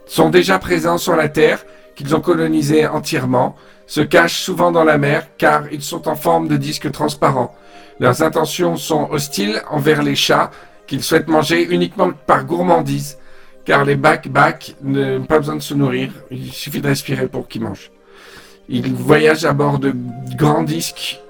sont 0.07 0.31
déjà 0.31 0.59
présents 0.59 0.99
sur 0.99 1.15
la 1.17 1.29
Terre, 1.29 1.65
qu'ils 1.95 2.15
ont 2.17 2.21
colonisée 2.21 2.87
entièrement, 2.87 3.57
se 3.87 4.01
cachent 4.01 4.41
souvent 4.41 4.73
dans 4.73 4.85
la 4.85 4.99
mer 4.99 5.27
car 5.37 5.71
ils 5.73 5.83
sont 5.83 6.09
en 6.09 6.17
forme 6.17 6.49
de 6.49 6.57
disques 6.57 6.91
transparents. 6.91 7.55
Leurs 8.01 8.23
intentions 8.23 8.77
sont 8.77 9.09
hostiles 9.11 9.63
envers 9.71 10.03
les 10.03 10.15
chats 10.15 10.51
qu'ils 10.87 11.03
souhaitent 11.03 11.29
manger 11.29 11.67
uniquement 11.69 12.11
par 12.27 12.45
gourmandise 12.45 13.19
car 13.65 13.85
les 13.85 13.97
back-back 13.97 14.77
n'ont 14.83 15.25
pas 15.25 15.39
besoin 15.39 15.57
de 15.57 15.63
se 15.63 15.75
nourrir, 15.75 16.11
il 16.31 16.53
suffit 16.53 16.81
de 16.81 16.87
respirer 16.87 17.27
pour 17.27 17.49
qu'ils 17.49 17.63
mangent. 17.63 17.91
Ils 18.71 18.95
voyagent 18.95 19.45
à 19.45 19.53
bord 19.53 19.79
de 19.79 19.95
grands 20.37 20.63
disques 20.63 21.21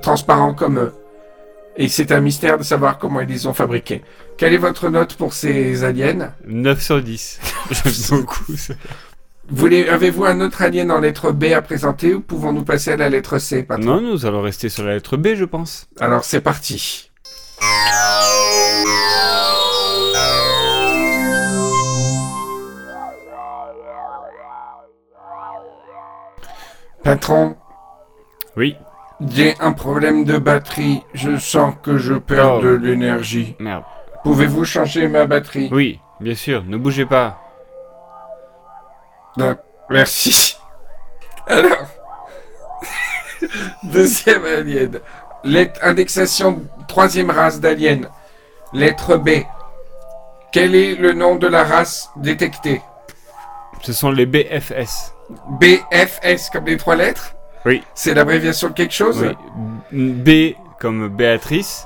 transparents 0.00 0.54
comme 0.54 0.78
eux. 0.78 0.92
Et 1.78 1.88
c'est 1.88 2.10
un 2.12 2.20
mystère 2.20 2.58
de 2.58 2.62
savoir 2.62 2.98
comment 2.98 3.20
ils 3.20 3.28
les 3.28 3.46
ont 3.46 3.52
fabriqués. 3.52 4.02
Quelle 4.38 4.54
est 4.54 4.58
votre 4.58 4.88
note 4.88 5.14
pour 5.16 5.34
ces 5.34 5.84
aliens 5.84 6.32
9 6.46 6.80
sur 6.82 7.02
10. 7.02 7.40
J'aime 7.70 8.20
beaucoup 8.20 8.56
ça. 8.56 8.74
Avez-vous 9.92 10.24
un 10.24 10.40
autre 10.40 10.62
alien 10.62 10.90
en 10.90 11.00
lettre 11.00 11.32
B 11.32 11.44
à 11.54 11.62
présenter 11.62 12.14
ou 12.14 12.20
pouvons-nous 12.20 12.64
passer 12.64 12.92
à 12.92 12.96
la 12.96 13.08
lettre 13.08 13.38
C 13.38 13.62
patron 13.62 13.84
Non, 13.84 14.00
nous 14.00 14.26
allons 14.26 14.42
rester 14.42 14.68
sur 14.68 14.84
la 14.84 14.94
lettre 14.94 15.16
B, 15.16 15.34
je 15.34 15.44
pense. 15.44 15.86
Alors 16.00 16.24
c'est 16.24 16.40
parti. 16.40 17.10
Patron, 27.04 27.56
Oui. 28.56 28.76
J'ai 29.20 29.54
un 29.60 29.72
problème 29.72 30.24
de 30.24 30.38
batterie. 30.38 31.02
Je 31.14 31.36
sens 31.36 31.74
que 31.82 31.96
je 31.98 32.14
perds 32.14 32.56
Oh. 32.56 32.62
de 32.62 32.68
l'énergie. 32.68 33.56
Merde. 33.58 33.84
Pouvez-vous 34.24 34.64
changer 34.64 35.08
ma 35.08 35.26
batterie? 35.26 35.68
Oui, 35.72 36.00
bien 36.20 36.34
sûr, 36.34 36.64
ne 36.64 36.76
bougez 36.76 37.06
pas. 37.06 37.38
Non, 39.36 39.56
Merci. 39.90 40.56
Alors, 41.46 41.86
deuxième 43.84 44.44
alien. 44.44 44.98
Lettre 45.44 45.78
indexation 45.84 46.62
troisième 46.88 47.30
race 47.30 47.60
d'alien. 47.60 48.08
Lettre 48.72 49.16
B. 49.16 49.30
Quel 50.52 50.74
est 50.74 50.94
le 50.96 51.12
nom 51.12 51.36
de 51.36 51.46
la 51.46 51.62
race 51.62 52.10
détectée? 52.16 52.82
Ce 53.82 53.92
sont 53.92 54.10
les 54.10 54.26
BFS. 54.26 55.14
BFS 55.60 56.50
comme 56.52 56.66
les 56.66 56.76
trois 56.76 56.96
lettres? 56.96 57.35
Oui. 57.66 57.82
C'est 57.94 58.14
l'abréviation 58.14 58.68
de 58.68 58.74
quelque 58.74 58.94
chose 58.94 59.26
Oui. 59.92 60.12
B 60.12 60.54
comme 60.78 61.08
Béatrice. 61.08 61.84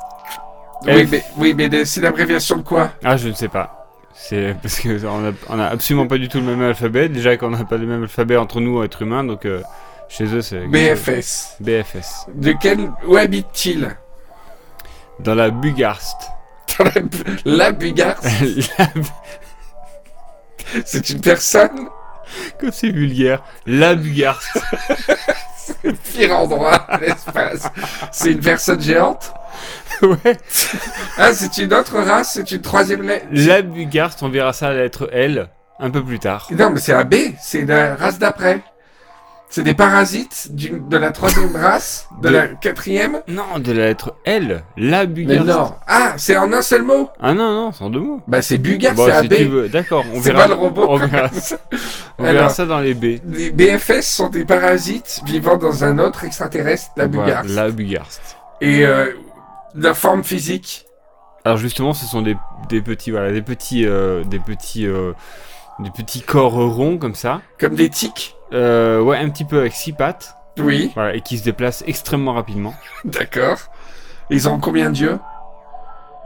Oui, 0.86 1.06
mais, 1.10 1.24
oui, 1.36 1.54
mais 1.54 1.84
c'est 1.84 2.00
l'abréviation 2.00 2.58
de 2.58 2.62
quoi? 2.62 2.92
Ah, 3.04 3.16
je 3.16 3.28
ne 3.28 3.34
sais 3.34 3.48
pas. 3.48 3.88
C'est 4.14 4.54
parce 4.62 4.78
que 4.78 5.04
on 5.06 5.28
a, 5.28 5.32
on 5.48 5.58
a 5.58 5.66
absolument 5.66 6.06
pas 6.06 6.18
du 6.18 6.28
tout 6.28 6.38
le 6.38 6.44
même 6.44 6.62
alphabet. 6.62 7.08
Déjà 7.08 7.36
qu'on 7.36 7.50
n'a 7.50 7.64
pas 7.64 7.78
le 7.78 7.86
même 7.86 8.02
alphabet 8.02 8.36
entre 8.36 8.60
nous, 8.60 8.82
êtres 8.82 9.02
humains, 9.02 9.24
donc 9.24 9.46
euh, 9.46 9.62
chez 10.08 10.24
eux 10.34 10.42
c'est. 10.42 10.66
BFS. 10.66 11.56
BFS. 11.60 12.26
De 12.34 12.52
quel... 12.52 12.90
Où 13.06 13.16
habite-t-il? 13.16 13.96
Dans 15.20 15.34
la 15.34 15.50
Bugarst. 15.50 16.30
Dans 16.78 16.84
la, 16.84 17.70
la 17.70 17.72
C'est 20.84 21.10
une 21.10 21.20
personne? 21.20 21.88
Comme 22.58 22.70
c'est 22.70 22.90
vulgaire. 22.90 23.42
La 23.66 23.94
Bugarst. 25.82 25.84
le 25.84 25.92
pire 25.92 26.36
endroit 26.36 26.86
de 26.94 27.06
l'espace. 27.06 27.68
C'est 28.12 28.32
une 28.32 28.40
personne 28.40 28.80
géante 28.80 29.32
ouais. 30.02 30.36
Ah, 31.18 31.32
c'est 31.32 31.58
une 31.58 31.72
autre 31.74 31.98
race, 31.98 32.32
c'est 32.34 32.50
une 32.50 32.60
troisième 32.60 33.02
lettre. 33.02 33.26
La 33.30 33.62
Bugarst, 33.62 34.22
on 34.22 34.28
verra 34.28 34.52
ça 34.52 34.68
à 34.68 34.70
la 34.70 34.82
lettre 34.82 35.08
L 35.12 35.48
un 35.78 35.90
peu 35.90 36.04
plus 36.04 36.18
tard. 36.18 36.46
Non, 36.50 36.70
mais 36.70 36.80
c'est 36.80 36.92
la 36.92 37.04
B, 37.04 37.14
c'est 37.40 37.64
la 37.64 37.96
race 37.96 38.18
d'après. 38.18 38.62
C'est 39.52 39.64
des 39.64 39.74
parasites 39.74 40.48
de 40.54 40.96
la 40.96 41.10
troisième 41.10 41.56
race, 41.56 42.06
de, 42.22 42.28
De- 42.28 42.32
la 42.34 42.46
quatrième. 42.46 43.20
Non, 43.26 43.58
de 43.58 43.72
la 43.72 43.86
lettre 43.86 44.14
L. 44.24 44.62
La 44.76 45.00
Mais 45.00 45.06
Bugarst. 45.08 45.44
non. 45.48 45.74
Ah, 45.88 46.12
c'est 46.18 46.36
en 46.36 46.52
un 46.52 46.62
seul 46.62 46.82
mot. 46.84 47.10
Ah 47.20 47.34
non, 47.34 47.52
non, 47.52 47.72
c'est 47.72 47.82
en 47.82 47.90
deux 47.90 47.98
mots. 47.98 48.20
Bah, 48.28 48.42
c'est 48.42 48.58
Bulgare, 48.58 48.94
Bon, 48.94 49.06
c'est 49.06 49.10
la 49.10 49.22
si 49.22 49.28
B. 49.28 49.34
tu 49.34 49.44
veux, 49.46 49.68
d'accord, 49.68 50.04
on 50.14 50.22
C'est 50.22 50.32
verra. 50.32 50.42
pas 50.42 50.48
le 50.48 50.54
robot. 50.54 50.86
On 50.88 50.96
verra, 50.98 51.28
on 52.18 52.22
verra 52.22 52.38
Alors. 52.38 52.50
ça 52.52 52.64
dans 52.64 52.78
les 52.78 52.94
B. 52.94 53.18
Les 53.26 53.50
BFS 53.50 54.02
sont 54.02 54.28
des 54.28 54.44
parasites 54.44 55.20
vivant 55.26 55.56
dans 55.56 55.82
un 55.82 55.98
autre 55.98 56.22
extraterrestre, 56.22 56.90
la 56.96 57.08
Voilà, 57.08 57.42
Bugarse. 57.42 57.48
la 57.56 57.70
Bugarst. 57.70 58.36
Et 58.60 58.86
euh, 58.86 59.12
Leur 59.74 59.96
forme 59.96 60.22
physique 60.22 60.86
Alors 61.44 61.56
justement, 61.56 61.92
ce 61.92 62.06
sont 62.06 62.22
des, 62.22 62.36
des 62.68 62.82
petits, 62.82 63.10
voilà, 63.10 63.32
des 63.32 63.42
petits, 63.42 63.84
euh, 63.84 64.22
des 64.22 64.38
petits, 64.38 64.86
euh, 64.86 65.12
des 65.80 65.90
petits 65.90 66.22
corps 66.22 66.52
ronds 66.52 66.98
comme 66.98 67.14
ça. 67.14 67.40
Comme 67.58 67.74
des 67.74 67.88
tiques 67.90 68.36
Euh, 68.52 69.00
ouais, 69.00 69.18
un 69.18 69.30
petit 69.30 69.44
peu 69.44 69.58
avec 69.60 69.72
six 69.72 69.92
pattes. 69.92 70.36
Oui, 70.58 70.90
Voilà, 70.94 71.14
et 71.14 71.20
qui 71.22 71.38
se 71.38 71.44
déplacent 71.44 71.84
extrêmement 71.86 72.34
rapidement. 72.34 72.74
d'accord. 73.04 73.58
Ils 74.30 74.48
ont 74.48 74.58
combien 74.58 74.90
d'yeux 74.90 75.18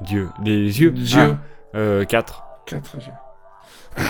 Dieu, 0.00 0.30
des 0.40 0.80
yeux. 0.80 0.90
Dieu. 0.90 1.36
Ah, 1.74 1.76
euh, 1.76 2.04
quatre. 2.04 2.44
Quatre 2.66 2.96
yeux. 2.96 4.04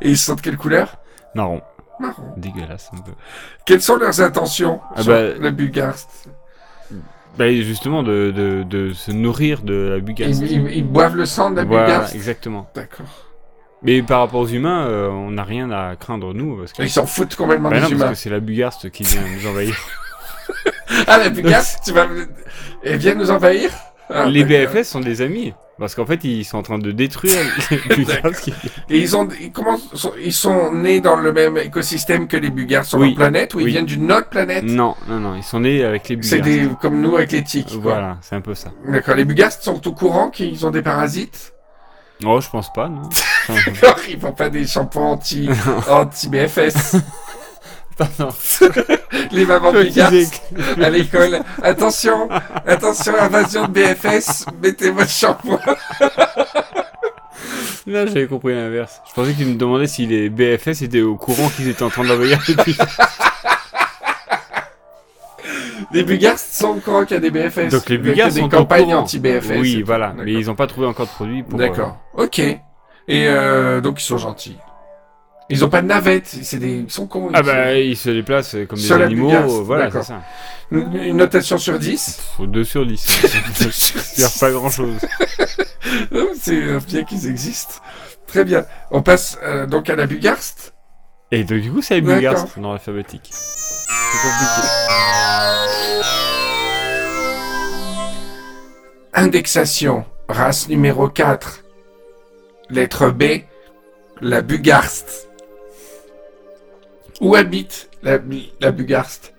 Et 0.00 0.10
ils 0.10 0.18
sont 0.18 0.34
de 0.34 0.40
quelle 0.40 0.56
couleur? 0.56 0.96
Marron. 1.34 1.60
Marron. 2.00 2.32
Dégueulasse 2.36 2.90
un 2.96 3.00
peu. 3.02 3.12
Quelles 3.66 3.82
sont 3.82 3.96
leurs 3.96 4.20
intentions 4.20 4.80
Ah 4.96 5.02
sur 5.02 5.12
bah- 5.12 5.34
la 5.38 5.50
Bugarst 5.50 6.28
Bah, 7.38 7.50
justement, 7.52 8.02
de, 8.02 8.30
de, 8.34 8.62
de 8.62 8.92
se 8.92 9.10
nourrir 9.10 9.62
de 9.62 9.74
la 9.94 10.00
bugasse. 10.00 10.38
ils, 10.40 10.52
ils- 10.52 10.76
ils 10.76 10.84
boivent 10.86 11.16
le 11.16 11.24
sang 11.26 11.50
de 11.50 11.56
la 11.56 11.64
Voilà, 11.64 11.84
Bugarst 11.86 12.14
exactement. 12.14 12.70
D'accord. 12.74 13.06
Mais 13.82 14.02
par 14.02 14.20
rapport 14.20 14.40
aux 14.40 14.46
humains, 14.46 14.86
euh, 14.86 15.08
on 15.08 15.30
n'a 15.32 15.42
rien 15.42 15.70
à 15.70 15.96
craindre, 15.96 16.34
nous. 16.34 16.56
Parce 16.58 16.72
que, 16.72 16.82
Ils 16.82 16.90
s'en 16.90 17.06
foutent 17.06 17.34
complètement 17.34 17.68
Bah 17.70 17.80
des 17.80 17.82
non, 17.94 17.98
parce 17.98 18.10
que 18.10 18.16
c'est 18.16 18.30
la 18.30 18.38
bugarste 18.40 18.90
qui 18.90 19.02
vient 19.04 19.22
nous 19.22 19.46
envahir. 19.48 19.74
Ah, 21.06 21.18
la 21.18 21.30
Bugarst, 21.30 21.80
tu 21.84 21.92
vas... 21.92 22.06
Elle 22.84 22.98
vient 22.98 23.14
nous 23.14 23.30
envahir 23.30 23.70
Ah, 24.10 24.26
les. 24.26 24.44
BFS 24.44 24.84
sont 24.84 25.00
des 25.00 25.22
amis. 25.22 25.54
Parce 25.78 25.94
qu'en 25.94 26.06
fait, 26.06 26.22
ils 26.24 26.44
sont 26.44 26.58
en 26.58 26.62
train 26.62 26.78
de 26.78 26.92
détruire 26.92 27.32
Et 28.90 28.98
ils, 28.98 29.16
ont, 29.16 29.26
ils, 29.40 29.50
ils 30.22 30.32
sont 30.32 30.72
nés 30.72 31.00
dans 31.00 31.16
le 31.16 31.32
même 31.32 31.56
écosystème 31.56 32.28
que 32.28 32.36
les 32.36 32.50
Bugards 32.50 32.84
sur 32.84 32.98
Oui. 32.98 33.08
leur 33.08 33.16
planète 33.16 33.54
ou 33.54 33.60
ils 33.60 33.64
Oui. 33.64 33.70
viennent 33.72 33.86
d'une 33.86 34.12
autre 34.12 34.28
planète? 34.28 34.64
Non, 34.64 34.94
non, 35.08 35.18
non, 35.18 35.34
ils 35.34 35.42
sont 35.42 35.60
nés 35.60 35.82
avec 35.82 36.08
les 36.08 36.18
C'est 36.22 36.40
bugarsts. 36.40 36.70
des 36.70 36.76
comme 36.80 37.00
nous 37.00 37.16
avec 37.16 37.32
les 37.32 37.42
tiques. 37.42 37.72
Voilà, 37.80 38.18
c'est 38.20 38.36
un 38.36 38.40
peu 38.40 38.54
ça. 38.54 38.70
D'accord. 38.86 39.14
Les 39.14 39.24
Bugards 39.24 39.52
sont 39.52 39.86
au 39.88 39.92
courant 39.92 40.30
qu'ils 40.30 40.64
ont 40.66 40.70
des 40.70 40.82
parasites? 40.82 41.54
Oh, 42.24 42.40
je 42.40 42.48
pense 42.50 42.72
pas, 42.72 42.88
non. 42.88 43.02
D'accord. 43.48 43.96
Ils 44.08 44.20
font 44.20 44.32
pas 44.32 44.50
des 44.50 44.66
shampoings 44.66 45.12
anti 45.12 45.48
anti 45.90 46.28
Les 49.32 49.44
mamans 49.46 49.72
disais 49.72 50.26
à 50.82 50.90
l'école. 50.90 51.40
Attention, 51.62 52.28
attention, 52.66 53.14
invasion 53.18 53.66
de 53.66 53.72
BFS. 53.72 54.46
Mettez 54.62 54.90
votre 54.90 55.10
shampoing. 55.10 55.58
Là, 57.86 58.06
j'avais 58.06 58.26
compris 58.28 58.54
l'inverse. 58.54 59.00
Je 59.08 59.12
pensais 59.14 59.32
que 59.32 59.38
tu 59.38 59.44
me 59.44 59.54
demandais 59.56 59.86
si 59.88 60.06
les 60.06 60.28
BFS 60.30 60.82
étaient 60.82 61.00
au 61.00 61.16
courant 61.16 61.48
qu'ils 61.48 61.68
étaient 61.68 61.82
en 61.82 61.90
train 61.90 62.04
d'envahir 62.04 62.38
les 62.46 62.54
bugards. 62.54 62.86
Les 65.92 66.04
Bugards 66.04 66.38
sont 66.38 66.68
au 66.68 66.74
courant 66.76 67.04
qu'il 67.04 67.14
y 67.16 67.18
a 67.18 67.20
des 67.20 67.30
BFS. 67.30 67.68
Donc 67.70 67.88
les 67.88 67.96
a 67.96 67.98
bugards 67.98 68.30
des 68.30 68.40
sont 68.40 68.48
campagnes 68.48 68.84
au 68.84 68.86
courant. 68.86 68.98
anti 69.02 69.18
BFS. 69.18 69.58
Oui, 69.60 69.82
voilà. 69.82 70.14
Mais 70.16 70.32
ils 70.32 70.46
n'ont 70.46 70.54
pas 70.54 70.66
trouvé 70.66 70.86
encore 70.86 71.06
de 71.06 71.10
produit 71.10 71.42
pour. 71.42 71.60
euh, 71.60 71.62
D'accord. 71.68 71.98
Ok. 72.14 72.38
Et 72.38 72.58
euh, 73.10 73.80
donc 73.80 74.00
ils 74.00 74.04
sont 74.04 74.16
gentils. 74.16 74.56
Ils 75.48 75.64
ont 75.64 75.68
pas 75.68 75.82
de 75.82 75.86
navette. 75.86 76.26
C'est 76.42 76.58
des. 76.58 76.78
Ils 76.86 76.90
sont 76.90 77.06
cons. 77.06 77.30
Ah 77.34 77.40
ils 77.40 77.46
bah, 77.46 77.74
ils 77.78 77.96
se 77.96 78.10
déplacent 78.10 78.56
comme 78.68 78.78
des 78.78 78.88
la 78.88 79.04
animaux. 79.06 79.30
euh, 79.32 79.62
Voilà, 79.64 79.90
c'est 79.90 80.02
ça. 80.02 80.22
sont- 80.70 80.76
Une, 80.76 81.16
notation 81.16 81.58
sur 81.58 81.78
10 81.78 82.20
Faut 82.36 82.46
2 82.46 82.64
sur 82.64 82.86
10. 82.86 82.98
C'est 83.70 84.40
pas 84.40 84.50
grand 84.50 84.70
chose. 84.70 84.94
C'est 86.40 86.62
euh, 86.62 86.80
bien 86.86 87.04
qu'ils 87.04 87.26
existent. 87.28 87.74
Très 88.26 88.44
bien. 88.44 88.64
On 88.90 89.02
passe 89.02 89.38
euh, 89.42 89.66
donc 89.66 89.90
à 89.90 89.96
la 89.96 90.06
Bugarst. 90.06 90.72
Et 91.30 91.44
donc, 91.44 91.60
du 91.60 91.70
coup, 91.70 91.82
c'est 91.82 91.94
les 91.96 92.00
D'accord. 92.02 92.16
bugarsts 92.16 92.58
dans 92.58 92.72
l'alphabétique. 92.72 93.30
C'est 93.32 94.18
compliqué. 94.22 94.68
Indexation. 99.14 100.04
Race 100.28 100.68
numéro 100.68 101.08
4. 101.08 101.62
Lettre 102.70 103.10
B. 103.10 103.24
La 104.20 104.40
Bugarst. 104.40 105.28
Où 107.22 107.34
habite 107.36 107.88
la, 108.02 108.18
la 108.60 108.70
Bugarst 108.72 109.32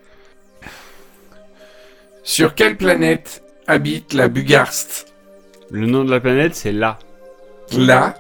Sur 2.24 2.56
quelle 2.56 2.78
planète 2.78 3.44
habite 3.68 4.14
la 4.14 4.28
Bugarst 4.30 5.14
Le 5.70 5.86
nom 5.86 6.04
de 6.06 6.12
la 6.12 6.20
planète, 6.20 6.56
c'est 6.56 6.72
là. 6.72 6.98
Là. 7.78 8.16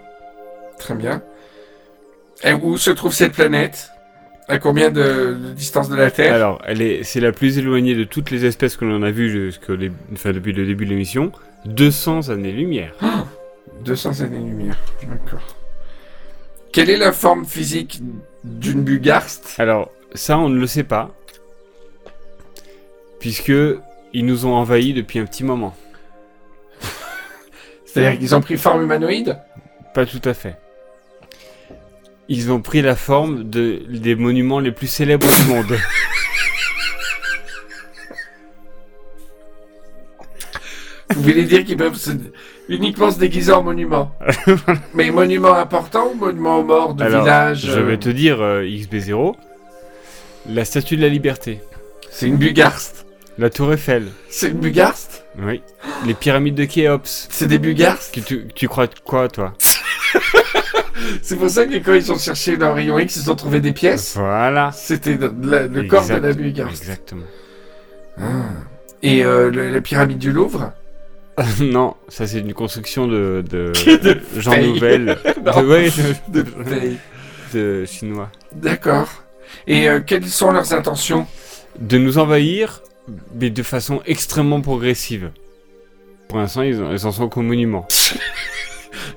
Très 0.79 0.95
bien. 0.95 1.21
Et 2.43 2.53
où 2.53 2.77
se 2.77 2.91
trouve 2.91 3.13
cette 3.13 3.33
planète? 3.33 3.89
À 4.49 4.57
combien 4.59 4.91
de, 4.91 5.37
de 5.41 5.51
distance 5.53 5.87
de 5.87 5.95
la 5.95 6.11
Terre? 6.11 6.33
Alors, 6.33 6.61
elle 6.65 6.81
est, 6.81 7.03
c'est 7.03 7.21
la 7.21 7.31
plus 7.31 7.57
éloignée 7.57 7.95
de 7.95 8.03
toutes 8.03 8.29
les 8.29 8.43
espèces 8.43 8.75
que 8.75 8.83
l'on 8.83 9.01
a 9.01 9.09
vues 9.11 9.29
jusqu'au 9.31 9.77
dé- 9.77 9.93
enfin, 10.11 10.33
depuis 10.33 10.51
le 10.51 10.65
début 10.65 10.83
de 10.83 10.89
l'émission. 10.89 11.31
200 11.65 12.27
années-lumière. 12.29 12.93
200 13.85 14.19
années-lumière. 14.19 14.77
D'accord. 15.07 15.55
Quelle 16.73 16.89
est 16.89 16.97
la 16.97 17.13
forme 17.13 17.45
physique 17.45 18.01
d'une 18.43 18.83
Bugarst 18.83 19.55
Alors, 19.57 19.91
ça, 20.13 20.37
on 20.37 20.49
ne 20.49 20.59
le 20.59 20.67
sait 20.67 20.83
pas. 20.83 21.11
Puisque 23.19 23.51
ils 24.13 24.25
nous 24.25 24.45
ont 24.45 24.53
envahis 24.53 24.93
depuis 24.93 25.19
un 25.19 25.25
petit 25.25 25.43
moment. 25.43 25.75
C'est-à-dire 27.85 28.19
qu'ils 28.19 28.35
ont 28.35 28.41
pris 28.41 28.57
forme 28.57 28.83
humanoïde? 28.83 29.37
Pas 29.93 30.05
tout 30.05 30.21
à 30.25 30.33
fait. 30.33 30.57
Ils 32.29 32.51
ont 32.51 32.61
pris 32.61 32.81
la 32.81 32.95
forme 32.95 33.43
de, 33.49 33.81
des 33.87 34.15
monuments 34.15 34.59
les 34.59 34.71
plus 34.71 34.87
célèbres 34.87 35.27
du 35.27 35.43
monde. 35.49 35.77
Vous 41.13 41.21
voulez 41.21 41.43
dire 41.43 41.63
qu'ils 41.63 41.77
peuvent 41.77 41.95
se- 41.95 42.11
uniquement 42.69 43.11
se 43.11 43.19
déguiser 43.19 43.51
en 43.51 43.63
monument 43.63 44.11
Mais 44.93 45.11
monument 45.11 45.53
important 45.55 46.09
ou 46.13 46.15
monument 46.17 46.59
aux 46.59 46.63
morts 46.63 46.93
de 46.93 47.03
Alors, 47.03 47.23
village 47.23 47.65
Je 47.67 47.79
euh, 47.79 47.83
vais 47.83 47.97
te 47.97 48.09
dire, 48.09 48.41
euh, 48.41 48.63
XB0, 48.63 49.35
la 50.49 50.65
statue 50.65 50.95
de 50.97 51.01
la 51.01 51.09
liberté, 51.09 51.61
C'est 52.09 52.27
une 52.27 52.37
Bugarst. 52.37 53.05
la 53.37 53.49
tour 53.49 53.71
Eiffel, 53.73 54.07
C'est 54.29 54.49
une 54.49 54.59
Bugarst 54.59 55.19
oui, 55.43 55.63
les 56.05 56.13
pyramides 56.13 56.53
de 56.53 56.65
Khéops. 56.65 57.27
C'est 57.31 57.47
des 57.47 57.57
Bugarst 57.57 58.13
Que 58.13 58.19
tu, 58.19 58.47
tu 58.53 58.67
crois 58.67 58.87
quoi, 59.03 59.27
toi? 59.29 59.53
C'est 61.23 61.37
pour 61.37 61.49
ça 61.49 61.65
que 61.65 61.75
quand 61.77 61.93
ils 61.95 62.11
ont 62.11 62.17
cherché 62.19 62.55
leur 62.55 62.75
rayon 62.75 62.99
X, 62.99 63.15
ils 63.15 63.31
ont 63.31 63.35
trouvé 63.35 63.59
des 63.59 63.73
pièces 63.73 64.15
Voilà. 64.15 64.71
C'était 64.73 65.15
le 65.15 65.83
corps 65.87 66.05
de 66.05 66.11
la 66.13 66.17
Exact- 66.29 66.37
Bugarst. 66.37 66.81
Exactement. 66.83 67.25
Ah. 68.19 68.23
Et 69.01 69.25
euh, 69.25 69.49
le- 69.49 69.71
la 69.71 69.81
pyramide 69.81 70.19
du 70.19 70.31
Louvre? 70.31 70.71
non, 71.61 71.95
ça 72.09 72.27
c'est 72.27 72.39
une 72.39 72.53
construction 72.53 73.07
de, 73.07 73.43
de, 73.49 73.71
De 74.03 74.19
Jean. 74.39 74.61
Nouvel, 74.61 75.17
de, 75.43 75.61
ouais, 75.61 76.97
de, 77.53 77.85
chinois. 77.85 78.29
D'accord. 78.53 79.09
Et 79.67 79.87
euh, 79.89 79.99
quelles 80.05 80.27
sont 80.27 80.51
leurs 80.51 80.73
intentions? 80.73 81.27
De 81.79 81.97
nous 81.97 82.17
envahir, 82.17 82.81
mais 83.39 83.49
de 83.49 83.63
façon 83.63 84.01
extrêmement 84.05 84.61
progressive. 84.61 85.31
Pour 86.29 86.37
l'instant, 86.39 86.61
ils, 86.61 86.81
en- 86.81 86.91
ils 86.91 87.05
en 87.05 87.11
sont 87.11 87.29
qu'au 87.29 87.41
monument. 87.41 87.87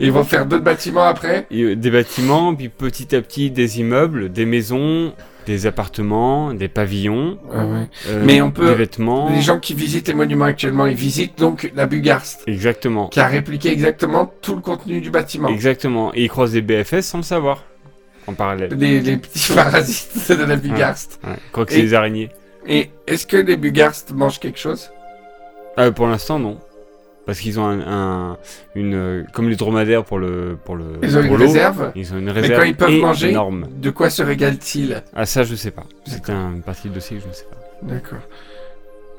Ils 0.01 0.13
vont 0.13 0.25
faire 0.25 0.47
d'autres 0.47 0.65
bâtiments 0.65 1.05
après? 1.05 1.47
Euh, 1.53 1.75
des 1.77 1.91
bâtiments, 1.91 2.55
puis 2.55 2.69
petit 2.69 3.15
à 3.15 3.21
petit 3.23 3.51
des 3.51 3.81
immeubles, 3.81 4.31
des 4.33 4.45
maisons, 4.47 5.15
des 5.47 5.67
appartements, 5.67 6.53
des 6.53 6.69
pavillons, 6.69 7.39
euh, 7.55 7.85
Mais 8.25 8.41
on 8.43 8.51
peut- 8.51 8.69
des 8.69 8.75
vêtements. 8.75 9.31
Les 9.31 9.41
gens 9.41 9.59
qui 9.59 9.75
visitent 9.75 10.09
les 10.09 10.15
monuments 10.15 10.45
actuellement, 10.47 10.87
ils 10.87 10.97
visitent 10.97 11.39
donc 11.39 11.71
la 11.75 11.87
Bugarst, 11.87 12.43
Exactement. 12.47 13.09
qui 13.09 13.21
a 13.21 13.27
répliqué 13.29 13.71
exactement 13.71 14.31
tout 14.43 14.55
le 14.55 14.61
contenu 14.61 15.01
du 15.01 15.11
bâtiment. 15.11 15.49
Exactement. 15.49 16.13
Et 16.15 16.25
ils 16.25 16.29
croisent 16.29 16.53
des 16.53 16.63
BFS 16.63 17.03
sans 17.07 17.19
le 17.19 17.25
savoir. 17.25 17.65
En 18.27 18.35
parallèle. 18.35 18.75
Les, 18.77 19.01
les 19.01 19.17
petits 19.17 19.53
parasites 19.55 20.33
de 20.37 20.45
la 20.45 20.57
Bugarst. 20.57 21.21
Ouais. 21.25 21.35
Je 21.47 21.53
crois 21.53 21.65
que 21.65 21.73
c'est 21.73 21.81
des 21.83 21.95
araignées. 21.95 22.29
Et 22.67 22.91
est-ce 23.07 23.25
que 23.27 23.37
les 23.37 23.57
Bugarst 23.57 24.11
mangent 24.13 24.41
quelque 24.41 24.59
chose? 24.59 24.91
Ah, 25.77 25.91
pour 25.93 26.09
l'instant, 26.09 26.39
non. 26.41 26.59
Parce 27.27 27.41
qu'ils 27.41 27.59
ont 27.59 27.67
un, 27.67 27.81
un- 27.81 28.37
une, 28.77 28.95
euh, 28.95 29.25
comme 29.33 29.49
les 29.49 29.57
dromadaires 29.57 30.05
pour 30.05 30.19
le, 30.21 30.57
pour 30.65 30.77
le, 30.77 30.85
Ils 31.03 31.19
ont 31.19 31.23
une 31.23 31.35
réserve 31.35 31.91
Ils 31.97 32.13
ont 32.15 32.19
une 32.19 32.27
Mais 32.27 32.31
réserve 32.33 32.61
quand 32.61 32.67
ils 32.67 32.77
peuvent 32.77 32.91
manger, 33.01 33.31
énorme. 33.31 33.67
de 33.71 33.91
quoi 33.91 34.11
se 34.11 34.23
régalent-ils 34.23 35.03
Ah, 35.15 35.27
ça, 35.27 35.43
je 35.43 35.55
sais 35.57 35.73
pas. 35.73 35.85
C'est 36.07 36.31
un- 36.31 36.53
une 36.53 36.63
partie 36.63 36.89
du 36.89 36.95
dossier 36.95 37.17
que 37.17 37.25
je 37.25 37.29
ne 37.29 37.33
sais 37.33 37.45
pas. 37.51 37.57
D'accord. 37.83 38.21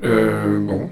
Euh, 0.04 0.58
bon. 0.58 0.90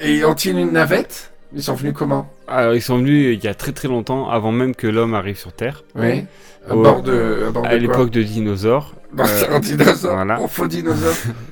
Et 0.00 0.24
ont-ils 0.24 0.58
une 0.58 0.72
navette? 0.72 1.30
Ils 1.54 1.62
sont 1.62 1.74
venus 1.74 1.92
comment? 1.96 2.28
Alors, 2.48 2.74
ils 2.74 2.82
sont 2.82 2.96
venus 2.98 3.36
il 3.38 3.44
y 3.44 3.48
a 3.48 3.54
très 3.54 3.72
très 3.72 3.86
longtemps, 3.88 4.28
avant 4.30 4.52
même 4.52 4.74
que 4.74 4.86
l'homme 4.86 5.14
arrive 5.14 5.36
sur 5.38 5.52
Terre. 5.52 5.84
Oui. 5.94 6.24
À 6.68 6.74
Ouais. 6.76 6.82
bord 6.82 7.02
de. 7.02 7.52
À 7.64 7.74
de 7.74 7.76
l'époque 7.76 8.10
de 8.10 8.22
dinosaures. 8.22 8.94
Dans 9.12 9.24
euh, 9.24 9.50
un 9.56 9.60
dinosaure. 9.60 10.14
voilà. 10.14 10.40
En 10.40 10.48
faux 10.48 10.66
dinosaure. 10.66 11.14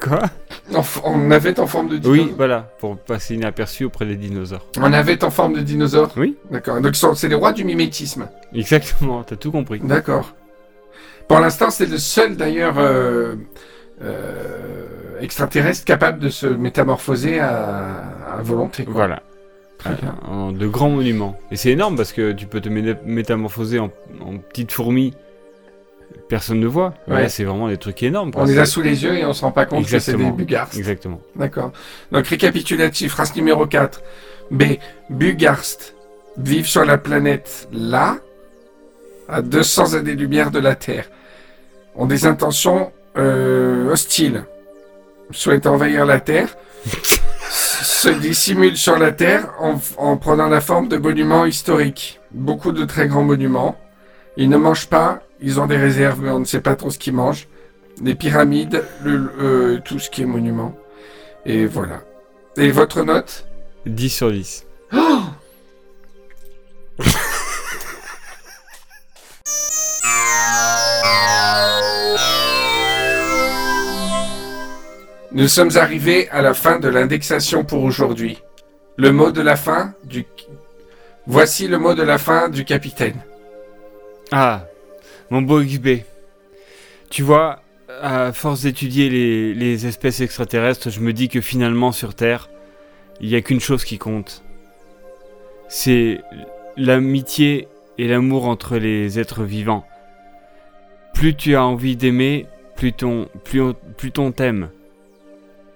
Quoi 0.00 0.20
en, 0.74 0.82
en 1.04 1.18
navette 1.18 1.58
en 1.58 1.66
forme 1.66 1.88
de 1.88 1.94
Oui, 2.08 2.18
dinosaure. 2.18 2.36
voilà, 2.36 2.60
pour 2.78 2.96
passer 2.96 3.34
inaperçu 3.34 3.84
auprès 3.84 4.06
des 4.06 4.16
dinosaures. 4.16 4.66
En 4.80 4.88
navette 4.88 5.24
en 5.24 5.30
forme 5.30 5.54
de 5.54 5.60
dinosaure 5.60 6.10
Oui. 6.16 6.36
D'accord. 6.50 6.80
Donc 6.80 6.94
c'est 6.96 7.28
les 7.28 7.34
rois 7.34 7.52
du 7.52 7.64
mimétisme. 7.64 8.28
Exactement, 8.54 9.22
t'as 9.24 9.36
tout 9.36 9.50
compris. 9.52 9.80
D'accord. 9.80 10.32
Pour 11.28 11.38
l'instant, 11.40 11.70
c'est 11.70 11.86
le 11.86 11.98
seul 11.98 12.36
d'ailleurs 12.36 12.78
euh, 12.78 13.34
euh, 14.02 15.20
extraterrestres 15.20 15.84
capables 15.84 16.18
de 16.18 16.28
se 16.28 16.46
métamorphoser 16.46 17.38
à, 17.40 18.04
à 18.38 18.42
volonté. 18.42 18.84
Quoi. 18.84 18.94
Voilà. 18.94 19.22
Très 19.78 19.94
bien. 19.94 20.14
En- 20.28 20.52
de 20.52 20.66
grands 20.66 20.90
monuments. 20.90 21.38
Et 21.50 21.56
c'est 21.56 21.70
énorme 21.70 21.96
parce 21.96 22.12
que 22.12 22.32
tu 22.32 22.46
peux 22.46 22.60
te 22.60 22.68
mé- 22.68 22.96
métamorphoser 23.04 23.78
en, 23.78 23.90
en 24.20 24.36
petite 24.38 24.72
fourmi. 24.72 25.14
Personne 26.30 26.60
ne 26.60 26.66
voit. 26.68 26.94
Ouais. 27.08 27.28
C'est 27.28 27.42
vraiment 27.42 27.68
des 27.68 27.76
trucs 27.76 28.02
énormes. 28.04 28.30
quoi. 28.32 28.42
On 28.42 28.46
les 28.46 28.58
a 28.58 28.64
sous 28.64 28.82
les 28.82 29.02
yeux 29.02 29.18
et 29.18 29.24
on 29.24 29.32
se 29.32 29.42
rend 29.42 29.50
pas 29.50 29.66
compte 29.66 29.82
que 29.84 29.90
c'est 29.90 30.12
des 30.12 30.18
Exactement. 30.18 30.30
bugarsts. 30.30 30.76
Exactement. 30.78 31.20
D'accord. 31.34 31.72
Donc 32.12 32.26
récapitulatif, 32.28 33.14
race 33.14 33.34
numéro 33.34 33.66
4. 33.66 34.00
B. 34.52 34.62
Bugarst 35.10 35.94
vivent 36.38 36.68
sur 36.68 36.84
la 36.84 36.98
planète 36.98 37.68
là, 37.72 38.18
à 39.28 39.42
200 39.42 39.94
années-lumière 39.94 40.52
de 40.52 40.60
la 40.60 40.76
Terre. 40.76 41.06
Ont 41.96 42.06
des 42.06 42.24
intentions 42.26 42.92
euh, 43.18 43.90
hostiles. 43.90 44.44
Souhaitent 45.32 45.66
envahir 45.66 46.06
la 46.06 46.20
Terre. 46.20 46.56
se 47.50 48.08
dissimulent 48.08 48.76
sur 48.76 48.98
la 48.98 49.10
Terre 49.10 49.50
en, 49.58 49.80
en 49.98 50.16
prenant 50.16 50.46
la 50.48 50.60
forme 50.60 50.86
de 50.88 50.96
monuments 50.96 51.44
historiques. 51.44 52.20
Beaucoup 52.30 52.70
de 52.70 52.84
très 52.84 53.08
grands 53.08 53.24
monuments. 53.24 53.76
Ils 54.36 54.48
ne 54.48 54.56
mangent 54.56 54.86
pas, 54.88 55.22
ils 55.40 55.60
ont 55.60 55.66
des 55.66 55.76
réserves, 55.76 56.20
mais 56.22 56.30
on 56.30 56.40
ne 56.40 56.44
sait 56.44 56.60
pas 56.60 56.76
trop 56.76 56.90
ce 56.90 56.98
qu'ils 56.98 57.14
mangent. 57.14 57.48
Les 58.02 58.14
pyramides, 58.14 58.84
le- 59.04 59.30
euh, 59.40 59.78
tout 59.84 59.98
ce 59.98 60.10
qui 60.10 60.22
est 60.22 60.26
monument. 60.26 60.74
Et 61.46 61.66
voilà. 61.66 62.02
Et 62.56 62.70
votre 62.70 63.02
note? 63.02 63.46
10 63.86 64.10
sur 64.10 64.30
10. 64.30 64.66
Nous 75.32 75.46
sommes 75.48 75.76
arrivés 75.76 76.28
à 76.30 76.42
la 76.42 76.54
fin 76.54 76.78
de 76.80 76.88
l'indexation 76.88 77.64
pour 77.64 77.84
aujourd'hui. 77.84 78.42
Le 78.96 79.12
mot 79.12 79.30
de 79.30 79.40
la 79.40 79.56
fin 79.56 79.94
du... 80.04 80.24
Voici 81.26 81.68
le 81.68 81.78
mot 81.78 81.94
de 81.94 82.02
la 82.02 82.18
fin 82.18 82.48
du 82.48 82.64
capitaine. 82.64 83.20
Ah, 84.32 84.64
mon 85.30 85.42
beau 85.42 85.62
XB. 85.62 86.02
Tu 87.08 87.22
vois, 87.22 87.62
à 88.02 88.32
force 88.32 88.62
d'étudier 88.62 89.08
les, 89.54 89.86
espèces 89.86 90.20
extraterrestres, 90.20 90.90
je 90.90 91.00
me 91.00 91.12
dis 91.12 91.28
que 91.28 91.40
finalement 91.40 91.92
sur 91.92 92.14
Terre, 92.14 92.50
il 93.20 93.28
n'y 93.28 93.36
a 93.36 93.40
qu'une 93.40 93.60
chose 93.60 93.84
qui 93.84 93.98
compte. 93.98 94.42
C'est 95.68 96.20
l'amitié 96.76 97.68
et 97.98 98.08
l'amour 98.08 98.46
entre 98.46 98.76
les 98.76 99.18
êtres 99.18 99.44
vivants. 99.44 99.86
Plus 101.14 101.34
tu 101.34 101.54
as 101.54 101.64
envie 101.64 101.96
d'aimer, 101.96 102.46
plus 102.76 102.92
ton, 102.92 103.28
plus, 103.44 103.60
on- 103.60 103.76
plus 103.96 104.10
t'aime. 104.12 104.70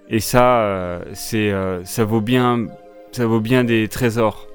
Et 0.09 0.21
ça, 0.21 0.61
euh, 0.61 1.03
c'est, 1.13 1.51
euh, 1.51 1.85
ça 1.85 2.05
vaut 2.05 2.21
bien, 2.21 2.67
ça 3.13 3.27
vaut 3.27 3.41
bien 3.41 3.65
des 3.65 3.89
trésors. 3.89 4.49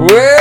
Ouais 0.00 0.36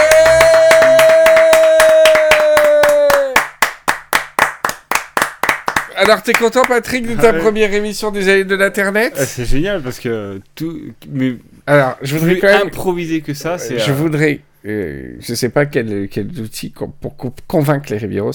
Alors, 5.97 6.24
t'es 6.24 6.32
content, 6.34 6.62
Patrick, 6.68 7.05
de 7.07 7.16
ta 7.22 7.34
ouais. 7.34 7.39
première 7.39 7.74
émission 7.74 8.10
des 8.10 8.30
années 8.30 8.43
de 8.45 8.55
l'Internet 8.55 9.14
Ah, 9.18 9.26
c'est 9.26 9.43
génial 9.45 9.82
parce 9.82 9.99
que 9.99 10.39
tout, 10.55 10.80
mais 11.10 11.36
Alors, 11.68 11.97
je 12.01 12.16
voudrais 12.16 12.34
plus 12.36 12.41
quand 12.41 12.47
même... 12.47 12.68
improvisé 12.68 13.20
que 13.22 13.34
ça, 13.34 13.57
c'est. 13.57 13.80
je 13.80 13.91
euh, 13.91 13.95
voudrais... 13.95 14.39
euh, 14.66 15.16
je 15.20 15.34
sais 15.34 15.49
pas 15.49 15.66
quel, 15.66 16.07
quel 16.10 16.28
outil 16.39 16.74
pour 17.01 17.18
co- 17.18 17.34
convaincre 17.47 17.91
les 17.91 17.97
Riviros 17.97 18.32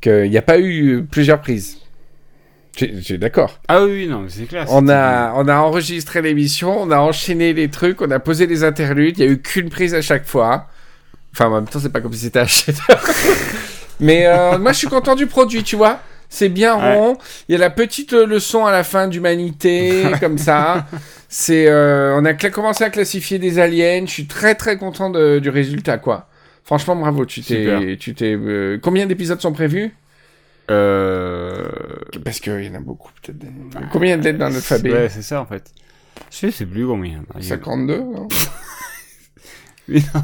qu'il 0.00 0.30
n'y 0.30 0.38
a 0.38 0.42
pas 0.42 0.58
eu 0.58 0.96
euh, 1.00 1.02
plusieurs 1.08 1.40
prises. 1.42 1.76
J'ai 2.76 3.18
d'accord. 3.18 3.58
Ah 3.68 3.82
oui, 3.84 4.06
non, 4.06 4.24
c'est 4.28 4.44
clair. 4.46 4.64
On 4.68 4.88
a, 4.88 5.32
on 5.34 5.48
a 5.48 5.56
enregistré 5.56 6.22
l'émission, 6.22 6.80
on 6.80 6.90
a 6.90 6.98
enchaîné 6.98 7.52
les 7.52 7.68
trucs, 7.68 8.00
on 8.00 8.10
a 8.10 8.18
posé 8.20 8.46
les 8.46 8.64
interludes, 8.64 9.18
il 9.18 9.24
y 9.24 9.28
a 9.28 9.30
eu 9.30 9.38
qu'une 9.42 9.68
prise 9.68 9.94
à 9.94 10.00
chaque 10.02 10.24
fois. 10.26 10.66
Enfin, 11.32 11.46
en 11.46 11.54
même 11.56 11.66
temps, 11.66 11.78
c'est 11.80 11.92
pas 11.92 12.00
comme 12.00 12.12
si 12.12 12.20
c'était 12.20 12.46
chef-d'œuvre. 12.46 13.02
Mais 14.00 14.26
euh, 14.26 14.58
moi, 14.58 14.72
je 14.72 14.78
suis 14.78 14.86
content 14.88 15.14
du 15.14 15.26
produit, 15.26 15.62
tu 15.62 15.76
vois. 15.76 16.00
C'est 16.28 16.48
bien 16.48 16.76
Ouais. 16.78 16.94
rond. 16.94 17.18
Il 17.48 17.52
y 17.52 17.56
a 17.56 17.58
la 17.58 17.70
petite 17.70 18.12
euh, 18.12 18.24
leçon 18.24 18.64
à 18.64 18.72
la 18.72 18.84
fin 18.84 19.08
d'humanité, 19.08 20.04
comme 20.20 20.38
ça. 20.38 20.86
C'est, 21.28 21.66
euh, 21.68 22.16
on 22.18 22.24
a 22.24 22.34
commencé 22.34 22.84
à 22.84 22.90
classifier 22.90 23.38
des 23.38 23.58
aliens. 23.58 24.04
Je 24.06 24.10
suis 24.12 24.26
très 24.26 24.54
très 24.54 24.76
content 24.78 25.10
de- 25.10 25.38
du 25.40 25.50
résultat, 25.50 25.98
quoi. 25.98 26.28
Franchement, 26.64 26.94
bravo. 26.96 27.24
Tu 27.26 27.42
t'es, 27.42 27.96
tu 27.98 28.14
t'es. 28.14 28.36
euh, 28.36 28.78
combien 28.80 29.06
d'épisodes 29.06 29.40
sont 29.40 29.52
prévus? 29.52 29.92
Euh... 30.70 31.68
Parce 32.24 32.40
qu'il 32.40 32.62
y 32.64 32.68
en 32.68 32.74
a 32.74 32.80
beaucoup, 32.80 33.10
peut-être. 33.22 33.38
des- 33.38 33.48
Combien 33.92 34.18
de 34.18 34.24
lettres 34.24 34.38
dans 34.38 34.48
l'alphabet 34.48 34.92
Ouais, 34.92 35.08
c'est 35.08 35.22
ça 35.22 35.40
en 35.40 35.46
fait. 35.46 35.70
Je 36.30 36.50
sais 36.50 36.66
plus 36.66 36.86
combien. 36.86 37.22
Il 37.36 37.42
y 37.42 37.46
a- 37.46 37.48
52, 37.56 37.98
non 37.98 38.28
Oui, 39.88 40.04
non, 40.14 40.22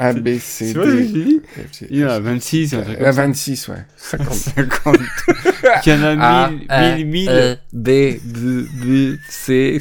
A, 0.00 0.12
B, 0.12 0.38
C, 0.38 0.38
c'est 0.38 0.72
vrai 0.74 0.90
D. 1.02 1.40
G, 1.72 1.86
Il 1.90 1.98
y 1.98 2.04
en 2.04 2.08
a 2.10 2.20
26, 2.20 2.74
un 2.74 2.82
truc 2.82 2.94
Euh, 3.00 3.04
comme 3.04 3.04
ça. 3.06 3.22
26, 3.22 3.68
ouais. 3.68 3.84
50. 3.96 4.32
50. 4.34 4.96
Il 5.86 5.92
y 5.92 5.96
en 5.96 6.02
a 6.20 6.50
1000, 6.50 6.66
1000, 6.98 7.06
1000. 7.06 7.28
E, 7.30 7.56
B, 7.72 7.88
D, 7.88 8.20
D, 8.84 9.18
C, 9.28 9.80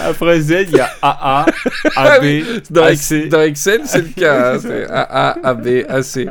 Après 0.00 0.40
Z, 0.40 0.50
il 0.68 0.76
y 0.76 0.80
a 0.80 0.90
AA, 1.02 1.46
Ah 1.96 2.12
AB, 2.14 2.24
Dans, 2.70 2.84
AC. 2.84 3.28
Dans 3.28 3.42
Excel, 3.42 3.82
c'est 3.84 4.02
le 4.02 4.08
cas. 4.08 4.54
hein, 4.54 4.58
c'est 4.62 4.84
A, 4.86 5.02
A, 5.02 5.48
A, 5.48 5.54
B, 5.54 5.84
A, 5.88 6.02
C. 6.02 6.28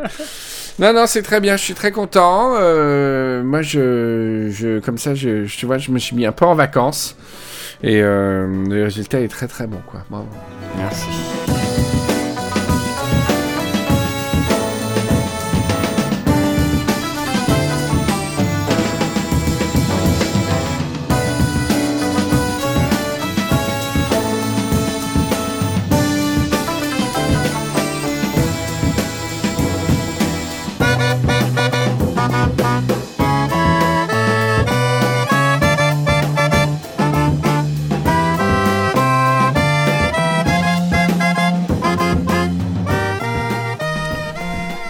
Non, 0.80 0.94
non, 0.94 1.06
c'est 1.08 1.24
très 1.24 1.40
bien. 1.42 1.58
Je 1.58 1.64
suis 1.64 1.74
très 1.74 1.92
content. 1.92 2.54
Euh, 2.60 3.44
moi, 3.44 3.62
je, 3.64 4.50
je, 4.52 4.80
comme 4.80 4.98
ça, 4.98 5.16
je, 5.16 5.46
je- 5.46 5.58
tu 5.58 5.66
vois, 5.66 5.78
je 5.80 5.92
me 5.92 5.98
suis 6.00 6.16
mis 6.16 6.26
un 6.26 6.32
peu 6.32 6.46
en 6.46 6.54
vacances. 6.56 7.16
Et 7.84 8.02
euh, 8.02 8.48
le 8.70 8.84
résultat 8.84 9.22
est 9.22 9.28
très, 9.28 9.48
très 9.48 9.66
bon, 9.68 9.80
quoi. 9.90 10.02
Bravo. 10.10 10.28
Merci. 10.78 11.57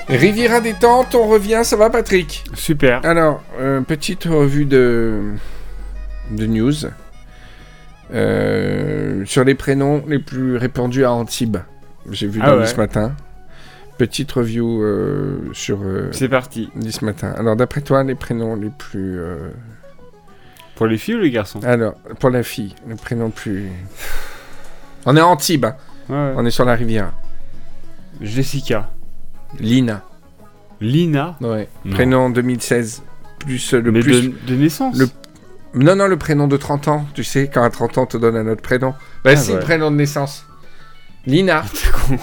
Riviera 0.10 0.62
détente, 0.62 1.16
on 1.16 1.28
revient. 1.28 1.62
Ça 1.64 1.76
va, 1.76 1.90
Patrick? 1.90 2.44
Super. 2.54 3.06
Alors, 3.06 3.44
euh, 3.60 3.82
petite 3.82 4.24
revue 4.26 4.66
de, 4.66 5.22
de 6.32 6.46
news 6.46 6.74
Euh, 8.14 9.26
sur 9.26 9.44
les 9.44 9.54
prénoms 9.54 10.02
les 10.08 10.20
plus 10.20 10.56
répandus 10.56 11.04
à 11.04 11.12
Antibes. 11.12 11.58
J'ai 12.10 12.28
vu 12.28 12.40
Ah 12.42 12.48
dans 12.52 12.56
le 12.56 12.62
ouais. 12.62 12.68
ce 12.68 12.78
matin. 12.78 13.14
Petite 13.98 14.32
review 14.32 14.82
euh, 14.82 15.50
sur 15.52 15.80
C'est 16.12 16.30
parti. 16.30 16.70
ce 16.90 17.04
matin. 17.04 17.34
Alors, 17.38 17.58
d'après 17.58 17.82
toi, 17.82 18.04
les 18.04 18.16
prénoms 18.16 18.56
les 18.56 18.70
plus. 18.70 19.20
Pour 20.78 20.86
les 20.88 20.98
filles 20.98 21.16
ou 21.16 21.20
les 21.20 21.32
garçons? 21.32 21.60
Alors, 21.66 21.96
pour 22.20 22.30
la 22.30 22.44
fille, 22.44 22.76
le 22.88 22.96
prénom 22.96 23.30
plus. 23.30 23.70
On 25.06 25.18
est 25.18 25.20
à 25.20 25.28
Antibes, 25.28 25.66
hein. 25.66 25.76
Ouais, 26.08 26.16
ouais. 26.16 26.34
on 26.38 26.46
est 26.46 26.52
sur 26.52 26.64
la 26.64 26.76
rivière. 26.76 27.12
Jessica. 28.22 28.90
Lina. 29.60 30.04
Lina. 30.82 31.36
Ouais. 31.42 31.68
Non. 31.86 31.94
Prénom 31.94 32.30
2016. 32.30 33.02
Plus 33.40 33.74
euh, 33.74 33.82
le 33.82 33.92
Mais 33.92 34.00
plus. 34.02 34.30
de, 34.30 34.34
de 34.48 34.56
naissance. 34.56 34.98
le- 34.98 35.10
Non, 35.74 35.96
non, 35.96 36.08
le 36.08 36.18
prénom 36.18 36.48
de 36.48 36.58
30 36.58 36.88
ans. 36.88 37.06
Tu 37.14 37.24
sais, 37.24 37.50
quand 37.54 37.64
à 37.64 37.70
30 37.70 37.98
ans, 37.98 38.04
on 38.04 38.06
te 38.08 38.18
donne 38.18 38.36
un 38.36 38.48
autre 38.48 38.62
prénom. 38.62 38.94
Bah, 39.24 39.32
Ah, 39.34 39.36
si, 39.36 39.50
ouais. 39.52 39.58
le 39.58 39.62
prénom 39.64 39.92
de 39.92 39.96
naissance. 39.96 40.46
Lina. 41.26 41.64
con. 42.08 42.18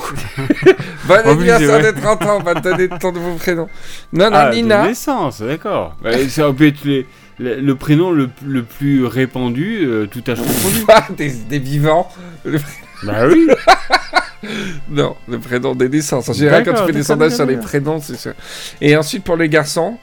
Bon 1.07 1.15
anniversaire 1.15 1.81
c'est 1.83 1.93
de 1.93 2.01
30 2.01 2.23
ans, 2.23 2.39
on 2.41 2.43
va 2.43 2.55
te 2.55 2.61
donner 2.61 2.89
ton 2.89 3.13
nouveau 3.13 3.35
prénom. 3.35 3.69
Non, 4.15 4.31
non, 4.31 4.37
Ah, 4.37 4.51
de 4.51 4.55
Lina. 4.57 4.87
naissance, 4.87 5.43
d'accord. 5.43 5.97
Bah, 6.03 6.11
ça 6.29 6.51
peut 6.53 6.67
être 6.69 6.85
les- 6.85 7.07
le, 7.39 7.61
le 7.61 7.75
prénom 7.75 8.13
le, 8.13 8.31
le 8.47 8.63
plus 8.63 9.05
répandu, 9.05 9.81
euh, 9.85 10.07
tout 10.07 10.23
confondu. 10.27 10.85
Ah, 10.89 11.07
des, 11.17 11.31
des 11.33 11.59
vivants. 11.59 12.09
Le- 12.45 12.59
bah 13.03 13.27
oui. 13.29 13.47
Non, 14.89 15.17
le 15.29 15.39
prénom 15.39 15.75
des 15.75 15.89
naissances. 15.89 16.29
En 16.29 16.33
général, 16.33 16.65
quand 16.65 16.75
tu 16.75 16.85
fais 16.87 16.93
des 16.93 17.03
sondages 17.03 17.33
sur 17.35 17.47
les 17.47 17.57
prénoms, 17.57 18.01
c'est 18.01 18.17
sûr. 18.17 18.35
Et 18.81 18.97
ensuite, 18.97 19.25
pour 19.25 19.37
les 19.37 19.49
garçons, 19.49 19.97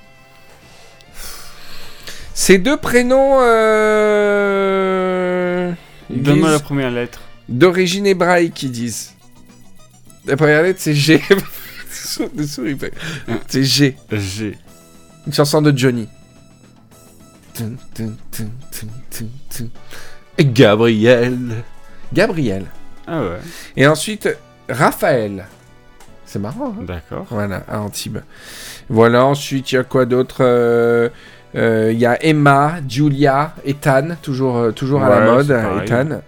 ces 2.34 2.58
deux 2.58 2.78
prénoms, 2.78 3.40
euh, 3.42 3.72
Donne-moi 6.10 6.52
la 6.52 6.60
première 6.60 6.92
lettre. 6.92 7.22
d'origine 7.48 8.06
hébraïque, 8.06 8.64
ils 8.64 8.72
disent. 8.72 9.14
La 10.26 10.36
première 10.38 10.62
lettre, 10.64 10.80
c'est 10.82 10.94
G. 10.96 11.22
C'est 13.48 13.64
G. 13.64 13.96
G. 14.12 14.58
Une 15.28 15.34
chanson 15.34 15.62
de 15.62 15.76
Johnny. 15.78 16.08
Gabriel. 20.40 21.38
Gabriel. 22.14 22.66
Ah 23.14 23.20
ouais, 23.20 23.40
Et 23.76 23.86
ensuite, 23.88 24.30
Raphaël. 24.70 25.46
C'est 26.26 26.40
marrant, 26.40 26.74
hein 26.80 26.84
d'accord. 26.84 27.26
Voilà, 27.30 27.64
à 27.68 27.82
Antibes. 27.82 28.20
Voilà, 28.90 29.26
ensuite, 29.26 29.74
il 29.74 29.76
y 29.76 29.78
a 29.78 29.84
quoi 29.84 30.06
d'autre 30.06 30.38
Euh, 30.40 31.10
euh, 31.56 31.92
Il 31.92 32.00
y 32.00 32.06
a 32.06 32.24
Emma, 32.24 32.76
Julia, 32.88 33.54
Ethan, 33.66 34.16
toujours, 34.22 34.58
euh, 34.58 34.72
toujours 34.72 35.04
à 35.04 35.10
la 35.10 35.26
mode. 35.26 35.52
Ethan. 35.84 36.22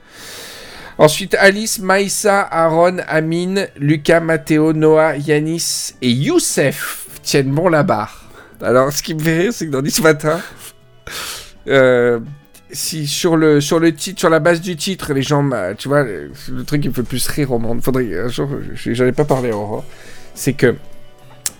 Ensuite, 0.98 1.36
Alice, 1.36 1.80
Maïssa, 1.80 2.42
Aaron, 2.42 2.98
Amine, 3.08 3.68
Lucas, 3.78 4.20
Matteo, 4.20 4.74
Noah, 4.74 5.16
Yanis 5.16 5.94
et 6.02 6.12
Youssef 6.12 7.08
tiennent 7.24 7.52
bon 7.52 7.70
la 7.70 7.84
barre. 7.84 8.26
Alors, 8.62 8.92
ce 8.92 9.02
qui 9.02 9.16
me 9.16 9.20
fait 9.20 9.38
rire, 9.40 9.54
c'est 9.54 9.68
que 9.68 9.72
dans 9.72 9.82
10 9.82 10.02
matin, 10.02 10.40
euh, 11.70 12.20
si 12.74 13.08
sur 13.08 13.38
le, 13.38 13.62
sur 13.62 13.80
le 13.80 13.94
titre, 13.94 14.20
sur 14.20 14.30
la 14.30 14.40
base 14.40 14.60
du 14.62 14.76
titre, 14.76 15.14
les 15.14 15.22
gens, 15.22 15.44
bah, 15.44 15.74
tu 15.76 15.88
vois, 15.88 16.04
le, 16.04 16.32
le 16.52 16.64
truc 16.64 16.82
qui 16.82 16.90
me 16.90 16.94
fait 16.94 17.04
plus 17.04 17.26
rire 17.28 17.52
au 17.52 17.60
monde, 17.60 17.82
faudrait, 17.82 18.20
un 18.20 18.28
jour, 18.28 18.50
je- 18.74 18.94
j'en 18.94 19.06
ai 19.06 19.12
pas 19.14 19.26
parlé 19.26 19.52
Aurore, 19.52 19.86
c'est 20.34 20.54
que 20.54 20.76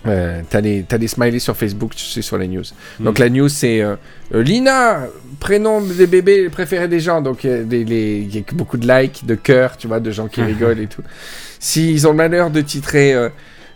euh, 0.06 0.42
t'as 0.50 0.60
des, 0.60 0.84
t'as 0.86 0.98
des 0.98 1.08
smileys 1.08 1.40
sur 1.40 1.56
Facebook, 1.56 1.94
tu 1.94 2.04
sais, 2.04 2.20
sur 2.20 2.36
les 2.36 2.46
news. 2.46 2.64
Donc 3.00 3.18
Mm. 3.18 3.22
la 3.22 3.30
news, 3.30 3.48
c'est 3.48 3.80
euh, 3.80 3.96
euh, 4.34 4.42
Lina, 4.42 5.06
prénom 5.40 5.80
des 5.80 6.06
bébés 6.06 6.50
préférés 6.50 6.88
des 6.88 7.00
gens. 7.00 7.22
Donc 7.22 7.44
il 7.44 7.50
y 7.50 7.52
a 7.54 7.62
les- 7.62 8.20
y 8.20 8.44
beaucoup 8.52 8.76
de 8.76 8.86
likes, 8.86 9.24
de 9.24 9.34
cœurs, 9.34 9.78
tu 9.78 9.86
vois, 9.88 10.00
de 10.00 10.10
gens 10.10 10.28
qui 10.28 10.42
rigolent 10.42 10.80
et 10.80 10.88
tout. 10.88 11.02
S'ils 11.58 12.06
ont 12.06 12.10
le 12.10 12.16
malheur 12.18 12.50
de 12.50 12.60
titrer 12.60 13.14
euh, 13.14 13.30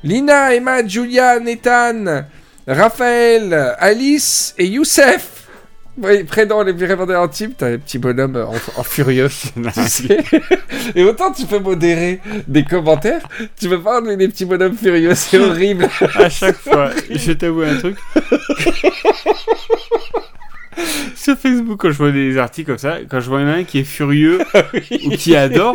Lina, 0.05 0.55
Emma, 0.55 0.87
Julia, 0.87 1.41
Nathan, 1.41 2.25
Raphaël, 2.67 3.75
Alice 3.79 4.55
et 4.59 4.67
Youssef. 4.67 5.48
Oui, 6.01 6.23
prénom 6.25 6.63
les 6.63 6.73
plus 6.75 6.87
répandus 6.87 7.15
en 7.17 7.27
type, 7.29 7.57
t'as 7.59 7.71
les 7.71 7.79
petits 7.79 7.99
bonhommes 7.99 8.37
en, 8.37 8.55
en 8.81 8.83
furieux. 8.85 9.29
tu 9.75 9.81
sais. 9.89 10.19
Et 10.95 11.03
autant 11.03 11.33
tu 11.33 11.45
peux 11.45 11.59
modérer 11.59 12.21
des 12.47 12.63
commentaires, 12.65 13.23
tu 13.59 13.69
peux 13.69 13.81
pas 13.81 13.99
enlever 14.01 14.17
les 14.17 14.29
petits 14.29 14.45
bonhommes 14.45 14.77
furieux, 14.77 15.15
c'est 15.15 15.39
horrible. 15.41 15.89
à 16.15 16.29
chaque 16.31 16.57
fois, 16.59 16.91
je 17.11 17.33
t'avoue 17.33 17.63
un 17.63 17.77
truc. 17.79 17.97
Sur 21.17 21.37
Facebook, 21.37 21.81
quand 21.81 21.91
je 21.91 21.97
vois 21.99 22.13
des 22.13 22.39
articles 22.39 22.69
comme 22.71 22.79
ça, 22.79 22.99
quand 23.11 23.19
je 23.19 23.29
vois 23.29 23.41
un 23.41 23.65
qui 23.65 23.81
est 23.81 23.85
furieux 23.85 24.39
ou 25.05 25.11
qui 25.11 25.35
adore, 25.35 25.75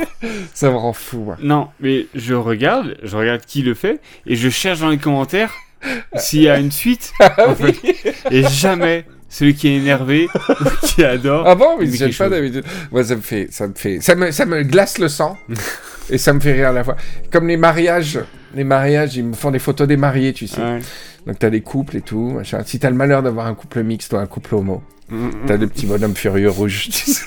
Ça 0.54 0.70
me 0.72 0.76
rend 0.78 0.94
fou. 0.94 1.18
moi. 1.20 1.38
non, 1.42 1.68
mais 1.82 2.08
je 2.16 2.34
regarde, 2.34 2.98
je 3.04 3.18
regarde 3.18 3.42
qui 3.46 3.62
le 3.64 3.74
fait 3.74 4.00
et 4.26 4.38
je 4.38 4.50
cherche 4.50 4.80
dans 4.80 4.90
les 4.90 4.98
commentaires 4.98 5.54
s'il 6.16 6.44
y 6.44 6.50
a 6.50 6.58
une 6.58 6.72
suite. 6.72 7.12
en 7.20 7.54
fait. 7.56 7.76
Et 8.32 8.44
jamais 8.48 9.04
celui 9.34 9.56
qui 9.56 9.68
est 9.68 9.78
énervé 9.78 10.28
qui 10.84 11.04
adore. 11.04 11.44
Ah 11.48 11.56
bon, 11.56 11.78
mais 11.80 11.92
j'aime 11.92 12.14
pas 12.14 12.30
d'habitude. 12.30 12.64
Moi, 12.92 13.04
ça 13.04 13.16
me 13.16 13.22
fait, 13.22 13.48
ça 13.50 13.68
me 13.68 13.74
fait, 13.74 14.00
ça 14.00 14.14
me, 14.14 14.32
ça 14.32 14.46
me 14.46 14.62
glace 14.62 15.00
le 15.00 15.10
sang 15.10 15.38
et 16.10 16.20
ça 16.20 16.34
me 16.34 16.40
fait 16.40 16.54
rire 16.54 16.70
à 16.70 16.72
la 16.72 16.84
fois. 16.84 16.96
Comme 17.32 17.48
les 17.48 17.58
mariages, 17.58 18.20
les 18.54 18.64
mariages, 18.64 19.18
ils 19.18 19.26
me 19.26 19.34
font 19.34 19.50
des 19.50 19.58
photos 19.58 19.88
des 19.88 19.98
mariés, 19.98 20.34
tu 20.34 20.48
sais. 20.48 20.62
Ouais. 20.62 20.80
Donc 21.26 21.40
t'as 21.40 21.50
des 21.50 21.62
couples 21.62 21.98
et 21.98 22.02
tout. 22.02 22.30
Machin. 22.30 22.62
Si 22.64 22.78
t'as 22.78 22.92
le 22.92 22.96
malheur 22.96 23.24
d'avoir 23.24 23.48
un 23.48 23.56
couple 23.56 23.82
mixte 23.82 24.14
ou 24.14 24.18
un 24.18 24.28
couple 24.28 24.54
homo, 24.54 24.84
t'as 25.48 25.58
le 25.58 25.66
petit 25.66 25.88
bonhomme 25.88 26.16
furieux 26.16 26.52
rouge. 26.52 26.90
Tu 26.92 27.12
sais. 27.12 27.24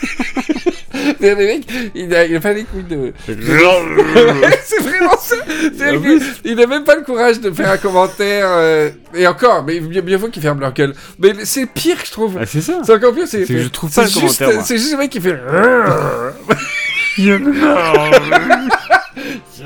Mais 1.20 1.30
le 1.30 1.36
mec, 1.36 1.66
il 1.94 2.14
a, 2.14 2.24
il 2.26 2.36
a 2.36 2.40
pas 2.40 2.53
les 2.53 2.64
couilles 2.64 2.82
de. 2.84 3.12
c'est 3.26 3.34
vraiment 4.82 5.16
ça. 5.18 5.36
Que 5.36 6.49
il 6.49 6.57
n'a 6.57 6.66
même 6.66 6.84
pas 6.84 6.97
le 6.97 7.03
courage 7.03 7.40
de 7.40 7.51
faire 7.51 7.70
un 7.70 7.76
commentaire. 7.78 8.47
euh, 8.49 8.90
Et 9.14 9.26
encore, 9.26 9.64
mais 9.64 9.80
bien, 9.80 10.03
bien 10.03 10.18
faut 10.18 10.28
qu'ils 10.28 10.42
ferment 10.42 10.61
leur 10.61 10.72
gueule. 10.72 10.94
Mais 11.18 11.34
c'est 11.44 11.66
pire 11.66 12.01
que 12.01 12.07
je 12.07 12.12
trouve. 12.12 12.36
Ah, 12.40 12.47
c'est 12.47 12.61
ça. 12.61 12.80
C'est 12.84 12.94
encore 12.94 13.14
pire, 13.14 13.26
c'est. 13.26 13.44
Je 13.47 13.68
trouve 13.68 13.92
pas 13.92 14.03
le 14.03 14.09
juste- 14.09 14.38
commentaire. 14.38 14.64
C'est 14.64 14.78
juste 14.78 14.92
le 14.92 14.99
mec 14.99 15.11
qui 15.11 15.20
fait. 15.20 15.38
Il 17.18 17.24
y 17.28 17.32
en 17.32 17.47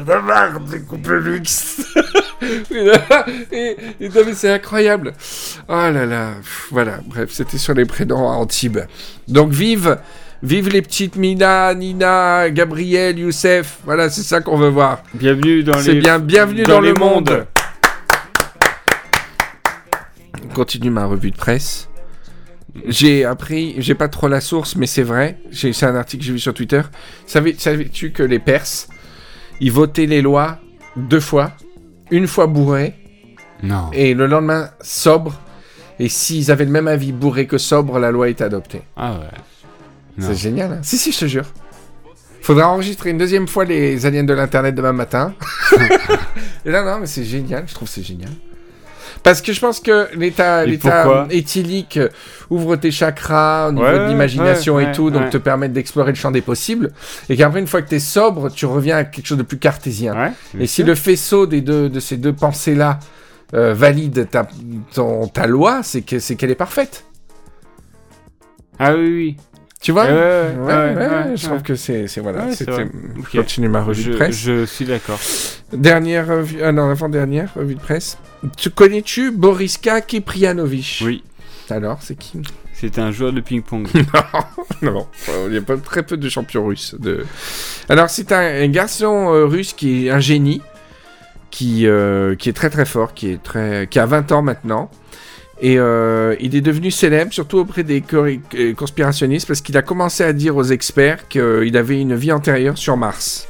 a 0.08 0.20
marre 0.22 0.60
des 0.60 0.80
couples 0.82 1.20
mixtes. 1.32 1.80
et, 3.52 3.76
c'est 4.34 4.50
incroyable. 4.52 5.12
Oh 5.68 5.72
là 5.72 6.06
là. 6.06 6.30
Pff, 6.40 6.68
Voilà, 6.70 6.98
bref, 7.06 7.30
c'était 7.32 7.58
sur 7.58 7.74
les 7.74 7.84
prénoms 7.84 8.28
à 8.30 8.34
Antibes. 8.34 8.80
Donc 9.28 9.50
vive, 9.50 9.98
vive 10.43 10.68
les 10.68 10.82
petites 10.82 11.16
Mina, 11.16 11.74
Nina, 11.74 12.51
Gabriel, 12.51 13.18
Youssef. 13.18 13.78
Voilà, 13.84 14.11
c'est 14.11 14.22
ça 14.22 14.41
qu'on 14.41 14.57
veut 14.57 14.68
voir. 14.68 15.03
Bienvenue 15.14 15.62
dans 15.62 15.78
C'est 15.78 15.95
les. 15.95 16.01
bien, 16.01 16.18
bienvenue 16.18 16.62
dans 16.62 16.80
le 16.80 16.95
monde. 16.95 17.30
mondes. 17.30 17.47
On 20.45 20.55
continue 20.55 20.91
ma 20.91 21.07
revue 21.07 21.30
de 21.30 21.36
presse. 21.36 21.88
J'ai 22.86 23.24
appris, 23.24 23.74
j'ai 23.78 23.95
pas 23.95 24.09
trop 24.09 24.28
la 24.28 24.41
source, 24.41 24.76
mais 24.76 24.86
c'est 24.86 25.03
vrai. 25.03 25.38
C'est 25.53 25.82
un 25.84 25.97
article 25.97 26.22
que 26.22 26.26
j'ai 26.26 26.32
vu 26.32 26.38
sur 26.38 26.55
Twitter. 26.55 26.82
Savais- 27.26 27.57
Savais-tu 27.59 28.12
que 28.12 28.22
les 28.22 28.38
Perses, 28.38 28.88
ils 29.61 29.72
votaient 29.72 30.07
les 30.07 30.22
lois 30.22 30.59
deux 30.97 31.20
fois, 31.20 31.53
une 32.11 32.26
fois 32.28 32.47
bourrés 32.47 32.95
Non. 33.62 33.91
et 33.93 34.14
le 34.14 34.26
lendemain 34.26 34.70
sobre. 34.80 35.38
Et 35.99 36.09
s'ils 36.09 36.51
avaient 36.51 36.64
le 36.64 36.70
même 36.70 36.88
avis 36.88 37.12
bourré 37.12 37.47
que 37.47 37.59
sobre, 37.59 37.99
la 37.99 38.11
loi 38.11 38.28
est 38.30 38.41
adoptée. 38.41 38.82
Ah 38.97 39.12
ouais. 39.14 39.26
C'est 40.20 40.34
génial. 40.34 40.72
Hein 40.72 40.78
si 40.82 40.98
si, 40.98 41.12
je 41.12 41.18
te 41.20 41.26
jure. 41.26 41.46
Faudra 42.42 42.68
enregistrer 42.68 43.10
une 43.10 43.18
deuxième 43.18 43.46
fois 43.48 43.64
les 43.64 44.06
aliens 44.06 44.24
de 44.24 44.32
l'internet 44.32 44.74
demain 44.74 44.92
matin. 44.92 45.34
et 46.64 46.70
là 46.70 46.82
non, 46.84 47.00
mais 47.00 47.06
c'est 47.06 47.24
génial. 47.24 47.64
Je 47.66 47.74
trouve 47.74 47.88
que 47.88 47.94
c'est 47.94 48.02
génial. 48.02 48.30
Parce 49.22 49.42
que 49.42 49.52
je 49.52 49.60
pense 49.60 49.80
que 49.80 50.08
l'état, 50.16 50.64
l'état 50.64 51.26
éthylique 51.30 51.98
euh, 51.98 52.08
ouvre 52.48 52.76
tes 52.76 52.90
chakras 52.90 53.68
au 53.68 53.72
niveau 53.72 53.84
Ouais, 53.86 53.98
de 53.98 54.08
l'imagination 54.08 54.76
ouais, 54.76 54.84
et 54.84 54.92
tout, 54.92 55.10
donc 55.10 55.28
te 55.28 55.36
permet 55.36 55.68
d'explorer 55.68 56.12
le 56.12 56.16
champ 56.16 56.30
des 56.30 56.40
possibles. 56.40 56.90
Et 57.28 57.36
qu'après, 57.36 57.60
une 57.60 57.66
fois 57.66 57.82
que 57.82 57.88
t'es 57.90 58.00
sobre, 58.00 58.48
tu 58.50 58.64
reviens 58.64 58.96
à 58.96 59.04
quelque 59.04 59.26
chose 59.26 59.36
de 59.36 59.42
plus 59.42 59.58
cartésien. 59.58 60.32
Et 60.58 60.66
si 60.66 60.82
le 60.82 60.94
faisceau 60.94 61.46
des 61.46 61.60
deux, 61.60 61.90
de 61.90 62.00
ces 62.00 62.16
deux 62.16 62.32
pensées-là 62.32 62.98
euh, 63.52 63.74
valide 63.74 64.28
ta, 64.30 64.48
ton- 64.94 65.26
ta 65.28 65.46
loi, 65.46 65.82
c'est 65.82 66.00
que 66.02 66.18
c'est 66.18 66.36
qu'elle 66.36 66.50
est 66.52 66.54
parfaite. 66.54 67.04
Ah 68.78 68.94
oui, 68.94 69.08
oui. 69.12 69.36
Tu 69.80 69.92
vois 69.92 70.04
Ouais, 70.04 70.12
ouais, 70.58 70.94
Ouais, 70.96 71.36
je 71.36 71.46
trouve 71.46 71.62
que 71.62 71.74
c'est 71.74 72.06
voilà. 72.18 72.52
C'était- 72.52 72.70
vrai. 72.70 72.88
je 73.16 73.20
Ok. 73.20 73.30
continue 73.32 73.68
ma 73.68 73.82
revue 73.82 74.04
de 74.04 74.12
Je, 74.12 74.16
presse. 74.16 74.36
je 74.36 74.64
suis 74.66 74.84
d'accord. 74.84 75.18
Dernière 75.72 76.26
revue, 76.26 76.58
ah 76.62 76.70
non, 76.72 76.88
l'avant-dernière 76.88 77.54
revue 77.54 77.76
de 77.76 77.80
presse. 77.80 78.18
Tu 78.58 78.68
connais-tu 78.70 79.30
Boriska 79.30 80.02
Kiprianovich? 80.02 81.02
Oui. 81.04 81.24
Alors, 81.70 81.98
c'est 82.02 82.16
qui? 82.18 82.42
C'est 82.74 82.98
un 82.98 83.10
joueur 83.12 83.32
de 83.32 83.40
ping-pong. 83.40 83.86
Non, 84.82 85.06
euh, 85.28 85.46
il 85.48 85.54
y 85.54 85.58
a 85.58 85.62
pas 85.62 85.76
très 85.76 86.02
peu 86.02 86.16
de 86.16 86.28
champions 86.30 86.64
russes. 86.66 86.94
De... 86.98 87.26
Alors, 87.90 88.08
c'est 88.08 88.32
un, 88.32 88.40
un 88.40 88.68
garçon 88.68 89.30
euh, 89.34 89.44
russe 89.44 89.74
qui 89.74 90.06
est 90.06 90.10
un 90.10 90.20
génie, 90.20 90.62
qui, 91.50 91.86
euh, 91.86 92.34
qui 92.34 92.48
est 92.48 92.54
très 92.54 92.70
très 92.70 92.86
fort, 92.86 93.12
qui, 93.12 93.30
est 93.32 93.42
très, 93.42 93.86
qui 93.90 93.98
a 93.98 94.06
20 94.06 94.32
ans 94.32 94.40
maintenant. 94.42 94.90
Et 95.62 95.78
euh, 95.78 96.34
il 96.40 96.56
est 96.56 96.62
devenu 96.62 96.90
célèbre, 96.90 97.32
surtout 97.32 97.58
auprès 97.58 97.84
des 97.84 98.02
euh, 98.14 98.74
conspirationnistes, 98.74 99.46
parce 99.46 99.61
qu'il 99.61 99.76
a 99.76 99.82
commencé 99.82 100.24
à 100.24 100.32
dire 100.32 100.56
aux 100.56 100.64
experts 100.64 101.28
qu'il 101.28 101.76
avait 101.76 102.00
une 102.00 102.14
vie 102.14 102.32
antérieure 102.32 102.78
sur 102.78 102.96
Mars. 102.96 103.46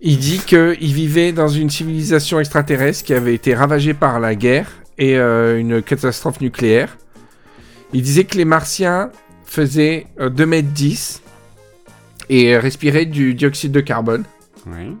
Il 0.00 0.18
dit 0.18 0.38
qu'il 0.38 0.92
vivait 0.92 1.32
dans 1.32 1.48
une 1.48 1.70
civilisation 1.70 2.38
extraterrestre 2.38 3.04
qui 3.04 3.14
avait 3.14 3.34
été 3.34 3.54
ravagée 3.54 3.94
par 3.94 4.20
la 4.20 4.34
guerre 4.34 4.70
et 4.98 5.16
euh, 5.16 5.58
une 5.58 5.82
catastrophe 5.82 6.40
nucléaire. 6.40 6.98
Il 7.92 8.02
disait 8.02 8.24
que 8.24 8.36
les 8.36 8.44
Martiens 8.44 9.10
faisaient 9.44 10.06
euh, 10.20 10.28
2 10.28 10.46
mètres 10.46 10.68
10 10.68 11.22
et 12.28 12.56
respiraient 12.58 13.06
du 13.06 13.34
dioxyde 13.34 13.72
de 13.72 13.80
carbone. 13.80 14.24
oui. 14.66 14.96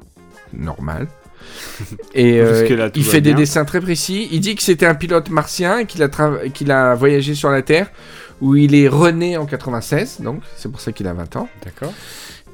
Normal. 0.52 1.08
Et 2.14 2.40
euh, 2.40 2.66
il 2.96 3.04
fait 3.04 3.20
des 3.20 3.30
dessins 3.38 3.64
très 3.64 3.80
précis. 3.80 4.28
Il 4.32 4.40
dit 4.40 4.54
que 4.54 4.62
c'était 4.62 4.86
un 4.86 4.94
pilote 4.94 5.30
martien 5.30 5.84
qu'il 5.84 6.02
a, 6.02 6.08
tra- 6.08 6.50
qu'il 6.52 6.70
a 6.70 6.94
voyagé 6.94 7.34
sur 7.34 7.50
la 7.50 7.62
Terre 7.62 7.90
où 8.40 8.56
il 8.56 8.74
est 8.74 8.88
rené 8.88 9.36
en 9.36 9.46
96, 9.46 10.20
donc 10.20 10.42
c'est 10.56 10.70
pour 10.70 10.80
ça 10.80 10.92
qu'il 10.92 11.06
a 11.06 11.12
20 11.12 11.36
ans. 11.36 11.48
D'accord. 11.64 11.92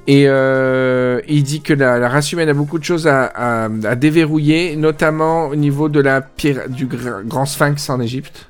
Et 0.07 0.25
euh, 0.27 1.21
il 1.29 1.43
dit 1.43 1.61
que 1.63 1.73
la, 1.73 1.99
la 1.99 2.09
race 2.09 2.33
humaine 2.33 2.49
a 2.49 2.55
beaucoup 2.55 2.79
de 2.79 2.85
choses 2.85 3.07
à, 3.07 3.25
à- 3.25 3.65
à 3.85 3.95
déverrouiller, 3.97 4.77
notamment 4.77 5.49
au 5.49 5.57
niveau 5.57 5.89
de 5.89 6.01
la 6.01 6.21
pyra- 6.21 6.69
du 6.69 6.87
gra- 6.87 7.23
grand 7.25 7.47
sphinx 7.47 7.89
en 7.91 8.01
Égypte. 8.01 8.47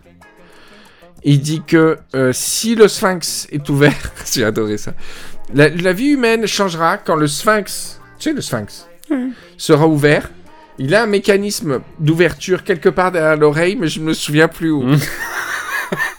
Il 1.23 1.41
dit 1.41 1.63
que 1.67 1.99
euh, 2.15 2.33
si 2.33 2.75
le 2.75 2.89
sphinx 2.89 3.47
est 3.53 3.69
ouvert, 3.69 4.13
j'ai 4.33 4.45
adoré 4.45 4.79
ça, 4.79 4.95
la, 5.55 5.69
la 5.69 5.93
vie 5.93 6.09
humaine 6.11 6.47
changera 6.47 6.97
quand 6.99 7.17
le 7.17 7.27
sphinx, 7.27 8.01
tu 8.19 8.31
sais 8.31 8.35
le 8.35 8.41
sphinx, 8.41 8.87
sera 9.57 9.87
ouvert. 9.89 10.31
Il 10.83 10.95
a 10.95 11.03
un 11.03 11.07
mécanisme 11.07 11.81
d'ouverture 11.99 12.65
quelque 12.65 12.89
part 12.89 13.13
derrière 13.13 13.37
l'oreille, 13.37 13.77
mais 13.79 13.87
je 13.87 14.01
me 14.01 14.15
souviens 14.15 14.49
plus 14.49 14.71
où. 14.71 14.83
Mm. 14.83 14.99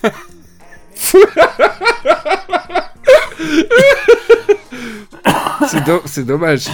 C'est 5.68 5.84
do- 5.86 6.02
c'est 6.06 6.26
dommage. 6.26 6.68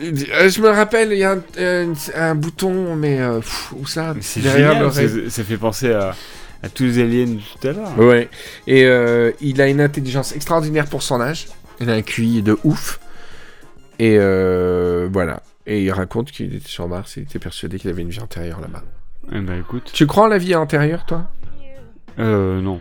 Euh, 0.00 0.48
je 0.48 0.60
me 0.60 0.68
rappelle, 0.68 1.12
il 1.12 1.18
y 1.18 1.24
a 1.24 1.32
un, 1.32 1.42
un- 1.58 1.92
un 2.14 2.34
bouton, 2.34 2.94
mais 2.96 3.20
euh, 3.20 3.38
pff, 3.40 3.72
où 3.76 3.86
ça? 3.86 4.14
C'est 4.20 4.40
Derrière 4.40 4.68
génial, 4.70 4.82
l'oreille. 4.84 5.08
ça, 5.30 5.30
ça 5.30 5.44
fait 5.44 5.56
penser 5.56 5.92
à, 5.92 6.14
à 6.62 6.68
tous 6.68 6.84
les 6.84 6.98
aliens 7.00 7.26
de 7.26 7.38
tout 7.60 7.68
à 7.68 7.72
l'heure. 7.72 7.98
Ouais. 7.98 8.28
Et 8.66 8.84
euh, 8.84 9.32
il 9.40 9.60
a 9.60 9.68
une 9.68 9.80
intelligence 9.80 10.34
extraordinaire 10.34 10.86
pour 10.86 11.02
son 11.02 11.20
âge. 11.20 11.46
Il 11.80 11.90
a 11.90 11.94
un 11.94 12.02
QI 12.02 12.42
de 12.42 12.56
ouf. 12.64 13.00
Et 13.98 14.16
euh, 14.18 15.08
voilà. 15.12 15.42
Et 15.70 15.82
il 15.84 15.92
raconte 15.92 16.30
qu'il 16.32 16.54
était 16.54 16.66
sur 16.66 16.88
Mars, 16.88 17.18
il 17.18 17.24
était 17.24 17.38
persuadé 17.38 17.78
qu'il 17.78 17.90
avait 17.90 18.00
une 18.00 18.08
vie 18.08 18.20
antérieure 18.20 18.60
là-bas. 18.60 18.82
Eh 19.30 19.38
ben 19.40 19.60
écoute. 19.60 19.90
Tu 19.92 20.06
crois 20.06 20.24
en 20.24 20.28
la 20.28 20.38
vie 20.38 20.54
antérieure, 20.54 21.04
toi? 21.04 21.30
Euh, 22.18 22.62
non. 22.62 22.80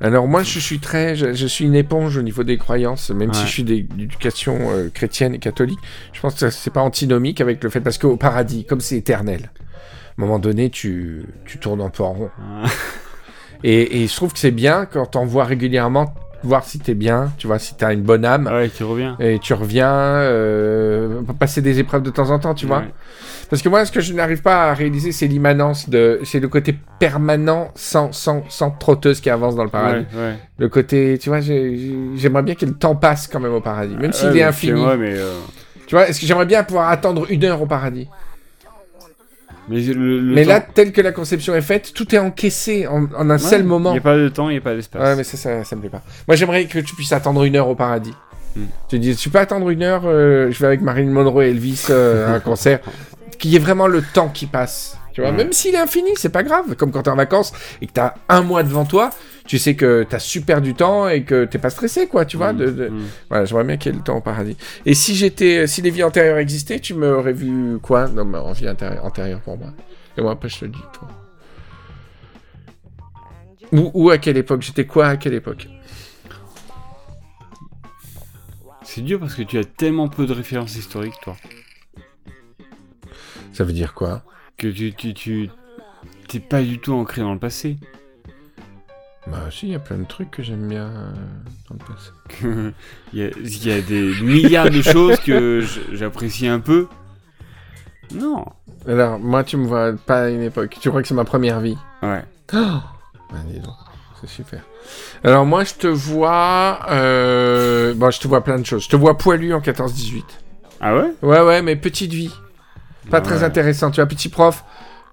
Alors 0.00 0.26
moi, 0.26 0.42
je 0.42 0.58
suis 0.58 0.80
très, 0.80 1.14
je, 1.14 1.32
je 1.32 1.46
suis 1.46 1.64
une 1.64 1.76
éponge 1.76 2.16
au 2.16 2.22
niveau 2.22 2.42
des 2.42 2.58
croyances, 2.58 3.10
même 3.10 3.32
si 3.32 3.42
je 3.42 3.50
suis 3.50 3.62
d'é- 3.62 3.84
d'éducation 3.84 4.58
euh, 4.72 4.90
chrétienne 4.92 5.32
et 5.34 5.38
catholique. 5.38 5.78
Je 6.12 6.20
pense 6.20 6.34
que 6.34 6.50
c'est 6.50 6.72
pas 6.72 6.82
antinomique 6.82 7.40
avec 7.40 7.62
le 7.62 7.70
fait 7.70 7.80
parce 7.80 7.98
qu'au 7.98 8.16
paradis, 8.16 8.64
comme 8.66 8.80
c'est 8.80 8.96
éternel, 8.96 9.52
à 9.54 10.20
un 10.20 10.26
moment 10.26 10.40
donné, 10.40 10.70
tu, 10.70 11.24
tu 11.46 11.58
tournes 11.58 11.80
un 11.82 11.88
peu 11.88 12.02
en 12.02 12.14
rond. 12.14 12.30
Ah. 12.42 12.66
Et, 13.62 14.02
et 14.02 14.06
je 14.08 14.14
trouve 14.16 14.32
que 14.32 14.40
c'est 14.40 14.50
bien 14.50 14.86
quand 14.86 15.14
on 15.14 15.24
voit 15.24 15.44
régulièrement, 15.44 16.12
voir 16.44 16.64
si 16.64 16.78
t'es 16.78 16.94
bien, 16.94 17.32
tu 17.38 17.46
vois, 17.46 17.58
si 17.58 17.74
t'as 17.76 17.92
une 17.92 18.02
bonne 18.02 18.24
âme. 18.24 18.48
Ah 18.50 18.56
ouais, 18.56 18.68
tu 18.68 18.84
reviens. 18.84 19.16
Et 19.18 19.38
tu 19.38 19.54
reviens, 19.54 19.90
euh, 19.92 21.22
passer 21.38 21.62
des 21.62 21.78
épreuves 21.78 22.02
de 22.02 22.10
temps 22.10 22.30
en 22.30 22.38
temps, 22.38 22.54
tu 22.54 22.66
vois. 22.66 22.84
Parce 23.50 23.62
que 23.62 23.68
moi, 23.68 23.84
ce 23.84 23.92
que 23.92 24.00
je 24.00 24.12
n'arrive 24.14 24.42
pas 24.42 24.70
à 24.70 24.74
réaliser, 24.74 25.12
c'est 25.12 25.26
l'immanence 25.26 25.88
de, 25.88 26.20
c'est 26.24 26.40
le 26.40 26.48
côté 26.48 26.74
permanent 26.98 27.70
sans, 27.74 28.12
sans, 28.12 28.42
sans 28.48 28.70
trotteuse 28.70 29.20
qui 29.20 29.30
avance 29.30 29.54
dans 29.54 29.64
le 29.64 29.70
paradis. 29.70 30.06
Ouais, 30.14 30.20
ouais. 30.20 30.34
Le 30.58 30.68
côté, 30.68 31.18
tu 31.20 31.28
vois, 31.28 31.40
j'ai- 31.40 31.76
j'ai- 31.76 32.16
j'aimerais 32.16 32.42
bien 32.42 32.54
que 32.54 32.64
le 32.64 32.74
temps 32.74 32.96
passe 32.96 33.26
quand 33.28 33.40
même 33.40 33.52
au 33.52 33.60
paradis, 33.60 33.96
même 33.96 34.12
s'il 34.12 34.30
Ouais, 34.30 34.38
est 34.38 34.42
infini. 34.42 34.80
vrai, 34.80 34.96
mais, 34.96 35.12
euh, 35.14 35.32
Tu 35.86 35.94
vois, 35.94 36.08
est-ce 36.08 36.18
que 36.20 36.26
j'aimerais 36.26 36.46
bien 36.46 36.64
pouvoir 36.64 36.88
attendre 36.88 37.26
une 37.30 37.44
heure 37.44 37.60
au 37.60 37.66
paradis? 37.66 38.08
Mais 39.68 39.80
le, 39.80 40.20
le 40.20 40.34
Mais 40.34 40.42
temps- 40.44 40.50
là, 40.50 40.60
tel 40.60 40.92
que 40.92 41.00
la 41.00 41.12
conception 41.12 41.54
est 41.54 41.60
faite, 41.62 41.92
tout 41.94 42.14
est 42.14 42.18
encaissé 42.18 42.86
en, 42.86 43.04
en 43.16 43.30
un 43.30 43.34
Ouais, 43.34 43.38
seul 43.38 43.64
moment. 43.64 43.90
Il 43.90 43.94
n'y 43.94 43.98
a 43.98 44.02
pas 44.02 44.16
de 44.16 44.28
temps, 44.28 44.48
il 44.48 44.52
n'y 44.52 44.58
a 44.58 44.62
pas 44.62 44.74
d'espace. 44.74 45.02
Ouais, 45.02 45.16
mais 45.16 45.24
ça, 45.24 45.36
ça, 45.36 45.64
ça 45.64 45.76
me 45.76 45.80
plaît 45.80 45.90
pas. 45.90 46.02
Moi, 46.28 46.36
j'aimerais 46.36 46.66
que 46.66 46.78
tu 46.78 46.94
puisses 46.94 47.12
attendre 47.12 47.44
une 47.44 47.56
heure 47.56 47.68
au 47.68 47.74
paradis. 47.74 48.14
Hmm. 48.56 48.64
Tu 48.88 48.98
dis, 48.98 49.16
tu 49.16 49.30
peux 49.30 49.38
attendre 49.38 49.68
une 49.70 49.82
heure, 49.82 50.02
euh, 50.04 50.50
je 50.50 50.58
vais 50.60 50.66
avec 50.66 50.80
Marilyn 50.80 51.10
Monroe 51.10 51.42
et 51.44 51.50
Elvis 51.50 51.86
euh, 51.90 52.28
à 52.28 52.30
un 52.36 52.40
concert. 52.40 52.80
Qu'il 53.38 53.50
y 53.50 53.56
ait 53.56 53.60
vraiment 53.60 53.86
le 53.88 54.00
temps 54.02 54.28
qui 54.28 54.46
passe. 54.46 54.96
Tu 55.12 55.20
vois, 55.20 55.30
même 55.32 55.52
s'il 55.52 55.74
est 55.74 55.78
infini, 55.78 56.10
c'est 56.16 56.28
pas 56.28 56.42
grave. 56.42 56.74
Comme 56.76 56.90
quand 56.90 57.02
t'es 57.02 57.10
en 57.10 57.16
vacances 57.16 57.52
et 57.80 57.86
que 57.86 57.92
t'as 57.92 58.14
un 58.28 58.42
mois 58.42 58.62
devant 58.64 58.84
toi, 58.84 59.10
tu 59.46 59.58
sais 59.58 59.74
que 59.76 60.06
t'as 60.08 60.18
super 60.18 60.60
du 60.62 60.74
temps 60.74 61.08
et 61.08 61.22
que 61.24 61.44
t'es 61.44 61.58
pas 61.58 61.70
stressé, 61.70 62.06
quoi, 62.08 62.24
tu 62.24 62.36
vois. 62.36 62.52
Mm, 62.52 62.56
de- 62.56 62.70
de- 62.70 62.88
mm. 62.88 63.02
Voilà, 63.28 63.44
j'aimerais 63.44 63.64
bien 63.64 63.76
qu'il 63.76 63.92
y 63.92 63.94
ait 63.94 63.98
le 63.98 64.04
temps 64.04 64.16
au 64.16 64.20
paradis. 64.20 64.56
Et 64.86 64.94
si 64.94 65.14
j'étais, 65.14 65.66
si 65.66 65.82
les 65.82 65.90
vies 65.90 66.02
antérieures 66.04 66.38
existaient, 66.38 66.80
tu 66.80 66.94
m'aurais 66.94 67.32
vu 67.34 67.78
quoi? 67.82 68.08
Non, 68.08 68.24
mais 68.24 68.38
en 68.38 68.52
vie 68.52 68.68
antérieure, 68.68 69.04
antérieure 69.04 69.40
pour 69.40 69.58
moi. 69.58 69.68
Et 70.16 70.22
moi, 70.22 70.32
après, 70.32 70.48
je 70.48 70.58
te 70.60 70.64
le 70.64 70.70
dis. 70.70 70.78
toi. 70.92 71.08
Ou, 73.72 73.90
ou 73.94 74.10
à 74.10 74.18
quelle 74.18 74.36
époque? 74.36 74.62
J'étais 74.62 74.86
quoi 74.86 75.08
à 75.08 75.16
quelle 75.16 75.34
époque? 75.34 75.68
C'est 78.82 79.00
dur 79.02 79.18
parce 79.18 79.34
que 79.34 79.42
tu 79.42 79.58
as 79.58 79.64
tellement 79.64 80.08
peu 80.08 80.26
de 80.26 80.32
références 80.32 80.76
historiques, 80.76 81.14
toi. 81.22 81.36
Ça 83.52 83.64
veut 83.64 83.72
dire 83.72 83.94
quoi? 83.94 84.22
Que 84.56 84.68
tu, 84.68 84.92
tu, 84.94 85.14
tu, 85.14 85.48
t'es 86.28 86.38
pas 86.40 86.62
du 86.62 86.78
tout 86.78 86.92
ancré 86.92 87.22
dans 87.22 87.32
le 87.32 87.38
passé. 87.40 87.76
Bah 89.26 89.38
si, 89.50 89.68
il 89.68 89.72
y 89.72 89.74
a 89.74 89.78
plein 89.78 89.96
de 89.96 90.04
trucs 90.04 90.30
que 90.30 90.42
j'aime 90.42 90.68
bien 90.68 90.84
euh, 90.84 91.12
dans 91.70 91.76
le 91.78 91.94
passé. 91.94 92.72
Il 93.14 93.20
y, 93.20 93.24
a, 93.24 93.28
il 93.38 93.66
y 93.66 93.72
a 93.72 93.80
des 93.80 94.02
milliards 94.22 94.68
de 94.70 94.82
choses 94.82 95.18
que 95.20 95.64
j'apprécie 95.92 96.46
un 96.46 96.60
peu. 96.60 96.88
Non. 98.14 98.44
Alors, 98.86 99.18
moi, 99.18 99.44
tu 99.44 99.56
me 99.56 99.66
vois 99.66 99.92
pas 99.94 100.24
à 100.24 100.28
une 100.28 100.42
époque. 100.42 100.76
Tu 100.80 100.90
crois 100.90 101.00
que 101.00 101.08
c'est 101.08 101.14
ma 101.14 101.24
première 101.24 101.60
vie 101.60 101.76
Ouais. 102.02 102.24
Ah, 102.52 103.36
dis 103.48 103.58
donc, 103.58 103.74
c'est 104.20 104.28
super. 104.28 104.60
Alors 105.24 105.44
moi, 105.46 105.64
je 105.64 105.74
te 105.74 105.86
vois... 105.88 106.80
Euh... 106.90 107.94
Bon, 107.94 108.10
je 108.12 108.20
te 108.20 108.28
vois 108.28 108.44
plein 108.44 108.58
de 108.58 108.66
choses. 108.66 108.84
Je 108.84 108.88
te 108.90 108.94
vois 108.96 109.16
poilu 109.18 109.52
en 109.54 109.60
14-18. 109.60 110.22
Ah 110.80 110.94
ouais? 110.94 111.12
Ouais, 111.22 111.40
ouais, 111.40 111.62
mais 111.62 111.74
petite 111.74 112.12
vie. 112.12 112.32
Pas 113.10 113.16
Ah 113.16 113.20
très 113.22 113.38
ouais. 113.38 113.44
intéressant. 113.44 113.90
Tu 113.90 113.96
vois, 113.96 114.06
petit 114.06 114.28
prof. 114.28 114.62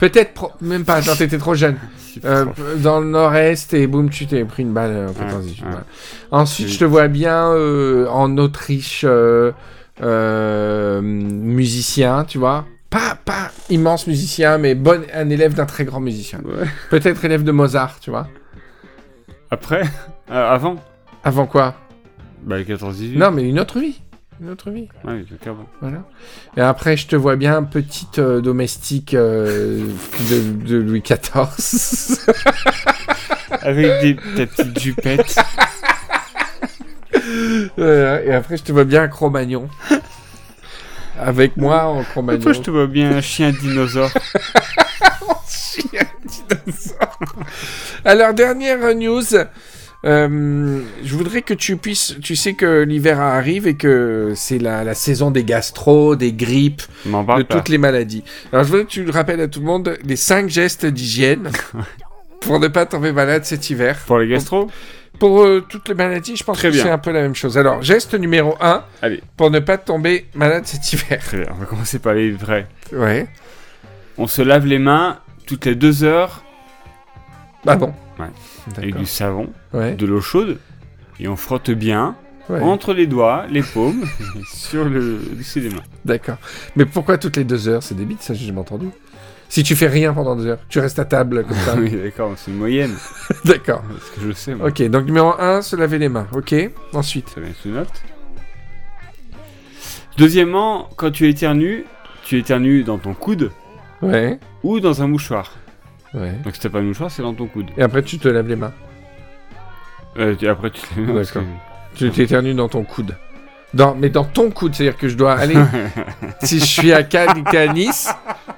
Peut-être... 0.01 0.33
pro- 0.33 0.51
Même 0.59 0.83
pas, 0.83 0.95
attends, 0.95 1.15
t'étais 1.15 1.37
trop 1.37 1.55
jeune. 1.55 1.77
Euh, 2.25 2.43
dans 2.75 2.99
le 2.99 3.05
nord-est, 3.07 3.73
et 3.73 3.87
boum, 3.87 4.09
tu 4.09 4.27
t'es 4.27 4.43
pris 4.43 4.63
une 4.63 4.73
balle 4.73 4.91
euh, 4.91 5.07
en 5.07 5.11
14-18. 5.13 5.45
ouais. 5.45 5.53
voilà. 5.61 5.83
Ensuite, 6.29 6.67
je 6.67 6.77
te 6.79 6.83
vois 6.83 7.07
bien 7.07 7.53
euh, 7.53 8.05
en 8.09 8.37
Autriche, 8.37 9.05
euh, 9.07 9.53
euh, 10.01 10.99
musicien, 11.01 12.25
tu 12.25 12.37
vois. 12.37 12.65
Pas, 12.89 13.15
pas 13.23 13.49
immense 13.69 14.07
musicien, 14.07 14.57
mais 14.57 14.75
bon, 14.75 15.01
un 15.13 15.29
élève 15.29 15.53
d'un 15.53 15.65
très 15.65 15.85
grand 15.85 16.01
musicien. 16.01 16.39
Ouais. 16.43 16.67
Peut-être 16.89 17.23
élève 17.23 17.45
de 17.45 17.53
Mozart, 17.53 17.97
tu 18.01 18.09
vois. 18.09 18.27
Après? 19.49 19.83
Avant? 20.29 20.75
Avant 21.23 21.45
quoi? 21.45 21.75
Bah, 22.43 22.57
le 22.57 22.65
14-18. 22.65 23.17
Non, 23.17 23.31
mais 23.31 23.47
une 23.47 23.57
autre 23.59 23.79
vie. 23.79 24.01
Une 24.41 24.49
autre 24.49 24.71
vie, 24.71 24.87
avant. 25.05 25.67
voilà. 25.81 26.03
Et 26.57 26.61
après, 26.61 26.97
je 26.97 27.05
te 27.05 27.15
vois 27.15 27.35
bien 27.35 27.61
petite 27.61 28.17
euh, 28.17 28.41
domestique 28.41 29.13
euh, 29.13 29.85
de, 30.31 30.67
de 30.67 30.77
Louis 30.77 31.03
XIV. 31.03 32.25
Avec 33.61 34.01
des, 34.01 34.15
ta 34.15 34.47
petite 34.47 34.79
jupette. 34.79 35.35
Voilà. 37.77 38.23
Et 38.23 38.33
après, 38.33 38.57
je 38.57 38.63
te 38.63 38.71
vois 38.71 38.83
bien 38.83 39.03
un 39.03 39.07
Cro-Magnon. 39.07 39.69
Avec 41.19 41.55
moi 41.55 41.83
en 41.83 42.03
Cro-Magnon. 42.03 42.41
Toi, 42.41 42.53
je 42.53 42.61
te 42.61 42.71
vois 42.71 42.87
bien 42.87 43.11
un 43.11 43.21
chien 43.21 43.51
dinosaure. 43.51 44.09
Chien 45.47 46.07
dinosaure. 46.25 47.19
Alors, 48.03 48.33
dernière 48.33 48.95
news. 48.95 49.35
Euh, 50.03 50.81
je 51.03 51.15
voudrais 51.15 51.41
que 51.43 51.53
tu 51.53 51.77
puisses. 51.77 52.15
Tu 52.23 52.35
sais 52.35 52.53
que 52.53 52.81
l'hiver 52.83 53.19
arrive 53.19 53.67
et 53.67 53.75
que 53.75 54.33
c'est 54.35 54.57
la, 54.57 54.83
la 54.83 54.95
saison 54.95 55.29
des 55.29 55.43
gastro, 55.43 56.15
des 56.15 56.33
grippes, 56.33 56.81
de 57.05 57.23
pas. 57.23 57.43
toutes 57.43 57.69
les 57.69 57.77
maladies. 57.77 58.23
Alors, 58.51 58.63
je 58.63 58.69
voudrais 58.69 58.85
que 58.85 58.89
tu 58.89 59.03
le 59.03 59.11
rappelles 59.11 59.41
à 59.41 59.47
tout 59.47 59.59
le 59.59 59.65
monde 59.67 59.97
les 60.03 60.15
5 60.15 60.49
gestes 60.49 60.85
d'hygiène 60.87 61.51
pour 62.41 62.59
ne 62.59 62.67
pas 62.67 62.85
tomber 62.87 63.11
malade 63.11 63.45
cet 63.45 63.69
hiver. 63.69 63.97
Pour 64.07 64.17
les 64.17 64.27
gastro? 64.27 64.71
Pour 65.19 65.43
euh, 65.43 65.63
toutes 65.69 65.87
les 65.89 65.93
maladies, 65.93 66.35
je 66.35 66.43
pense 66.43 66.57
Très 66.57 66.71
que 66.71 66.77
c'est 66.77 66.89
un 66.89 66.97
peu 66.97 67.11
la 67.11 67.21
même 67.21 67.35
chose. 67.35 67.55
Alors, 67.55 67.83
geste 67.83 68.15
numéro 68.15 68.55
1 68.59 68.83
Allez. 69.03 69.21
pour 69.37 69.51
ne 69.51 69.59
pas 69.59 69.77
tomber 69.77 70.25
malade 70.33 70.63
cet 70.65 70.91
hiver. 70.93 71.19
Très 71.23 71.37
bien, 71.41 71.47
on 71.51 71.59
va 71.59 71.65
commencer 71.65 71.99
par 71.99 72.13
les 72.15 72.31
vrais. 72.31 72.65
Ouais. 72.91 73.27
On 74.17 74.25
se 74.25 74.41
lave 74.41 74.65
les 74.65 74.79
mains 74.79 75.19
toutes 75.45 75.65
les 75.65 75.75
deux 75.75 76.03
heures 76.03 76.43
Ah 77.67 77.75
bon? 77.75 77.93
Ouais. 78.19 78.25
avec 78.77 78.95
du 78.95 79.05
savon, 79.05 79.51
Ouais. 79.73 79.93
de 79.95 80.05
l'eau 80.05 80.21
chaude, 80.21 80.57
et 81.19 81.27
on 81.27 81.35
frotte 81.35 81.71
bien 81.71 82.15
ouais. 82.49 82.59
entre 82.59 82.93
les 82.93 83.07
doigts, 83.07 83.45
les 83.49 83.63
paumes, 83.63 84.03
sur 84.53 84.83
le 84.85 85.19
dessus 85.37 85.61
des 85.61 85.69
mains. 85.69 85.83
D'accord. 86.03 86.37
Mais 86.75 86.85
pourquoi 86.85 87.17
toutes 87.17 87.37
les 87.37 87.43
deux 87.45 87.67
heures 87.69 87.81
C'est 87.83 87.95
débile, 87.95 88.17
ça, 88.19 88.33
j'ai 88.33 88.45
jamais 88.47 88.59
entendu. 88.59 88.87
Si 89.47 89.63
tu 89.63 89.75
fais 89.75 89.87
rien 89.87 90.13
pendant 90.13 90.35
deux 90.35 90.47
heures, 90.47 90.59
tu 90.69 90.79
restes 90.79 90.99
à 90.99 91.05
table 91.05 91.43
comme 91.45 91.57
ça. 91.57 91.75
oui, 91.77 91.89
d'accord, 91.91 92.33
c'est 92.37 92.51
une 92.51 92.57
moyenne, 92.57 92.93
D'accord. 93.45 93.83
ce 94.05 94.19
que 94.19 94.27
je 94.27 94.31
sais. 94.33 94.55
Moi. 94.55 94.69
Ok, 94.69 94.81
donc 94.89 95.05
numéro 95.05 95.33
1, 95.39 95.61
se 95.61 95.75
laver 95.75 95.97
les 95.99 96.09
mains. 96.09 96.27
Ok, 96.33 96.53
ensuite. 96.93 97.35
Je 97.65 97.69
note. 97.69 98.01
Deuxièmement, 100.17 100.89
quand 100.97 101.11
tu 101.11 101.27
éternues, 101.27 101.85
tu 102.23 102.37
éternues 102.37 102.83
dans 102.83 102.97
ton 102.97 103.13
coude 103.13 103.51
Ouais. 104.01 104.39
ou 104.63 104.79
dans 104.79 105.01
un 105.01 105.07
mouchoir. 105.07 105.51
Ouais. 106.13 106.33
Donc 106.43 106.55
si 106.55 106.59
t'as 106.61 106.69
pas 106.69 106.79
de 106.81 106.85
mouchoir, 106.85 107.09
c'est 107.11 107.21
dans 107.21 107.33
ton 107.33 107.47
coude. 107.47 107.67
Et 107.77 107.81
après, 107.83 108.03
tu 108.03 108.17
te 108.19 108.27
laves 108.27 108.47
les 108.47 108.55
mains. 108.55 108.73
Euh, 110.17 110.35
après, 110.49 110.71
tu 110.71 111.05
D'accord. 111.05 111.43
T'éternues 112.13 112.53
dans 112.53 112.69
ton 112.69 112.83
coude. 112.83 113.17
Dans, 113.73 113.95
mais 113.95 114.09
dans 114.09 114.25
ton 114.25 114.51
coude, 114.51 114.75
c'est-à-dire 114.75 114.97
que 114.97 115.07
je 115.07 115.15
dois 115.15 115.33
aller. 115.33 115.55
si 116.43 116.59
je 116.59 116.65
suis 116.65 116.91
à 116.93 117.03
Cannes 117.03 117.43
et 117.53 117.57
à 117.57 117.71
Nice, 117.71 118.09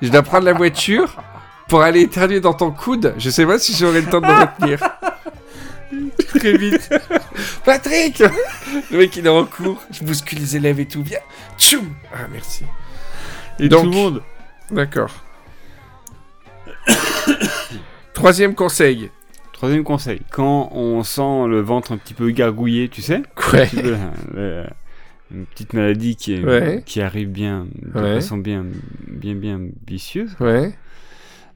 je 0.02 0.10
dois 0.10 0.24
prendre 0.24 0.46
la 0.46 0.54
voiture 0.54 1.16
pour 1.68 1.82
aller 1.84 2.02
éternuer 2.02 2.40
dans 2.40 2.54
ton 2.54 2.72
coude. 2.72 3.14
Je 3.18 3.30
sais 3.30 3.46
pas 3.46 3.60
si 3.60 3.76
j'aurai 3.76 4.02
le 4.02 4.10
temps 4.10 4.22
de 4.22 4.26
me 4.28 4.34
retenir. 4.42 4.80
très 6.30 6.58
vite. 6.58 6.90
Patrick 7.64 8.24
Le 8.92 8.98
mec, 8.98 9.16
il 9.16 9.26
est 9.26 9.30
en 9.30 9.46
cours. 9.46 9.84
Je 9.92 10.04
bouscule 10.04 10.40
les 10.40 10.56
élèves 10.56 10.80
et 10.80 10.88
tout. 10.88 11.04
Viens. 11.04 11.20
Tchoum 11.58 11.94
Ah, 12.14 12.26
merci. 12.32 12.66
Et 13.60 13.70
Donc- 13.70 13.84
tout 13.84 13.90
le 13.92 13.96
monde. 13.96 14.22
D'accord. 14.72 15.12
Troisième 18.14 18.56
conseil. 18.56 19.12
Troisième 19.64 19.86
conseil, 19.86 20.20
quand 20.30 20.68
on 20.74 21.04
sent 21.04 21.48
le 21.48 21.62
ventre 21.62 21.94
un 21.94 21.98
petit 21.98 22.14
peu 22.14 22.30
gargouillé, 22.32 22.90
tu 22.90 23.02
sais, 23.02 23.22
Ouais. 23.54 23.62
un 23.62 23.66
petit 23.66 23.82
peu, 23.82 23.96
euh, 24.36 24.66
une 25.34 25.46
petite 25.46 25.72
maladie 25.72 26.18
qui, 26.18 26.34
est- 26.34 26.44
Ouais. 26.44 26.84
qui 26.86 27.00
arrive 27.02 27.30
bien, 27.30 27.68
de 27.82 27.98
Ouais. 27.98 28.16
façon 28.16 28.36
bien, 28.36 28.66
bien, 29.08 29.36
bien 29.36 29.62
vicieuse. 29.88 30.36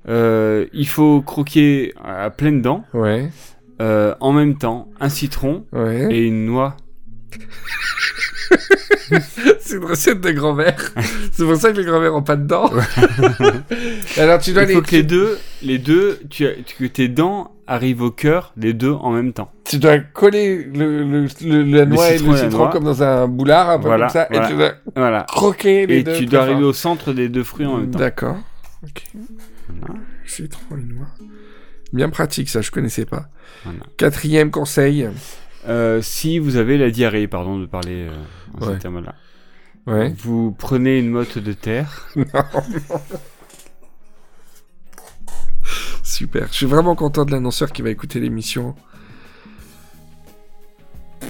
Euh, 0.08 0.66
il 0.72 0.88
faut 0.88 1.22
croquer 1.22 1.94
à 2.02 2.30
pleines 2.30 2.62
dents, 2.62 2.86
euh, 3.82 4.16
en 4.22 4.32
même 4.32 4.58
temps, 4.58 4.88
un 5.02 5.10
citron 5.10 5.66
et 6.10 6.28
une 6.28 6.46
noix. 6.46 6.78
c'est 9.60 9.76
une 9.76 9.84
recette 9.84 10.22
de 10.22 10.32
grand-mère. 10.32 10.94
c'est 11.34 11.44
pour 11.44 11.58
ça 11.58 11.74
que 11.74 11.78
les 11.80 11.84
grand-mères 11.84 12.16
ont 12.16 12.24
pas 12.24 12.38
de 12.38 12.48
dents. 12.48 12.72
Alors 14.18 14.40
tu 14.40 14.54
dois 14.54 14.64
Il 14.64 14.76
faut 14.76 14.80
les, 14.80 14.86
que 14.88 14.96
les 14.96 15.04
deux, 15.04 15.38
les 15.62 15.78
deux, 15.78 16.22
tu, 16.30 16.48
que 16.80 16.86
tes 16.86 17.10
dents 17.10 17.52
arrivent 17.68 18.02
au 18.02 18.12
cœur, 18.12 18.54
les 18.58 18.74
deux 18.74 18.92
en 18.92 19.12
même 19.12 19.34
temps. 19.34 19.52
tu 19.66 19.78
dois 19.78 20.00
coller 20.00 20.64
le, 20.64 21.04
le, 21.04 21.28
le- 21.42 21.64
la 21.64 21.86
noix 21.86 22.10
et 22.10 22.18
le 22.18 22.34
et 22.34 22.38
citron 22.38 22.70
comme 22.70 22.86
dans 22.86 23.04
un 23.04 23.28
boulard, 23.28 23.70
un 23.70 23.78
peu 23.80 23.88
Voilà, 23.88 24.06
comme 24.08 24.14
ça, 24.14 24.28
voilà. 24.32 24.46
et 24.46 24.50
tu 24.52 24.58
dois 24.58 24.72
Voilà. 24.96 25.26
croquer 25.28 25.86
les 25.86 25.98
Et 25.98 26.04
deux. 26.04 26.14
tu 26.14 26.26
très 26.26 26.38
dois 26.38 26.42
arriver 26.44 26.64
au 26.64 26.74
centre 26.74 27.14
des 27.14 27.30
deux 27.30 27.44
fruits 27.44 27.66
en 27.66 27.78
même 27.78 27.92
temps. 27.92 28.00
D'accord. 28.00 28.38
Ok. 28.84 29.04
Voilà. 29.70 30.02
Citron 30.26 30.78
et 30.78 30.84
noix. 30.94 31.08
Bien 31.94 32.10
pratique, 32.10 32.50
ça, 32.50 32.62
je 32.62 32.72
connaissais 32.72 33.06
pas. 33.06 33.28
Quatrième 33.98 34.52
conseil. 34.52 35.10
Euh, 35.68 36.02
si 36.02 36.40
vous 36.40 36.56
avez 36.58 36.78
la 36.78 36.90
diarrhée, 36.92 37.28
pardon 37.28 37.60
de 37.60 37.66
parler 37.66 38.08
euh, 38.08 38.60
en 38.62 38.66
Ouais. 38.68 38.74
ces 38.74 38.80
termes-là, 38.80 39.16
Ouais. 39.86 40.14
vous 40.18 40.52
prenez 40.58 41.00
une 41.00 41.10
motte 41.10 41.38
de 41.38 41.52
terre. 41.54 42.08
Super. 46.18 46.48
Je 46.50 46.56
suis 46.58 46.66
vraiment 46.66 46.96
content 46.96 47.26
de 47.26 47.32
l'annonceur 47.32 47.72
qui 47.72 47.84
va 47.84 47.92
écouter 47.92 48.20
l'émission. 48.20 48.74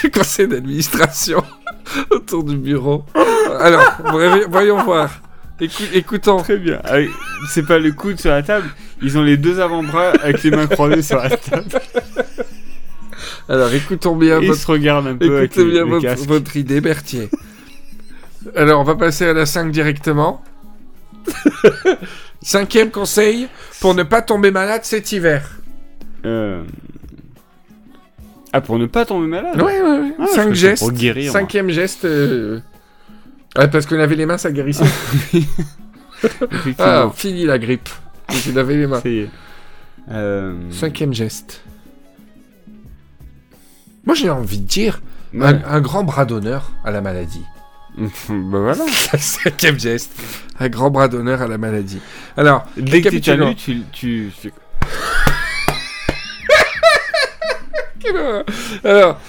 J'ai 0.00 0.10
conseil 0.12 0.46
d'administration 0.46 1.42
autour 2.12 2.44
du 2.44 2.56
bureau. 2.56 3.04
Alors, 3.58 3.82
voyons- 4.48 4.84
voir. 4.84 5.10
Écou- 5.60 5.92
écoutons. 5.92 6.40
Très 6.40 6.58
bien. 6.58 6.80
Avec- 6.84 7.10
C'est 7.50 7.66
pas 7.66 7.80
le 7.80 7.90
coude 7.90 8.20
sur 8.20 8.30
la 8.30 8.44
table. 8.44 8.68
Ils 9.02 9.18
ont 9.18 9.24
les 9.24 9.36
deux 9.36 9.58
avant-bras 9.58 10.10
avec 10.22 10.44
les 10.44 10.52
mains 10.52 10.68
croisées 10.68 11.02
sur 11.02 11.16
la 11.18 11.30
table. 11.36 11.66
Alors, 13.48 13.72
écoutons 13.74 14.14
bien 14.14 14.38
ils 14.40 14.46
votre, 14.46 14.60
se 14.60 14.66
regardent 14.68 15.08
un 15.08 15.16
peu 15.16 15.36
avec 15.38 15.52
bien 15.56 15.64
le 15.64 15.82
votre, 15.82 16.26
votre 16.28 16.56
idée, 16.56 16.80
Berthier. 16.80 17.28
Alors, 18.54 18.80
on 18.80 18.84
va 18.84 18.94
passer 18.94 19.26
à 19.26 19.32
la 19.32 19.46
5 19.46 19.72
directement. 19.72 20.44
Cinquième 22.42 22.90
conseil 22.90 23.48
pour 23.80 23.94
ne 23.94 24.02
pas 24.02 24.22
tomber 24.22 24.50
malade 24.50 24.82
cet 24.84 25.10
hiver. 25.12 25.58
Euh, 26.24 26.62
Ah, 28.52 28.60
pour 28.60 28.78
ne 28.78 28.86
pas 28.86 29.04
tomber 29.04 29.26
malade 29.26 29.60
Ouais, 29.60 29.80
ouais, 29.80 29.98
ouais. 30.00 30.12
Ah, 30.18 30.26
Cinq 30.34 30.52
gestes. 30.54 30.82
Pour 30.82 30.92
guérir. 30.92 31.32
Cinquième 31.32 31.70
geste. 31.70 32.04
euh, 32.04 32.60
ouais, 33.56 33.68
parce 33.68 33.86
que 33.86 33.94
laver 33.94 34.16
les 34.16 34.26
mains, 34.26 34.38
ça 34.38 34.50
guérissait. 34.52 34.84
Effectivement. 36.22 36.74
Ah, 36.78 37.10
fini 37.14 37.44
la 37.44 37.58
grippe. 37.58 37.88
J'ai 38.30 38.52
lavé 38.52 38.76
les 38.76 38.86
mains. 38.86 39.02
Euh... 40.10 40.54
Cinquième 40.70 41.12
geste. 41.12 41.62
Moi, 44.04 44.14
j'ai 44.14 44.30
envie 44.30 44.58
de 44.58 44.66
dire 44.66 45.00
ouais. 45.34 45.44
un, 45.46 45.60
un 45.66 45.80
grand 45.80 46.02
bras 46.04 46.24
d'honneur 46.24 46.72
à 46.84 46.90
la 46.90 47.00
maladie. 47.00 47.42
Bah 47.98 48.58
voilà. 48.60 48.84
Cinquième 49.18 49.78
geste. 49.78 50.12
Un 50.60 50.68
grand 50.68 50.90
bras 50.90 51.08
d'honneur 51.08 51.42
à 51.42 51.48
la 51.48 51.58
maladie. 51.58 52.00
Alors, 52.36 52.64
Dès 52.76 53.00
que 53.02 53.08
tu 53.08 53.30
récapitulons. 53.30 53.54
t'annules, 53.54 53.84
tu. 53.92 54.30
Alors, 58.84 59.20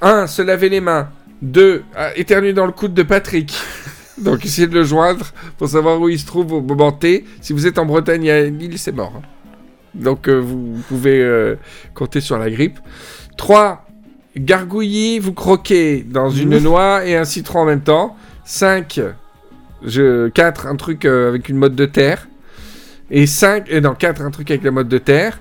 1. 0.00 0.26
Se 0.26 0.42
laver 0.42 0.68
les 0.68 0.80
mains. 0.80 1.08
2. 1.42 1.84
Éternuer 2.16 2.52
dans 2.52 2.66
le 2.66 2.72
coude 2.72 2.94
de 2.94 3.02
Patrick. 3.02 3.54
Donc, 4.18 4.44
essayez 4.46 4.66
de 4.66 4.74
le 4.74 4.84
joindre 4.84 5.26
pour 5.58 5.68
savoir 5.68 6.00
où 6.00 6.08
il 6.08 6.18
se 6.18 6.26
trouve 6.26 6.52
au 6.52 6.60
moment 6.62 6.92
T. 6.92 7.24
Si 7.42 7.52
vous 7.52 7.66
êtes 7.66 7.78
en 7.78 7.84
Bretagne 7.84 8.24
et 8.24 8.30
à 8.32 8.42
Lille, 8.44 8.78
c'est 8.78 8.92
mort. 8.92 9.12
hein. 9.16 9.22
Donc, 9.94 10.28
euh, 10.28 10.38
vous 10.38 10.82
pouvez 10.88 11.20
euh, 11.20 11.56
compter 11.94 12.20
sur 12.20 12.38
la 12.38 12.50
grippe. 12.50 12.78
3. 13.36 13.85
Gargouiller, 14.36 15.18
vous 15.18 15.32
croquez 15.32 16.04
dans 16.06 16.30
une 16.30 16.58
noix 16.58 17.04
et 17.04 17.16
un 17.16 17.24
citron 17.24 17.60
en 17.60 17.64
même 17.64 17.80
temps. 17.80 18.16
5. 18.44 19.00
Je... 19.82 20.28
4. 20.28 20.66
Un 20.66 20.76
truc 20.76 21.04
euh, 21.04 21.28
avec 21.28 21.48
une 21.48 21.56
mode 21.56 21.74
de 21.74 21.86
terre. 21.86 22.28
Et 23.10 23.26
5. 23.26 23.66
Et 23.68 23.80
non, 23.80 23.94
4. 23.94 24.22
Un 24.22 24.30
truc 24.30 24.50
avec 24.50 24.62
la 24.62 24.70
mode 24.70 24.88
de 24.88 24.98
terre. 24.98 25.40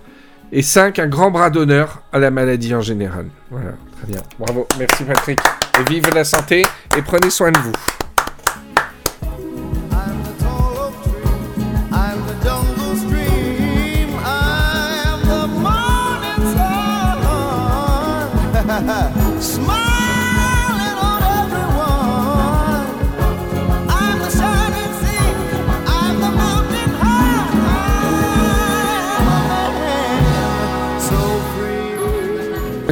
Et 0.51 0.61
5, 0.61 0.99
un 0.99 1.07
grand 1.07 1.31
bras 1.31 1.49
d'honneur 1.49 2.03
à 2.13 2.19
la 2.19 2.31
maladie 2.31 2.73
en 2.73 2.81
général. 2.81 3.25
Voilà, 3.51 3.71
très 3.97 4.07
bien. 4.07 4.21
Bravo, 4.39 4.67
merci 4.79 5.03
Patrick. 5.03 5.39
Et 5.79 5.91
vive 5.91 6.09
la 6.13 6.23
santé 6.23 6.63
et 6.97 7.01
prenez 7.01 7.29
soin 7.29 7.51
de 7.51 7.57
vous. 7.57 8.04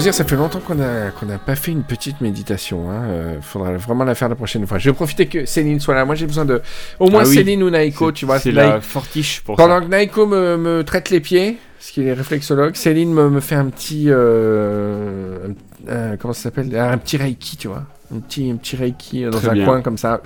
Dire, 0.04 0.14
ça 0.14 0.24
fait 0.24 0.36
longtemps 0.36 0.60
qu'on 0.60 0.76
n'a 0.76 1.38
pas 1.45 1.56
fait 1.56 1.72
une 1.72 1.84
petite 1.84 2.22
méditation. 2.22 2.89
Hein. 2.91 3.04
Euh, 3.06 3.41
faudra 3.41 3.72
vraiment 3.74 4.04
la 4.04 4.16
faire 4.16 4.30
la 4.30 4.36
prochaine 4.36 4.66
fois. 4.68 4.78
Je 4.78 4.89
vais 4.89 4.93
profiter 4.95 5.28
que 5.28 5.45
Céline 5.45 5.80
soit 5.80 5.95
là. 5.95 6.06
Moi, 6.06 6.16
j'ai 6.16 6.26
besoin 6.28 6.45
de 6.45 6.62
au 6.99 7.10
moins 7.10 7.24
Ah 7.24 7.28
oui. 7.28 7.36
Céline 7.36 7.64
ou 7.64 7.70
Naiko, 7.70 8.12
tu 8.12 8.26
vois. 8.26 8.39
C'est 8.39 8.51
la 8.51 8.80
fortiche 8.82 9.41
pour 9.41 9.56
Pendant 9.56 9.80
ça. 9.80 9.86
que 9.86 9.89
Naiko 9.89 10.26
me, 10.28 10.58
me 10.58 10.84
traite 10.84 11.10
les 11.10 11.20
pieds, 11.20 11.58
parce 11.80 11.91
qu'il 11.91 12.08
est 12.08 12.14
réflexologue, 12.14 12.76
Céline 12.76 13.14
me, 13.14 13.30
me 13.30 13.39
fait 13.39 13.56
un 13.56 13.66
petit 13.66 14.06
euh, 14.08 15.49
euh, 15.89 16.16
comment 16.18 16.34
ça 16.34 16.43
s'appelle? 16.43 16.76
Un 16.78 16.97
petit 16.97 17.18
reiki, 17.18 17.58
tu 17.58 17.68
vois. 17.68 17.84
Un 18.16 18.20
petit 18.20 18.49
un 18.51 18.58
petit 18.58 18.76
reiki 18.76 19.24
dans 19.26 19.32
Très 19.32 19.49
un 19.49 19.54
bien. 19.54 19.66
coin 19.66 19.82
comme 19.82 19.97
ça. 19.97 20.22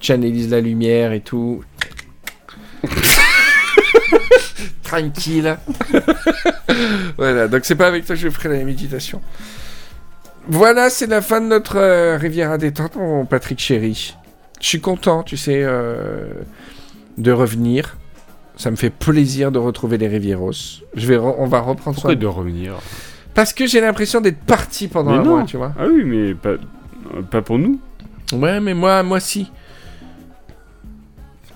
Channelise 0.00 0.50
la 0.50 0.60
lumière 0.60 1.12
et 1.12 1.20
tout. 1.20 1.62
Tranquille. 4.86 5.56
voilà, 7.16 7.48
donc 7.48 7.64
c'est 7.64 7.74
pas 7.74 7.88
avec 7.88 8.06
toi 8.06 8.14
que 8.14 8.20
je 8.20 8.28
ferai 8.28 8.56
la 8.58 8.64
méditation. 8.64 9.20
Voilà, 10.48 10.90
c'est 10.90 11.08
la 11.08 11.22
fin 11.22 11.40
de 11.40 11.46
notre 11.46 11.76
euh, 11.76 12.16
rivière 12.16 12.52
à 12.52 12.58
détente, 12.58 12.94
mon 12.94 13.26
Patrick 13.26 13.58
chéri. 13.58 14.14
Je 14.60 14.66
suis 14.66 14.80
content, 14.80 15.24
tu 15.24 15.36
sais, 15.36 15.62
euh, 15.64 16.28
de 17.18 17.32
revenir. 17.32 17.96
Ça 18.56 18.70
me 18.70 18.76
fait 18.76 18.90
plaisir 18.90 19.50
de 19.50 19.58
retrouver 19.58 19.98
les 19.98 20.08
Rivieros. 20.08 20.52
Je 20.94 21.06
vais 21.06 21.18
on 21.18 21.46
va 21.46 21.60
reprendre 21.60 21.94
Pourquoi 21.96 22.12
soin. 22.12 22.14
de 22.14 22.26
revenir? 22.26 22.74
Parce 23.34 23.52
que 23.52 23.66
j'ai 23.66 23.80
l'impression 23.80 24.20
d'être 24.20 24.38
parti 24.38 24.88
pendant 24.88 25.10
Mais 25.10 25.18
un 25.18 25.22
non. 25.22 25.36
mois, 25.38 25.44
tu 25.44 25.56
vois. 25.58 25.74
Ah 25.78 25.84
oui, 25.92 26.04
mais 26.04 26.34
pas, 26.34 26.54
pas 27.30 27.42
pour 27.42 27.58
nous. 27.58 27.78
Ouais, 28.32 28.60
mais 28.60 28.72
moi, 28.72 29.02
moi 29.02 29.20
si. 29.20 29.50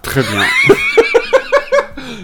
Très 0.03 0.23
bien. 0.23 0.43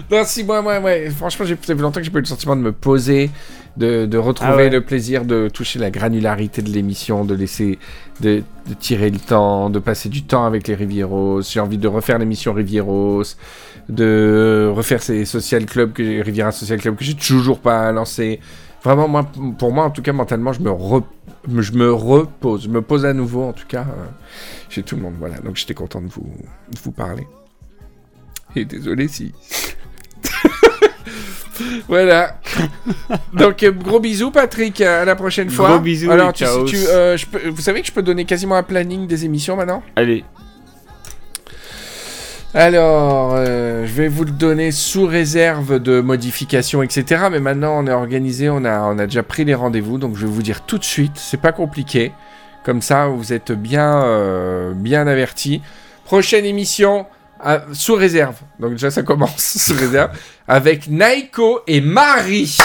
Non, 0.09 0.23
si, 0.25 0.43
moi, 0.43 0.61
moi, 0.61 0.79
ouais. 0.79 1.09
Franchement, 1.09 1.45
j'ai 1.45 1.55
ça 1.55 1.75
fait 1.75 1.81
longtemps 1.81 1.99
que 1.99 2.03
j'ai 2.05 2.11
pas 2.11 2.19
eu 2.19 2.21
le 2.21 2.27
sentiment 2.27 2.55
de 2.55 2.61
me 2.61 2.71
poser, 2.71 3.29
de, 3.75 4.05
de 4.05 4.17
retrouver 4.17 4.51
Ah 4.53 4.55
ouais. 4.55 4.69
le 4.69 4.81
plaisir 4.81 5.25
de 5.25 5.49
toucher 5.49 5.79
la 5.79 5.91
granularité 5.91 6.61
de 6.61 6.69
l'émission, 6.69 7.25
de 7.25 7.35
laisser, 7.35 7.77
de, 8.21 8.41
de 8.67 8.73
tirer 8.73 9.09
le 9.09 9.19
temps, 9.19 9.69
de 9.69 9.79
passer 9.79 10.07
du 10.07 10.23
temps 10.23 10.45
avec 10.45 10.67
les 10.69 10.75
Rivieros. 10.75 11.41
J'ai 11.41 11.59
envie 11.59 11.77
de 11.77 11.87
refaire 11.89 12.19
l'émission 12.19 12.53
Rivieros, 12.53 13.23
de 13.89 14.71
refaire 14.73 15.03
ces 15.03 15.25
social 15.25 15.65
clubs 15.65 15.91
que 15.91 16.23
Riviera 16.23 16.51
Social 16.53 16.79
Club 16.79 16.95
que 16.95 17.03
j'ai 17.03 17.15
toujours 17.15 17.59
pas 17.59 17.91
lancé. 17.91 18.39
Vraiment, 18.83 19.07
moi, 19.09 19.29
pour 19.59 19.73
moi, 19.73 19.83
en 19.85 19.89
tout 19.89 20.01
cas, 20.01 20.13
mentalement, 20.13 20.53
je 20.53 20.61
me, 20.61 20.69
re- 20.69 21.03
je 21.57 21.71
me 21.73 21.91
repose, 21.91 22.63
je 22.63 22.69
me 22.69 22.81
pose 22.81 23.05
à 23.05 23.13
nouveau, 23.13 23.43
en 23.43 23.53
tout 23.53 23.67
cas, 23.67 23.81
euh, 23.81 24.05
chez 24.69 24.83
tout 24.83 24.95
le 24.95 25.01
monde. 25.01 25.15
Voilà, 25.19 25.37
donc 25.39 25.57
j'étais 25.57 25.73
content 25.73 25.99
de 26.01 26.07
vous, 26.07 26.29
de 26.71 26.79
vous 26.81 26.91
parler. 26.91 27.27
Et 28.55 28.63
désolé 28.63 29.07
si. 29.09 29.33
Voilà. 31.87 32.39
Donc 33.33 33.63
euh, 33.63 33.71
gros 33.71 33.99
bisous 33.99 34.31
Patrick, 34.31 34.81
à 34.81 35.05
la 35.05 35.15
prochaine 35.15 35.49
fois. 35.49 35.69
Gros 35.69 35.79
bisous 35.79 36.11
Alors 36.11 36.33
tu, 36.33 36.43
euh, 36.45 37.17
je 37.17 37.25
peux- 37.25 37.49
vous 37.49 37.61
savez 37.61 37.81
que 37.81 37.87
je 37.87 37.91
peux 37.91 38.01
donner 38.03 38.25
quasiment 38.25 38.55
un 38.55 38.63
planning 38.63 39.07
des 39.07 39.25
émissions 39.25 39.55
maintenant? 39.55 39.83
Allez, 39.95 40.23
Alors 42.53 43.33
euh, 43.35 43.85
je 43.85 43.91
vais 43.93 44.07
vous 44.07 44.23
le 44.23 44.31
donner 44.31 44.71
sous 44.71 45.05
réserve 45.05 45.79
de 45.79 45.99
modifications 45.99 46.81
etc. 46.81 47.25
Mais 47.31 47.39
maintenant 47.39 47.77
on 47.77 47.87
est 47.87 47.91
organisé, 47.91 48.49
on 48.49 48.63
a 48.65 48.81
on 48.83 48.97
a 48.99 49.05
déjà 49.05 49.21
pris 49.23 49.43
les 49.45 49.53
rendez-vous, 49.55 49.97
donc 49.97 50.15
je 50.15 50.25
vais 50.25 50.31
vous 50.31 50.41
dire 50.43 50.61
tout 50.65 50.77
de 50.77 50.83
suite. 50.83 51.13
C'est 51.15 51.41
pas 51.41 51.51
compliqué. 51.51 52.13
Comme 52.63 52.81
ça 52.81 53.07
vous 53.07 53.33
êtes 53.33 53.51
bien 53.51 54.03
euh, 54.03 54.73
bien 54.73 55.07
avertis. 55.07 55.61
Prochaine 56.05 56.45
émission. 56.45 57.05
à- 57.39 57.61
sous 57.73 57.93
réserve, 57.93 58.37
donc 58.59 58.71
déjà 58.71 58.89
ça 58.89 59.03
commence 59.03 59.37
sous 59.59 59.75
réserve, 59.75 60.09
avec 60.47 60.87
Naiko 60.89 61.61
et 61.67 61.81
Marie. 61.81 62.55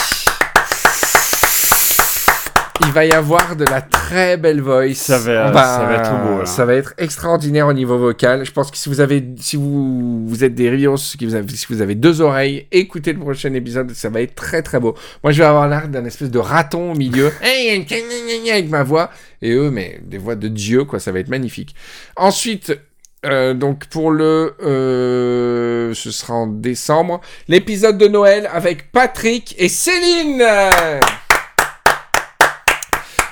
il 2.84 2.90
va 2.92 3.04
y 3.06 3.12
avoir 3.12 3.54
de 3.54 3.64
la 3.64 3.80
très 3.80 4.36
belle 4.36 4.60
voice. 4.60 4.94
Ça 4.94 5.18
va- 5.18 5.50
On 5.50 5.52
ça 5.54 5.84
va 5.86 5.94
être 5.94 6.22
beau, 6.26 6.38
là. 6.40 6.46
Ça 6.46 6.64
va 6.64 6.74
être 6.74 6.94
extraordinaire 6.98 7.66
au 7.68 7.72
niveau 7.72 7.96
vocal. 7.96 8.44
Je 8.44 8.50
pense 8.50 8.70
que 8.72 8.76
si 8.76 8.88
vous 8.88 9.00
avez, 9.00 9.24
si 9.38 9.56
vous, 9.56 10.26
vous 10.26 10.44
êtes 10.44 10.54
des 10.54 10.68
Riviros, 10.68 10.96
si 10.96 11.16
vous 11.24 11.34
avez, 11.34 11.48
si 11.54 11.66
vous 11.70 11.80
avez 11.80 11.94
deux 11.94 12.20
oreilles, 12.20 12.66
écoutez 12.72 13.12
le 13.12 13.20
prochain 13.20 13.52
épisode. 13.54 13.92
Ça 13.92 14.10
va 14.10 14.20
être 14.20 14.34
très 14.34 14.62
très 14.62 14.80
beau. 14.80 14.94
Moi, 15.22 15.32
je 15.32 15.38
vais 15.38 15.48
avoir 15.48 15.68
l'air 15.68 15.88
d'un 15.88 16.04
espèce 16.04 16.30
de 16.30 16.38
raton 16.40 16.92
au 16.92 16.94
milieu, 16.96 17.30
avec 17.42 18.68
ma 18.68 18.82
voix. 18.82 19.10
Et 19.42 19.52
eux, 19.52 19.70
mais 19.70 20.00
des 20.04 20.18
voix 20.18 20.34
de 20.34 20.48
Dieu, 20.48 20.84
quoi. 20.84 20.98
Ça 20.98 21.12
va 21.12 21.20
être 21.20 21.28
magnifique. 21.28 21.74
Ensuite, 22.16 22.76
euh, 23.24 23.54
donc 23.54 23.86
pour 23.86 24.10
le, 24.10 24.56
euh, 24.62 25.94
ce 25.94 26.10
sera 26.10 26.34
en 26.34 26.46
décembre, 26.48 27.20
l'épisode 27.46 27.96
de 27.96 28.08
Noël 28.08 28.48
avec 28.52 28.90
Patrick 28.90 29.54
et 29.58 29.68
Céline. 29.68 30.44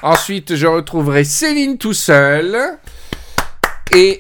Ensuite, 0.03 0.55
je 0.55 0.67
retrouverai 0.67 1.25
Céline 1.25 1.77
tout 1.77 1.93
seul. 1.93 2.57
Et 3.93 4.17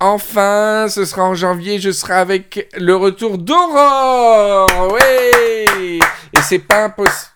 enfin, 0.00 0.86
ce 0.88 1.04
sera 1.04 1.22
en 1.24 1.34
janvier, 1.34 1.78
je 1.78 1.90
serai 1.90 2.14
avec 2.14 2.68
le 2.76 2.96
retour 2.96 3.38
d'Aurore. 3.38 4.94
Oui. 4.94 6.00
Et 6.32 6.40
c'est 6.42 6.58
pas 6.58 6.84
impossible. 6.84 7.33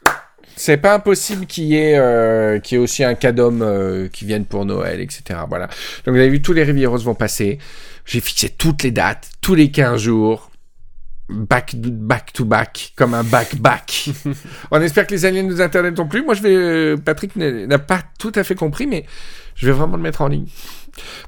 C'est 0.59 0.77
pas 0.77 0.95
impossible 0.95 1.47
qu'il 1.47 1.65
y 1.65 1.77
ait, 1.77 1.97
euh, 1.97 2.59
qu'il 2.59 2.77
y 2.77 2.81
ait 2.81 2.83
aussi 2.83 3.05
un 3.05 3.15
cas 3.15 3.31
d'homme 3.31 3.63
euh, 3.63 4.09
qui 4.09 4.25
vienne 4.25 4.45
pour 4.45 4.65
Noël, 4.65 5.01
etc. 5.01 5.41
Voilà. 5.49 5.67
Donc 6.05 6.15
vous 6.15 6.21
avez 6.21 6.29
vu, 6.29 6.43
tous 6.43 6.53
les 6.53 6.65
Rivieros 6.65 6.99
vont 6.99 7.15
passer. 7.15 7.59
J'ai 8.05 8.21
fixé 8.21 8.49
toutes 8.49 8.83
les 8.83 8.91
dates, 8.91 9.31
tous 9.41 9.55
les 9.55 9.71
15 9.71 10.01
jours. 10.01 10.51
Back, 11.29 11.77
back 11.77 12.33
to 12.33 12.45
back, 12.45 12.93
comme 12.97 13.15
un 13.15 13.23
back-back. 13.23 14.11
On 14.71 14.81
espère 14.81 15.07
que 15.07 15.13
les 15.13 15.27
aliens 15.27 15.43
nous 15.43 15.61
Internet 15.61 15.97
non 15.97 16.09
plus. 16.09 16.25
Moi, 16.25 16.35
je 16.35 16.43
vais. 16.43 16.97
Patrick 16.97 17.37
n'a 17.37 17.67
n'a 17.67 17.79
pas 17.79 18.03
tout 18.19 18.33
à 18.35 18.43
fait 18.45 18.55
compris, 18.55 18.87
mais 18.87 19.05
je 19.55 19.67
vais 19.67 19.73
vraiment 19.73 19.97
le 19.97 20.03
mettre 20.03 20.23
en 20.23 20.29
ligne. 20.29 20.47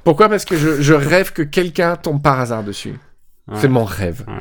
Pourquoi? 0.03 0.27
Parce 0.27 0.43
que 0.43 0.57
je, 0.57 0.81
je 0.81 0.93
rêve 0.93 1.33
que 1.33 1.43
quelqu'un 1.43 1.95
tombe 1.97 2.21
par 2.21 2.39
hasard 2.39 2.63
dessus. 2.63 2.95
Ouais. 3.47 3.57
C'est 3.61 3.67
mon 3.67 3.85
rêve. 3.85 4.25
Ouais. 4.27 4.39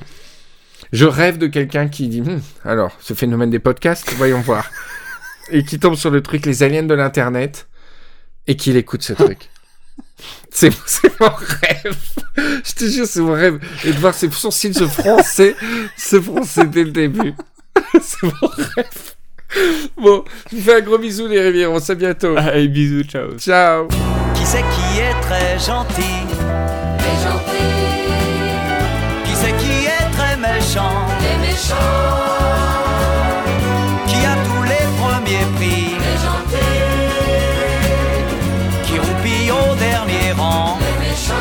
Je 0.92 1.04
rêve 1.04 1.38
de 1.38 1.46
quelqu'un 1.46 1.88
qui 1.88 2.08
dit 2.08 2.20
Hum, 2.20 2.40
alors, 2.64 2.96
ce 3.00 3.14
phénomène 3.14 3.50
des 3.50 3.58
podcasts, 3.58 4.12
voyons 4.14 4.40
voir. 4.40 4.70
Et 5.50 5.64
qui 5.64 5.78
tombe 5.78 5.96
sur 5.96 6.10
le 6.10 6.20
truc 6.22 6.46
les 6.46 6.62
aliens 6.62 6.84
de 6.84 6.94
l'internet 6.94 7.66
et 8.46 8.56
qu'il 8.56 8.76
écoute 8.76 9.02
ce 9.02 9.12
truc. 9.12 9.50
C'est 10.50 10.70
mon 11.20 11.30
rêve. 11.30 11.96
Je 12.36 12.72
te 12.72 12.84
jure, 12.84 13.06
c'est 13.06 13.20
mon 13.20 13.32
rêve. 13.32 13.58
Et 13.84 13.92
de 13.92 13.98
voir 13.98 14.14
ses 14.14 14.30
sourcils 14.30 14.74
se 14.74 14.86
froncer, 14.86 15.54
se 15.96 16.20
froncer 16.20 16.64
dès 16.66 16.84
le 16.84 16.90
début. 16.90 17.34
c'est 18.00 18.22
mon 18.24 18.48
rêve. 18.48 19.14
Bon, 19.96 20.24
je 20.50 20.56
vous 20.56 20.62
fais 20.62 20.76
un 20.76 20.80
gros 20.80 20.98
bisou 20.98 21.26
les 21.26 21.40
rivières. 21.40 21.70
On 21.70 21.78
se 21.78 21.86
dit 21.86 21.92
à 21.92 21.94
bientôt. 21.94 22.36
Allez, 22.36 22.68
bisous, 22.68 23.04
ciao. 23.04 23.38
Ciao. 23.38 23.88
Qui 24.34 24.44
c'est 24.44 24.58
qui 24.58 24.98
est 24.98 25.20
très 25.22 25.58
gentil 25.58 26.39
très 30.70 30.80
méchant 30.80 31.06
les 31.20 31.36
méchants, 31.46 31.74
Qui 34.06 34.24
a 34.24 34.34
tous 34.46 34.62
les 34.62 34.86
premiers 35.00 35.46
prix. 35.56 35.90
Les 36.04 36.18
gentils, 36.24 36.86
Qui 38.84 38.98
roupille 38.98 39.50
au 39.50 39.74
dernier 39.76 40.32
rang. 40.36 40.78
Les 40.80 40.96
méchants. 41.08 41.34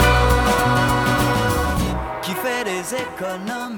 Qui 2.21 2.31
fait 2.31 2.63
des 2.63 2.83
économies 2.95 3.68